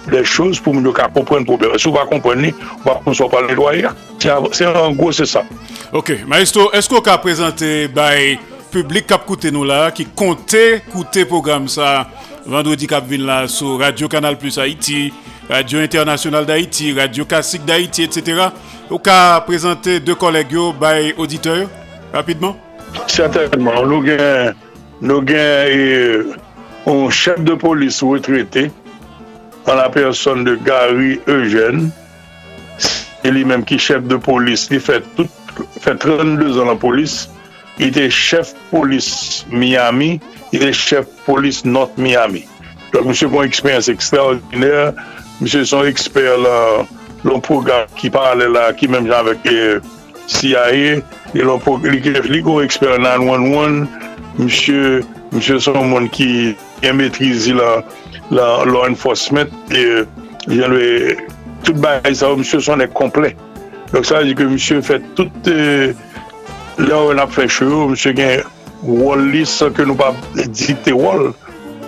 [0.09, 1.75] de chouz pou moun yo ka kompren problem.
[1.77, 2.53] Sou pa kompren ni,
[2.85, 3.93] wakon so pa l'edwaya.
[4.21, 5.43] Se an gwo se sa.
[5.93, 8.37] Ok, maestro, esko ka prezante bay
[8.73, 12.07] publik kap koute nou la ki konte koute program sa
[12.49, 15.13] vendredi cap vin là sur Radio Canal Plus Haïti,
[15.49, 18.49] Radio Internationale d'Haïti, Radio Classique d'Haïti, etc.
[18.89, 21.67] Ou ka présenter deux collègues by auditeur
[22.11, 22.57] rapidement?
[23.07, 23.85] Certainement.
[23.85, 24.53] Nous avons
[25.01, 26.33] nous gagnons euh,
[26.87, 28.71] un chef de police retraité
[29.67, 31.91] en la personne de Gary Eugène.
[32.77, 34.67] C'est lui-même qui chef de police.
[34.71, 35.27] Il fait, tout,
[35.79, 37.29] fait 32 ans la police.
[37.79, 40.19] ite chef polis Miami,
[40.51, 42.45] ite chef polis North Miami.
[42.93, 44.91] Donk msè kon eksperyans ekstraordinèr,
[45.39, 46.43] msè son eksper
[47.23, 49.79] loun program ki pale la, ki mèm jan vek euh,
[50.29, 50.99] CIA,
[51.37, 51.95] loun program
[52.29, 53.85] li kon eksper 911,
[54.41, 54.79] msè
[55.35, 56.29] msè son moun ki
[56.83, 57.83] yon metrizi la
[58.33, 60.03] law enforcement, euh,
[60.49, 61.15] jan lè
[61.63, 63.37] tout ba yon sa, msè son ek komplek.
[63.93, 65.51] Donk sa di ke msè fè tout...
[65.53, 65.93] Euh,
[66.79, 68.45] lè ou nap fè chou, msè gen
[68.85, 71.31] wol lis ke nou pa dikte wol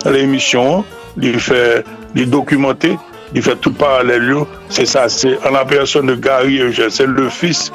[0.04, 0.82] lè emisyon,
[1.22, 1.82] li fè,
[2.16, 2.92] li dokumentè,
[3.32, 7.06] li fè tout paralèl yo, se sa, se an la person de Gary Eugène, se
[7.08, 7.70] le fils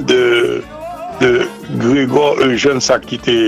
[0.00, 0.62] de,
[1.20, 1.48] de
[1.80, 3.38] Grégoire Eugène sa ki te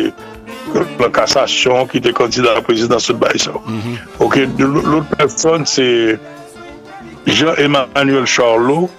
[0.99, 3.61] la kassasyon, ki te kandida la présidence de Baïsson.
[3.67, 3.97] Mm -hmm.
[4.19, 6.19] Ok, l'autre personne, se
[7.27, 8.91] Jean-Emmanuel Charlot,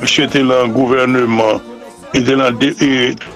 [0.00, 1.60] msè te lan gouvernement
[2.14, 2.58] ite nan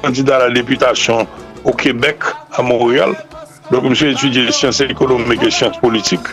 [0.03, 1.27] kandida la deputasyon
[1.65, 2.23] ou Québec,
[2.53, 3.17] a Montréal.
[3.71, 6.29] Donc, monsieur étudie sciences économiques et sciences politiques.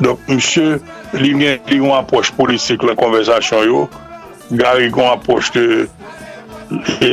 [0.00, 0.80] Donc, monsieur,
[1.14, 1.32] li
[1.76, 3.88] yon approche politique la konversasyon yo,
[4.52, 5.88] gare yon approche de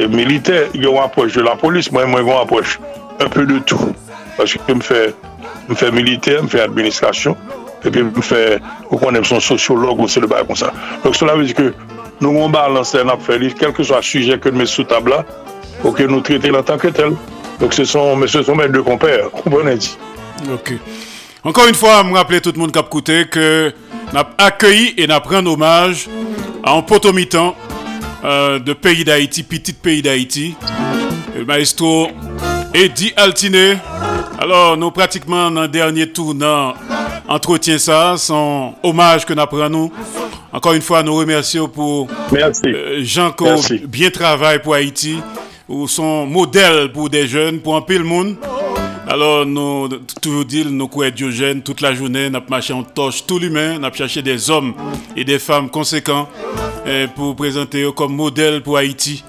[0.07, 2.79] militaire, yon approche de la police, mwen mwen yon approche
[3.19, 3.93] un peu de tout.
[4.37, 7.35] Parce que m'fè militaire, m'fè administration,
[7.83, 8.59] et puis m'fè,
[8.91, 10.71] ou konem son sociologue, ou se le baye kon sa.
[11.03, 11.73] Donc, cela veut dire que
[12.21, 15.11] nous, on balance un affaire, quel que soit le sujet que nous mettons sous table
[15.11, 15.25] là,
[15.81, 17.13] pour que nous traitions en tant que tel.
[17.59, 19.77] Donc ce sont, ce sont mes deux compères, comprenez.
[20.53, 20.73] Ok.
[21.43, 23.73] Encore une fois, je rappeler tout le monde qui a écouté que
[24.11, 26.09] nous avons accueilli et nous avons pris hommage
[26.63, 27.55] à un potomitan
[28.23, 30.55] euh, de pays d'Haïti, petit pays d'Haïti,
[31.35, 32.09] le maestro
[32.73, 33.77] Eddie Altiné.
[34.39, 36.73] Alors, nous pratiquement dans le dernier tournant
[37.27, 39.91] entretien ça, son hommage que nous nous.
[40.51, 45.19] Encore une fois, nous remercions pour euh, Jean qui bien travaille pour Haïti
[45.67, 48.37] ou sont modèles pour des jeunes, pour un peu le monde.
[49.09, 49.87] Alors, nous,
[50.21, 53.93] toujours dire, nous croyons Diogène toute la journée, nous marché en torche tout l'humain, nous
[53.93, 54.73] cherché des hommes
[55.15, 56.27] et des femmes conséquents
[56.85, 59.23] eh, pour présenter comme modèle pour Haïti.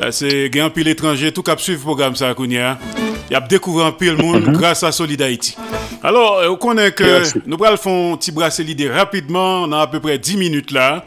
[0.00, 2.78] Là, c'est grand pile étranger, tout cap suivre le programme ça, Kounia.
[3.28, 4.56] Il a découvert un peu le monde mhm.
[4.56, 5.54] grâce à Solid Haïti.
[6.02, 10.00] Alors, on connaît que nous allons faire un petit brasser l'idée rapidement, dans à peu
[10.00, 11.04] près 10 minutes là.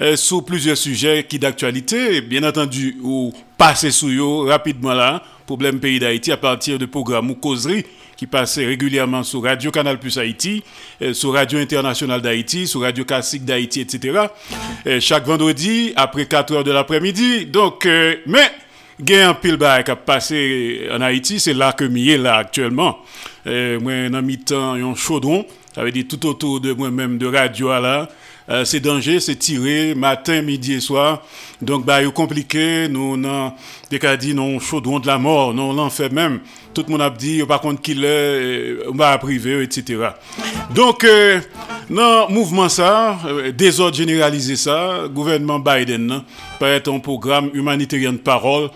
[0.00, 5.80] Euh, sur plusieurs sujets qui d'actualité, bien entendu, ou passer sous eux rapidement là, problème
[5.80, 7.86] pays d'Haïti à partir de programmes ou causeries
[8.18, 10.62] qui passaient régulièrement sur Radio Canal Plus Haïti,
[11.00, 14.26] euh, sur Radio International d'Haïti, sur Radio Classique d'Haïti, etc.
[14.86, 17.46] Euh, chaque vendredi, après 4 heures de l'après-midi.
[17.46, 18.50] Donc, mais,
[19.00, 22.34] il y a un pile qui a passé en Haïti, c'est là que je là
[22.36, 22.98] actuellement.
[23.46, 28.08] moi, dans mi-temps, un chaudron, ça veut dire tout autour de moi-même de radio là.
[28.50, 31.22] euh, c'est danger, c'est tiré matin, midi et soir.
[31.60, 32.88] Donc, bah, c'est compliqué.
[32.88, 33.52] Nous, non,
[33.90, 36.40] des cas dit, non, chaudron de la mort, non, l'enfer même.
[36.74, 40.10] Tout le monde a dit, par contre, qu'il est, euh, on va privé, etc.
[40.74, 41.40] Donc, euh,
[41.90, 46.24] non, mouvement ça, euh, désordre généralisé ça, gouvernement Biden, non,
[46.60, 48.68] par être un programme humanitaire de parole.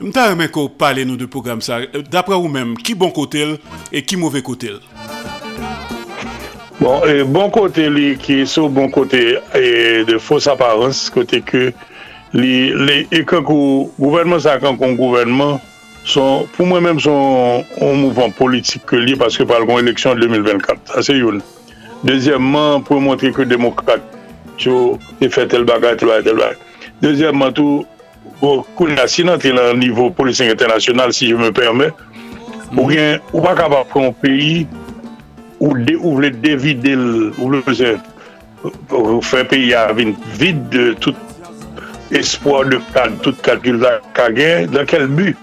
[0.00, 1.78] M'ta remet qu'on parle, nous, de programme ça.
[1.78, 3.56] Euh, d'après vous-même, qui bon côté
[3.90, 4.70] et qui mauvais côté?
[6.80, 9.64] Bon, e, bon kote li ki sou bon kote e,
[10.08, 11.66] de fos aparense, kote ke
[12.32, 15.60] li, li e kankou gouvernement sa kankou gouvernement
[16.08, 17.66] son, pou mwen menm son
[18.00, 21.44] mouvant politik ke li, paske pal kon eleksyon 2024, ase yon.
[22.08, 24.24] Dezyèmman, pou mwontre ke demokrate,
[24.64, 26.56] yo e fè tel bagay, tel bagay, tel bagay.
[27.04, 27.84] Dezyèmman tou,
[28.40, 31.92] kou bon, nasinant e lan nivou politik internasyonal, si je me permè,
[32.72, 34.64] ou, ou pa kapap kon peyi,
[35.60, 36.96] ou, de, ou vle devide,
[37.38, 37.62] ou vle
[39.24, 41.16] fè peyi avin vide tout
[42.16, 45.34] espoir de plan, tout kalkul la ka gen, dan kel bu?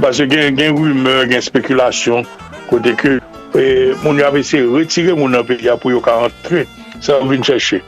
[0.00, 2.26] Pase gen gen rumeur, gen spekulasyon,
[2.70, 3.16] kote ke
[3.54, 3.64] e,
[4.02, 6.66] moun yave se retire moun an peyi apou yo ka antre,
[7.00, 7.80] sa vin chèche.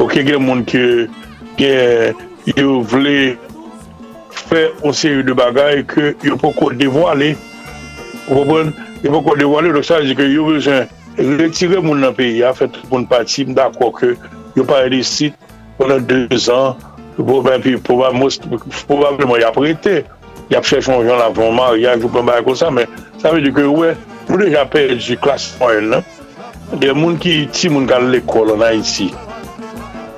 [0.00, 0.84] Ok gen moun ki
[2.56, 3.16] yo vle
[4.36, 7.34] fè on seri de bagay ke yo pou ko devoale,
[8.28, 8.72] ou pou bon
[9.02, 10.88] yon pou kon devole, lòk sa jike yon bezwen
[11.40, 14.14] retire moun nan peyi a, fèt moun pati mda kwa ke
[14.56, 15.36] yon pare de sit
[15.78, 16.76] pwèndan 2 an,
[17.16, 20.02] pou mwen pi pou mwen mous, pou mwen mwen yap rete,
[20.52, 22.88] yap chèchon jan la pou mwen, yap pou mwen kon sa, men
[23.22, 23.94] sa vè di ke wè,
[24.28, 26.06] nou deja pe di klas mwen nan,
[26.80, 29.10] de moun ki ti moun kan l'ekol an a iti,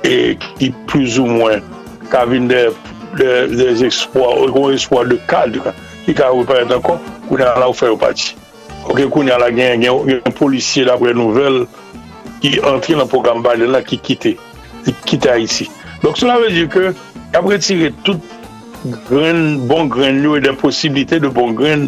[0.03, 1.63] e ki plus ou mwen
[2.11, 2.67] ka vin de
[3.15, 5.55] des ekspoi, ou kon ekspoi de kal,
[6.03, 8.33] ki ka wè pa etan kon, kou nan la ou fè ou pati.
[8.83, 11.63] Ok, koun ya la gen, gen yon polisye la pre nouvel
[12.43, 14.35] ki entri nan program Biden la ki kite,
[14.83, 15.69] ki kite Haiti.
[16.03, 16.91] Donk sou la ve di ke,
[17.31, 18.19] apre tire tout
[19.07, 21.87] gren, bon gren yo e de posibilite de bon gren,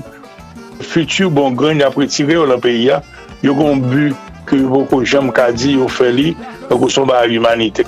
[0.80, 3.02] futur bon gren apre tire yo la peyi ya,
[3.44, 4.14] yo kon bu
[4.48, 6.32] ke yo pou kon jem kadi yo feli,
[6.70, 7.84] yo kon son ba humanite.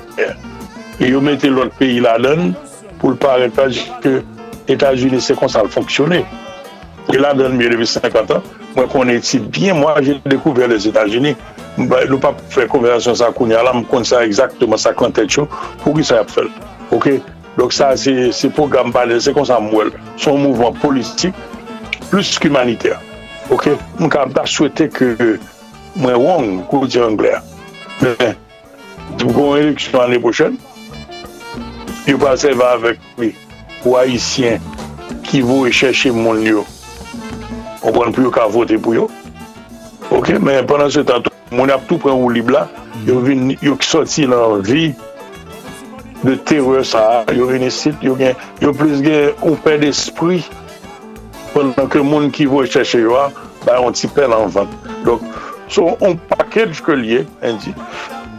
[0.99, 2.51] E yo mette lot peyi la den,
[2.99, 3.71] pou l'pare pas
[4.03, 4.19] ke
[4.67, 6.25] Etats-Unis se kon sa l'fonksyone.
[7.07, 8.43] E la den miye debi 50 an,
[8.77, 11.37] mwen konen ti bien, mwen jè dekouver les Etats-Unis,
[11.81, 15.47] nou pa fè konversasyon sa koun ya la, mwen kon sa exactement sa kontet yo,
[15.81, 16.51] pou ki sa ap fèl.
[16.93, 17.09] Ok,
[17.57, 19.89] dok sa se program pale, se kon sa mwèl,
[20.21, 21.33] son mouvment politik,
[22.11, 22.93] plus k'humanitè.
[23.49, 25.11] Ok, mwen ka mta souwete ke
[25.97, 27.33] mwen wong kou di Anglè.
[28.03, 28.37] Men,
[29.17, 30.61] pou kon eleksyon anè pochèn,
[32.05, 33.33] yo pa se va avèk mi,
[33.81, 34.61] ou Haitien,
[35.25, 36.67] ki vou e chèche moun yo.
[37.87, 39.07] kompren pou yo ka vote pou yo.
[40.11, 42.67] Ok, men pendant se tan, moun ap tou pren ou lib la,
[43.07, 44.91] yo ki soti nan vi
[46.23, 50.41] de terreur sa, yo vini sit, yo gen, yo plis gen ou pen d'espri,
[51.53, 53.27] pendant ke moun ki vo chèche yo a,
[53.65, 54.71] ba yon ti pen an van.
[55.05, 55.25] Donk,
[55.69, 57.75] so, on pakèd ke liye, en di.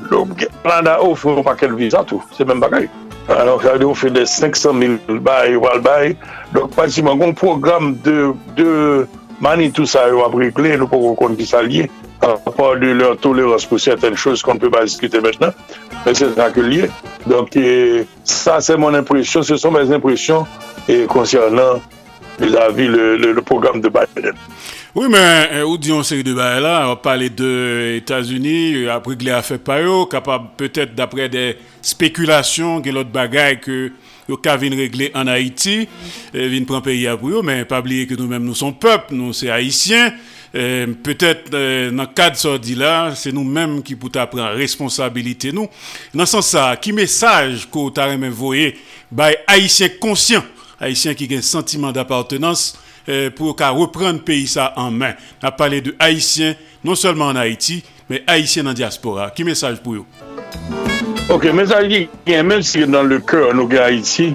[0.09, 2.89] Donk, plan da ou fè yon pakèd visa tou, se men bagay.
[3.29, 6.17] Anon, kade ou fè de 500 mil bay, wal bay,
[6.57, 8.71] donk, pati man kon program de, de,
[9.45, 11.89] mani tout sa yo aprikle, nou pou kon ki sa liye,
[12.23, 15.55] apor de lor tolerans pou certaine chos kon pe pa diskute maintenant,
[16.05, 16.91] men se sa ke liye.
[17.29, 17.55] Donk
[18.25, 20.49] sa se mon impresyon, se son mes impresyon
[21.13, 21.83] koncernan
[22.39, 24.37] la vi le program de Biden.
[24.99, 29.15] Oui, men, euh, ou diyon seri de baye la, ou pale de Etats-Unis, euh, apri
[29.21, 31.53] gle a fe payo, kapab petet dapre de
[31.87, 33.77] spekulasyon, gen lot bagay ke
[34.29, 35.87] yo ka vin regle an Haiti,
[36.35, 39.33] eh, vin pran peyi apou yo, men pabliye ke nou menm nou son pep, nou
[39.37, 40.13] se Haitien,
[40.53, 45.53] eh, petet eh, nan kad sordi la, se nou menm ki pou ta pran responsabilite
[45.57, 45.71] nou.
[46.13, 48.75] Nan san sa, ki mesaj ko tarè men voye
[49.11, 50.45] bay Haitien konsyen,
[50.79, 52.75] Haitien ki gen sentiman d'appartenans,
[53.09, 55.17] eh, pou ka repran peyi sa an men.
[55.43, 59.33] Na pale de Haitien, non selman an Haiti, men Haitien nan diaspora.
[59.33, 60.07] Ki mesaj pou yo?
[61.29, 64.31] Ok, mesaj ki gen, menm si gen dan le kèr nou gen Haiti,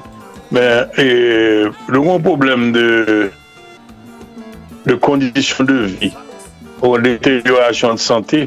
[0.53, 3.31] ben, le kon problem de
[4.85, 6.11] de kondisyon de vi
[6.83, 8.43] ou de deteriorasyon de santé,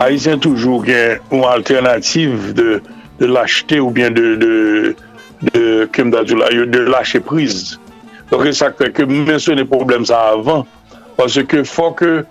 [0.00, 2.80] Haitien toujou gen ou alternatif de,
[3.20, 4.96] de lâcheté ou bien de de,
[5.52, 7.78] de, de lâcher prise.
[8.30, 10.64] Donc, sa ke menso ne problem sa avan,
[11.18, 12.24] parce que fò ke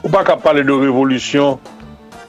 [0.00, 1.60] ou pa ka pale de revolutyon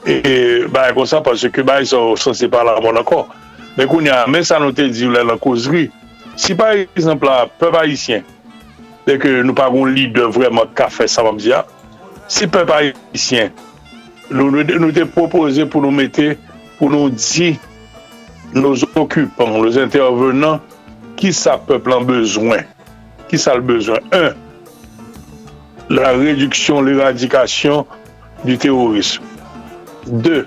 [0.06, 0.32] E, e
[0.70, 3.26] ba e kon sa, paswe ke ba yon son se pa la moun akor.
[3.78, 5.88] Men kon ya, men sa nou te di ou la la kozri,
[6.38, 8.24] si par exemple la pep haisyen,
[9.06, 11.64] dek nou pa goun li de vreman ka fe sa vam diya,
[12.30, 13.54] si pep haisyen,
[14.34, 16.34] nou te propose pou nou mette,
[16.80, 17.52] pou nou di,
[18.56, 20.62] nou okupan, nou intervenant,
[21.18, 22.66] ki sa pep lan bezwen.
[23.28, 24.02] Ki sa l bezwen?
[24.14, 24.34] Un,
[25.90, 27.86] la reduksyon, l'eradikasyon
[28.44, 29.37] du terorisme.
[30.08, 30.42] 2.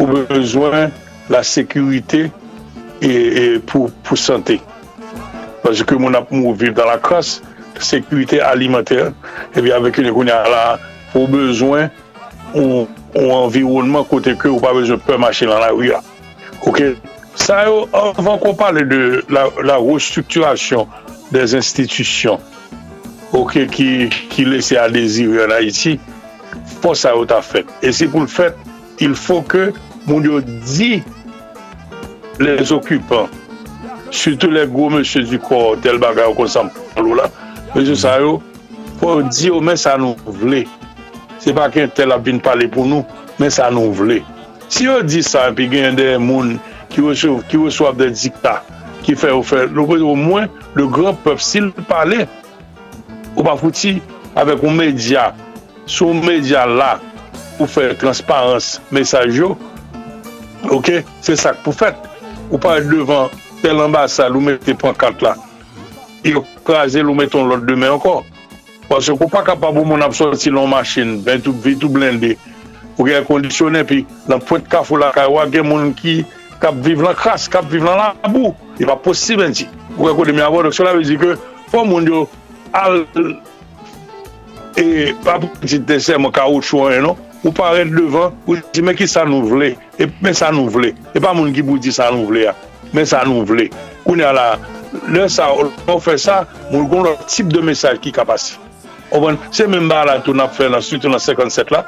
[0.00, 0.90] Ou bezwen
[1.30, 2.26] la sekurite
[3.00, 4.58] e, e pou sante.
[5.64, 7.38] Pase ke moun ap mou viv dan la kras,
[7.80, 9.12] sekurite alimenter,
[9.56, 10.78] ebi eh avek yon ekouni ala
[11.14, 11.90] ou bezwen
[12.54, 16.00] ou environman kote ke ou pa bezwen pe mache lan la ouya.
[16.66, 16.82] Ok,
[17.38, 20.88] sa yo, anvan kon pale de la, la restrukturasyon
[21.32, 22.40] des institisyon,
[23.32, 23.88] ok, ki,
[24.32, 25.98] ki lese a dezir yon Haiti,
[26.80, 27.68] pou sa yo ta fèt.
[27.82, 28.56] E si pou l'fèt,
[29.04, 29.70] il fò ke
[30.06, 31.00] moun yo di
[32.40, 33.30] les okupant,
[34.14, 37.28] sütou le gwo mèche du kor, tel bagay yo konsan pou lò la,
[37.74, 38.38] mèche sa yo,
[39.00, 40.64] pou di yo mè sa nou vle.
[41.40, 43.06] Se pa ken tel ap vin pale pou nou,
[43.40, 44.20] mè sa nou vle.
[44.70, 46.58] Si yo di sa, pi gen de moun
[46.92, 48.60] ki wè yo ap de dikta,
[49.04, 52.26] ki fè ou fè, nou pou yo mwen, le gran pep si l pale,
[53.36, 53.98] ou pa fouti
[54.38, 55.30] avèk ou media,
[55.90, 56.94] sou media la
[57.58, 59.54] pou fè transparans mesaj yo,
[60.70, 61.98] ok, se sak pou fèt.
[62.50, 63.30] Ou pa devan
[63.60, 65.36] tel ambasal ou mette pankant la,
[66.26, 68.24] yo krasè lou metton lot demè ankon.
[68.88, 72.34] Pwase kou pa kapabou moun ap sorti lon machin, vitou blendè,
[72.96, 76.20] ou gen kondisyonè pi, nan pwet kaf ou la kaywa gen moun ki
[76.62, 78.54] kap viv lan kras, kap viv lan labou.
[78.80, 79.68] E pa posib nti.
[79.94, 81.36] Pou gen kou demè avon, dok sou la vezi ke,
[81.70, 82.26] pou moun yo
[82.74, 83.04] al...
[84.78, 86.56] e pa pou ti dese mwen ka non?
[86.56, 90.36] ou chouan eno, ou paret devan, ou di men ki sa nou vle, e men
[90.36, 92.54] sa nou vle, e pa moun ki pou di sa nou vle ya,
[92.92, 93.70] men sa nou vle.
[94.04, 94.46] Koun ya la,
[95.08, 98.58] lè sa, ou fè sa, moun kon lò tip de mesaj ki kapasi.
[99.10, 101.84] Ou Owen, se men ba la tou nap fè nan suite nan 57 la,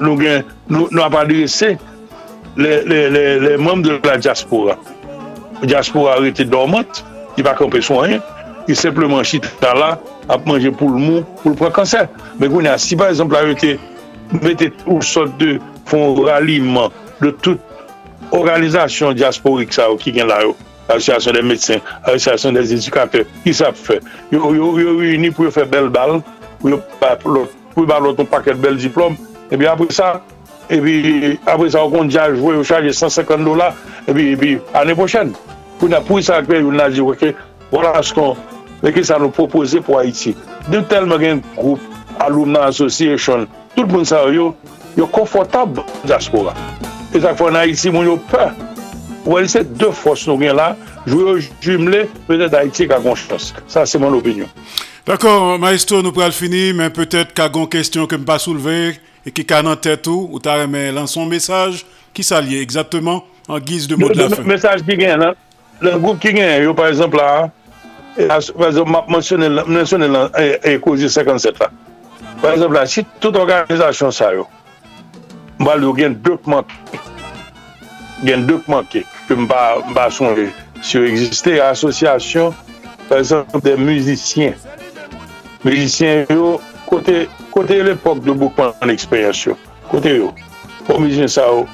[0.00, 1.74] nou gen, nou apadrese,
[2.56, 4.78] le mèm de la diaspora.
[5.60, 7.02] Diaspora rete dormant,
[7.36, 8.22] ki pa kompe soyen,
[8.66, 9.94] ki sepleman chita la,
[10.30, 12.08] ap manje pou l'mou, pou l'pre kanser.
[12.38, 13.76] Men gounen, si par exemple la yote
[14.40, 15.58] mette ou sot de
[15.90, 17.58] fon raliman de tout
[18.36, 20.54] organizasyon diasporik sa ou ki gen la yo,
[20.88, 23.98] asosyasyon de medsen, asosyasyon de edikater, ki sa fe?
[24.34, 26.20] Yo yo yo reuni pou yo fe bel bal,
[26.62, 29.18] pou yo bal ton paket bel diplom,
[29.50, 30.20] e bi apre sa,
[30.70, 30.98] e bi
[31.50, 33.72] apre sa wakon diya jwe yo chaje 150 dola,
[34.06, 35.34] e bi ane pochen.
[35.80, 37.30] Pou na pou sa akwe, yon na di, ok,
[37.72, 38.36] wala skon
[38.80, 40.34] Mè ki sa nou propose pou Haiti.
[40.70, 41.82] De tel telman gen group,
[42.20, 43.46] alumna association,
[43.76, 44.54] tout moun sa yo,
[44.96, 46.54] yo konfortab diaspora.
[47.12, 48.48] E tak fò nan Haiti moun yo pe.
[49.26, 50.72] Ou an se de fos nou gen la,
[51.04, 53.50] jou yo jumle, pè tè d'Haiti kagon chos.
[53.68, 54.48] Sa se moun opinyon.
[55.04, 58.96] D'akor, maestro nou pral fini, men pè tèt kagon kestyon ke mpa souleve,
[59.26, 61.82] e ki ka nan tèt ou, ta reme lan son mesaj,
[62.16, 64.46] ki sa liye exactement an giz de mot de la fè.
[64.48, 65.36] Mesaj ki gen nan,
[65.84, 67.50] le group ki gen, yo par exemple la,
[68.28, 70.34] mensyonè nan
[70.68, 71.70] ekoloji 57 la.
[72.42, 74.46] Par exemple la, si tout organizasyon sa yo,
[75.60, 77.00] mbal yo gen dèk manke,
[78.24, 80.48] gen dèk manke, ke mba sonje,
[80.80, 82.54] si yo egziste asosyasyon,
[83.10, 84.56] par exemple, de müzisyen.
[85.66, 86.54] Müzisyen yo,
[86.88, 89.60] kote, kote l'epok de boukman an eksperyansyon,
[89.90, 90.32] kote yo,
[90.86, 91.66] pou müzisyen sa yo,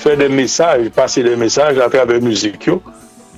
[0.00, 2.80] fè de mesaj, pase de mesaj a travè müzik yo,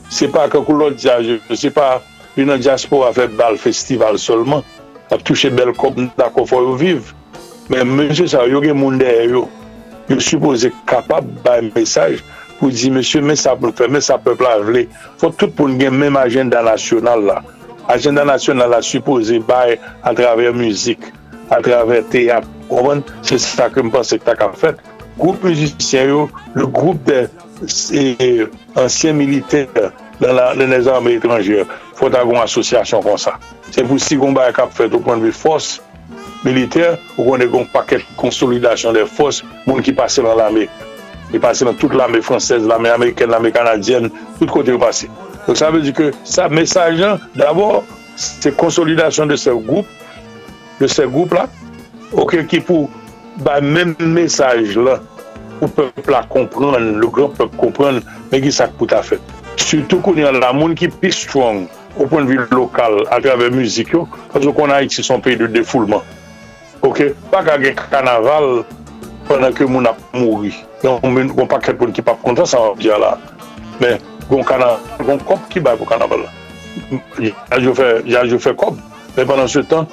[0.06, 1.96] se pa kakou l'ordizaj yo, se pa
[2.36, 4.64] Li nan diaspora fe bal festival solman,
[5.08, 7.12] ap touche bel kop nan kon fò yo viv.
[7.72, 9.46] Men monsye sa yo gen moun der yo,
[10.10, 12.20] yo suppose kapab bay mesaj
[12.58, 14.84] pou di monsye men sa pou fè, men sa pou plavle.
[15.20, 17.40] Fò tout pou gen menm agenda nasyonal la.
[17.88, 21.08] Agenda nasyonal la suppose bay a traver müzik,
[21.48, 24.80] a traver teyap, Oman, se sa ke mpense ki tak an fèt.
[25.16, 26.22] Groupe müzisyen yo,
[26.58, 27.28] le groupe de
[28.76, 29.68] ansyen militer
[30.20, 31.66] dans la, dans les armes étrangères.
[31.96, 33.36] fò ta goun asosyasyon kon sa.
[33.72, 35.76] Se pou si goun ba kap fet ou pon vi fos
[36.44, 40.68] militer, ou kon de goun paket konsolidasyon de fos, moun ki pase nan l'ame.
[41.32, 45.10] Ki pase nan tout l'ame fransez, l'ame ameriken, l'ame kanadyen, tout kote ou pase.
[45.46, 47.84] Donc sa ve di ke sa mesajan, d'abord,
[48.16, 49.86] se konsolidasyon de se goup,
[50.80, 51.46] de se goup la,
[52.12, 52.90] ok ki pou
[53.44, 54.98] ba men mesaj la,
[55.60, 58.00] pou pep la kompran, le gran pep kompran,
[58.32, 59.22] men ki sak pou ta fet.
[59.56, 61.66] Soutou kouni an la moun ki pi strong,
[61.98, 63.92] au point de vue local, à travers la musique,
[64.32, 66.02] parce qu'on a ici son pays de défoulement.
[66.82, 67.02] Ok?
[67.30, 68.64] Pas qu'à un carnaval
[69.26, 70.52] pendant que mon a mouru.
[70.84, 73.18] On pas quelqu'un qui pas content, ça va bien là.
[73.80, 73.98] Mais,
[74.30, 76.30] on a bon, cop qui va pour carnaval là.
[77.58, 78.76] Je fais cop,
[79.16, 79.86] mais pendant ce temps,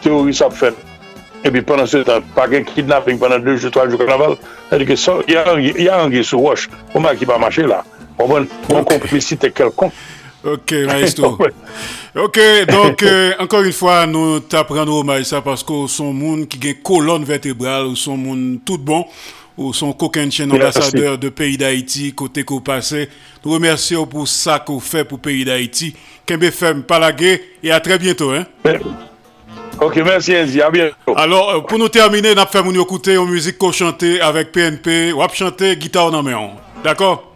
[0.00, 0.74] théorie ça fait.
[1.44, 4.36] Et puis pendant ce temps, pas qu'un kidnapping pendant deux jours, trois jours carnaval,
[4.68, 6.70] c'est-à-dire que ça, il y a un gué sous roche.
[6.94, 7.84] On m'a qui va marcher là.
[8.18, 9.92] On a une complicité quelconque.
[10.44, 11.38] Ok, maestro.
[12.16, 12.38] Ok,
[12.68, 16.74] donc, euh, encore une fois, nous t'apprenons au ça parce que son monde qui a
[16.74, 19.04] colonne vertébrale, ou son monde tout bon,
[19.58, 23.08] ou son coquin chien ambassadeur de pays d'Haïti, côté qu'on passé.
[23.44, 25.96] Nous remercions pour ça qu'on fait pour pays d'Haïti.
[26.24, 28.30] Kembe Femme, Palagué, et à très bientôt.
[28.30, 28.46] Hein?
[29.80, 30.94] Ok, merci Andy, à bientôt.
[31.16, 35.12] Alors, euh, pour nous terminer, nous avons fait écouter une musique qu'on chanter avec PNP,
[35.12, 36.50] ou chanter guitare en main.
[36.84, 37.32] D'accord?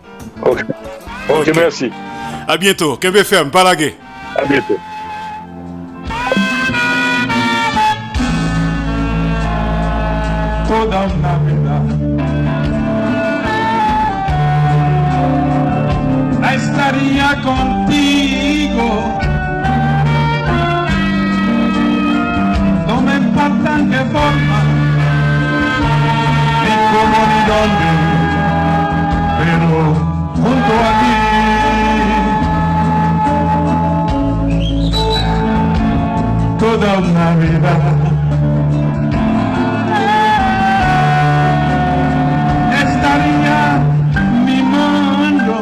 [0.47, 0.61] Ok,
[1.29, 1.91] ok, merci.
[2.47, 2.97] À bientôt.
[2.97, 3.97] Kembe FM, Palagué.
[4.37, 4.79] À bientôt.
[10.69, 12.09] Toda una vida
[16.41, 18.89] la estaría contigo.
[22.87, 24.59] No me importa en qué forma,
[26.65, 27.91] ni cómo ni dónde,
[29.39, 29.95] pero
[30.35, 31.18] junto a ti.
[36.59, 37.73] toda una vida.
[42.83, 43.81] Estaría
[44.45, 45.55] mi mundo,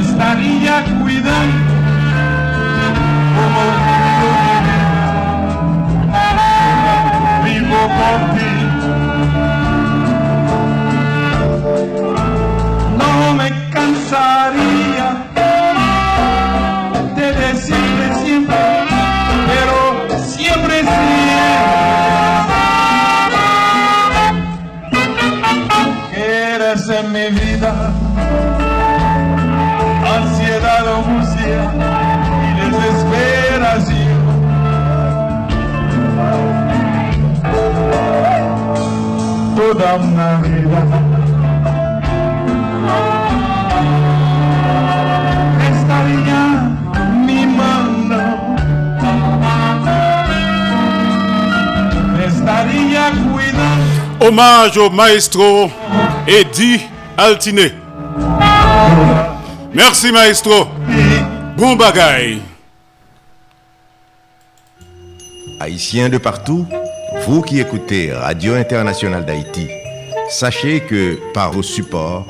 [0.00, 1.74] estaría cuidando
[3.36, 4.01] como
[54.32, 55.70] Hommage au maestro
[56.26, 56.80] Eddie
[57.18, 57.70] Altiné.
[59.74, 60.68] Merci maestro.
[61.58, 62.40] Bon bagaille.
[65.60, 66.66] Haïtiens de partout,
[67.26, 69.68] vous qui écoutez Radio Internationale d'Haïti,
[70.30, 72.24] sachez que par vos supports,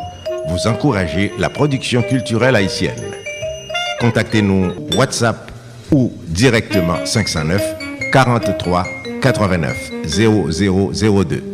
[0.48, 3.00] vous encouragez la production culturelle haïtienne.
[4.00, 5.52] Contactez-nous WhatsApp
[5.92, 7.62] ou directement 509
[8.12, 8.86] 43
[9.20, 11.51] 89 0002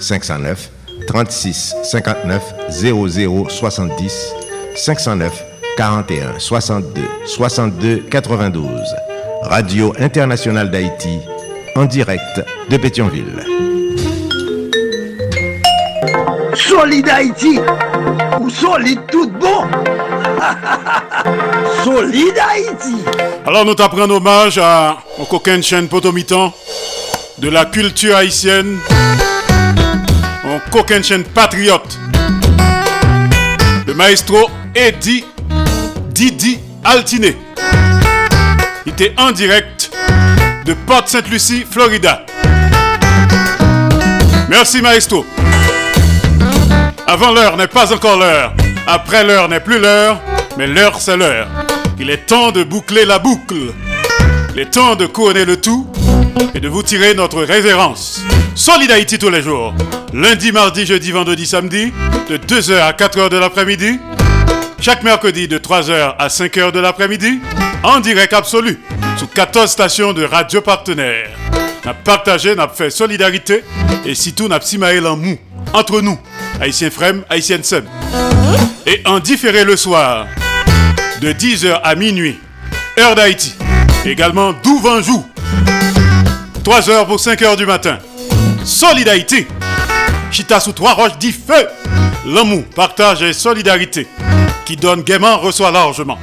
[0.00, 0.70] 509
[1.06, 4.34] 36 59 00 70
[4.76, 5.44] 509
[5.76, 8.70] 41 62 62 92
[9.42, 11.18] Radio Internationale d'Haïti
[11.76, 13.44] en direct de Pétionville.
[16.54, 17.58] Solide Haïti
[18.40, 19.64] ou solide tout bon?
[21.84, 22.96] Solide Haïti.
[23.46, 26.52] Alors nous t'apprenons hommage à au coquin chaîne potomitan
[27.38, 28.78] de la culture haïtienne,
[31.02, 31.98] chaîne patriote,
[33.86, 35.24] le maestro Eddie
[36.10, 37.36] Didi Altiné.
[38.86, 39.90] Il était en direct
[40.66, 42.24] de Port Sainte-Lucie, Florida.
[44.48, 45.24] Merci maestro.
[47.06, 48.52] Avant l'heure n'est pas encore l'heure.
[48.86, 50.20] Après l'heure n'est plus l'heure,
[50.58, 51.48] mais l'heure c'est l'heure.
[51.98, 53.72] Il est temps de boucler la boucle.
[54.54, 55.86] Il est temps de couronner le tout
[56.54, 58.22] et de vous tirer notre révérence.
[58.54, 59.74] Solid Haïti tous les jours.
[60.12, 61.92] Lundi, mardi, jeudi, vendredi, samedi,
[62.28, 63.98] de 2h à 4h de l'après-midi.
[64.80, 67.40] Chaque mercredi de 3h à 5h de l'après-midi,
[67.82, 68.80] en direct absolu,
[69.18, 71.30] sous 14 stations de radio partenaires.
[71.84, 73.62] N'a partagé, n'a fait solidarité
[74.04, 75.38] et surtout n'a simaé en mou
[75.72, 76.18] entre nous,
[76.60, 77.84] haïtiens frem, haïtiennes sem.
[78.86, 80.26] Et en différé le soir,
[81.20, 82.38] de 10h à minuit,
[82.98, 83.54] heure d'Haïti.
[84.04, 85.24] Également d'Ouvanjou,
[86.70, 87.98] 3h pour 5h du matin.
[88.64, 89.44] Solid Haïti,
[90.30, 91.66] Chita sous trois roches dit feu.
[92.24, 94.06] L'amour, partage et solidarité
[94.64, 96.16] qui donne gaiement reçoit largement.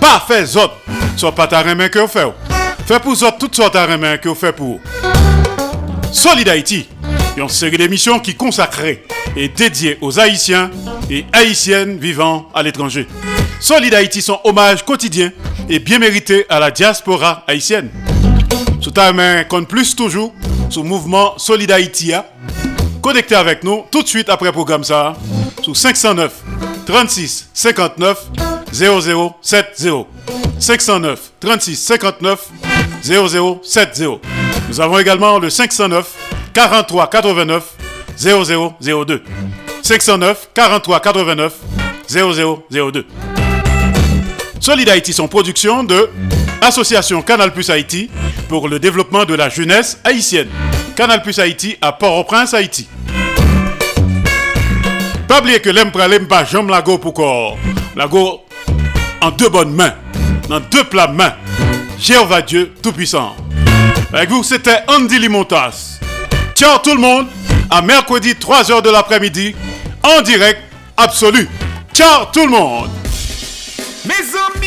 [0.00, 2.32] Pas fait soit pas ta main que vous faites.
[2.86, 4.80] Fait pour autres toutes sortes de main que vous faites pour.
[6.10, 6.88] Solid Haïti,
[7.36, 9.04] une série d'émissions qui consacrée
[9.36, 10.70] et dédiée aux Haïtiens
[11.10, 13.06] et Haïtiennes vivant à l'étranger.
[13.60, 15.30] Solid Haïti, son hommage quotidien
[15.68, 17.90] et bien mérité à la diaspora haïtienne.
[18.80, 20.32] Sous ta main compte plus toujours,
[20.70, 22.12] sous mouvement Solid Haïti,
[23.02, 25.14] connectez avec nous tout de suite après le programme ça,
[25.62, 26.32] sous 509
[26.86, 28.18] 36 59
[28.72, 30.06] 0070.
[30.58, 32.48] 509 36 59
[33.02, 34.04] 0070.
[34.68, 36.06] Nous avons également le 509
[36.54, 37.64] 43 89
[38.16, 39.22] 0002.
[39.82, 41.54] 509 43 89
[42.08, 43.06] 0002.
[44.60, 46.08] Solid Haïti, son production de
[46.60, 48.10] Association Canal Plus Haïti
[48.48, 50.48] pour le développement de la jeunesse haïtienne.
[50.96, 52.88] Canal Plus Haïti à Port-au-Prince, Haïti.
[55.26, 57.58] Pas oublier que l'aime l'aime pas jambe la go pour corps.
[57.96, 58.42] La go
[59.20, 59.94] en deux bonnes mains,
[60.48, 61.34] dans deux plats mains.
[61.98, 63.36] Jéhovah Dieu Tout-Puissant.
[64.12, 66.00] Avec vous, c'était Andy Limontas.
[66.54, 67.26] Ciao tout le monde,
[67.70, 69.54] à mercredi 3h de l'après-midi,
[70.02, 70.60] en direct
[70.96, 71.48] absolu.
[71.94, 72.90] Ciao tout le monde.
[74.06, 74.59] Mes amis,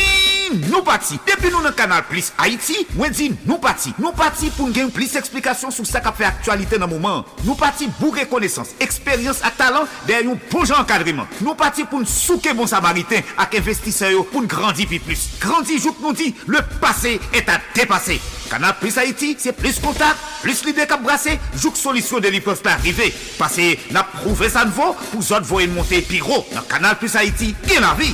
[0.54, 1.18] nous partis.
[1.26, 3.92] Depuis nous dans canal Plus Haïti, dis nous partis.
[3.98, 7.24] Nous partis pour gagner plus d'explications sur ce qui fait actualité dans le moment.
[7.44, 11.26] Nous partis pour reconnaissance, expérience et talent derrière un bon encadrement.
[11.40, 15.30] Nous partis pour nous souquer bon samaritain avec investisseurs pour nous grandir plus.
[15.40, 18.20] Grandir, jour nous dit, le passé est à dépasser.
[18.50, 22.72] Canal Plus Haïti, c'est plus contact, plus l'idée qu'à brasser, joue solution de peuvent pas
[22.72, 23.12] arriver.
[23.38, 26.46] Parce que n'a prouvé ça vaut, pour autres voyer monter piro.
[26.54, 28.12] Dans Canal Plus Haïti, bien la vie.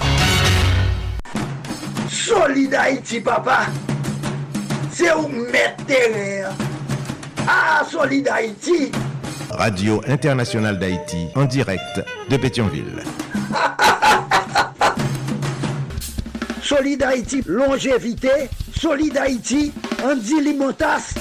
[2.25, 3.61] Solide Haïti, papa.
[4.93, 6.51] C'est où mettre terrain.
[7.49, 8.93] Ah, Solide Haïti.
[9.51, 13.03] Radio Internationale d'Haïti en direct de Pétionville.
[16.63, 19.73] Solid Haïti, longévité, Solid Haïti,
[20.05, 21.15] Andy Limotas,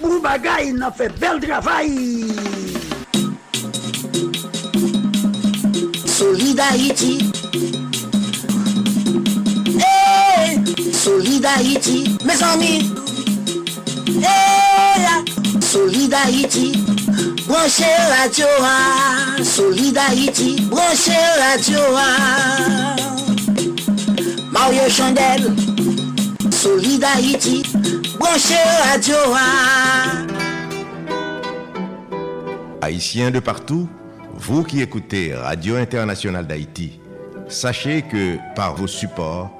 [0.00, 2.26] Boubagaï, n'a fait bel travail.
[6.06, 7.79] Solid Haïti.
[11.02, 11.46] Solid
[12.26, 12.92] mes amis.
[14.22, 15.00] Hey,
[15.62, 16.72] Solid Haïti.
[17.48, 17.84] Branchez
[18.20, 19.42] radio, ah.
[19.42, 20.60] Solid Haïti.
[20.68, 21.14] Branchez
[21.96, 22.96] ah.
[24.52, 25.56] Mario Chandel.
[26.50, 27.62] Solid Haïti.
[28.18, 28.56] Branchez
[28.92, 30.26] radio, ah.
[32.82, 33.88] Haïtiens de partout,
[34.34, 37.00] vous qui écoutez Radio Internationale d'Haïti,
[37.48, 39.59] sachez que par vos supports,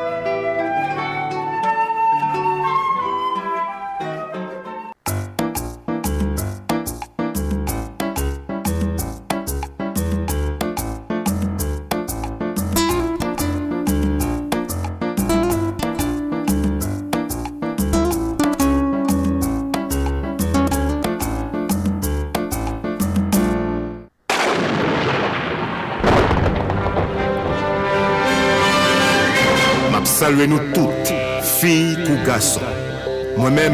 [33.37, 33.73] Men,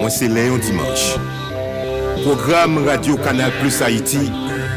[0.00, 1.18] mwen se Léon Dimanche.
[2.22, 4.30] Program Radio Kanal Plus Haïti,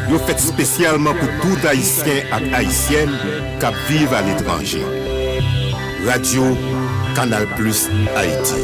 [0.10, 3.12] yo fet spesyalman pou tout Haïtien ak Haïtien
[3.62, 4.82] kap vive al etranje.
[6.06, 6.52] Radio
[7.18, 8.64] Kanal Plus Haïti.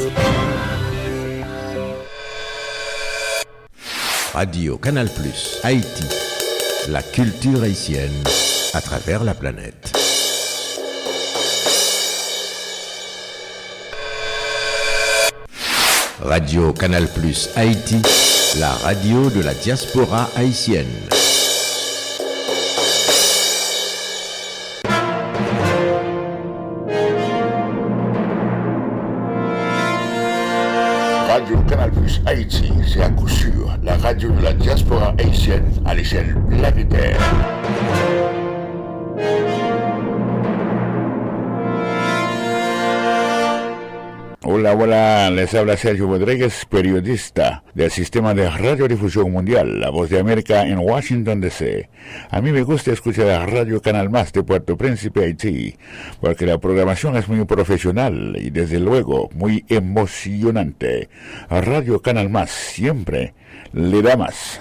[4.33, 6.07] Radio Canal Plus Haïti,
[6.89, 8.23] la culture haïtienne
[8.73, 9.96] à travers la planète.
[16.27, 18.01] Radio Canal Plus Haïti,
[18.59, 21.16] la radio de la diaspora haïtienne.
[45.07, 50.79] Les habla Sergio Rodríguez, periodista del sistema de radiodifusión mundial, La Voz de América en
[50.79, 51.89] Washington DC.
[52.29, 55.77] A mí me gusta escuchar la Radio Canal Más de Puerto Príncipe, Haití,
[56.19, 61.07] porque la programación es muy profesional y desde luego muy emocionante.
[61.49, 63.33] Radio Canal Más siempre
[63.71, 64.59] le da más.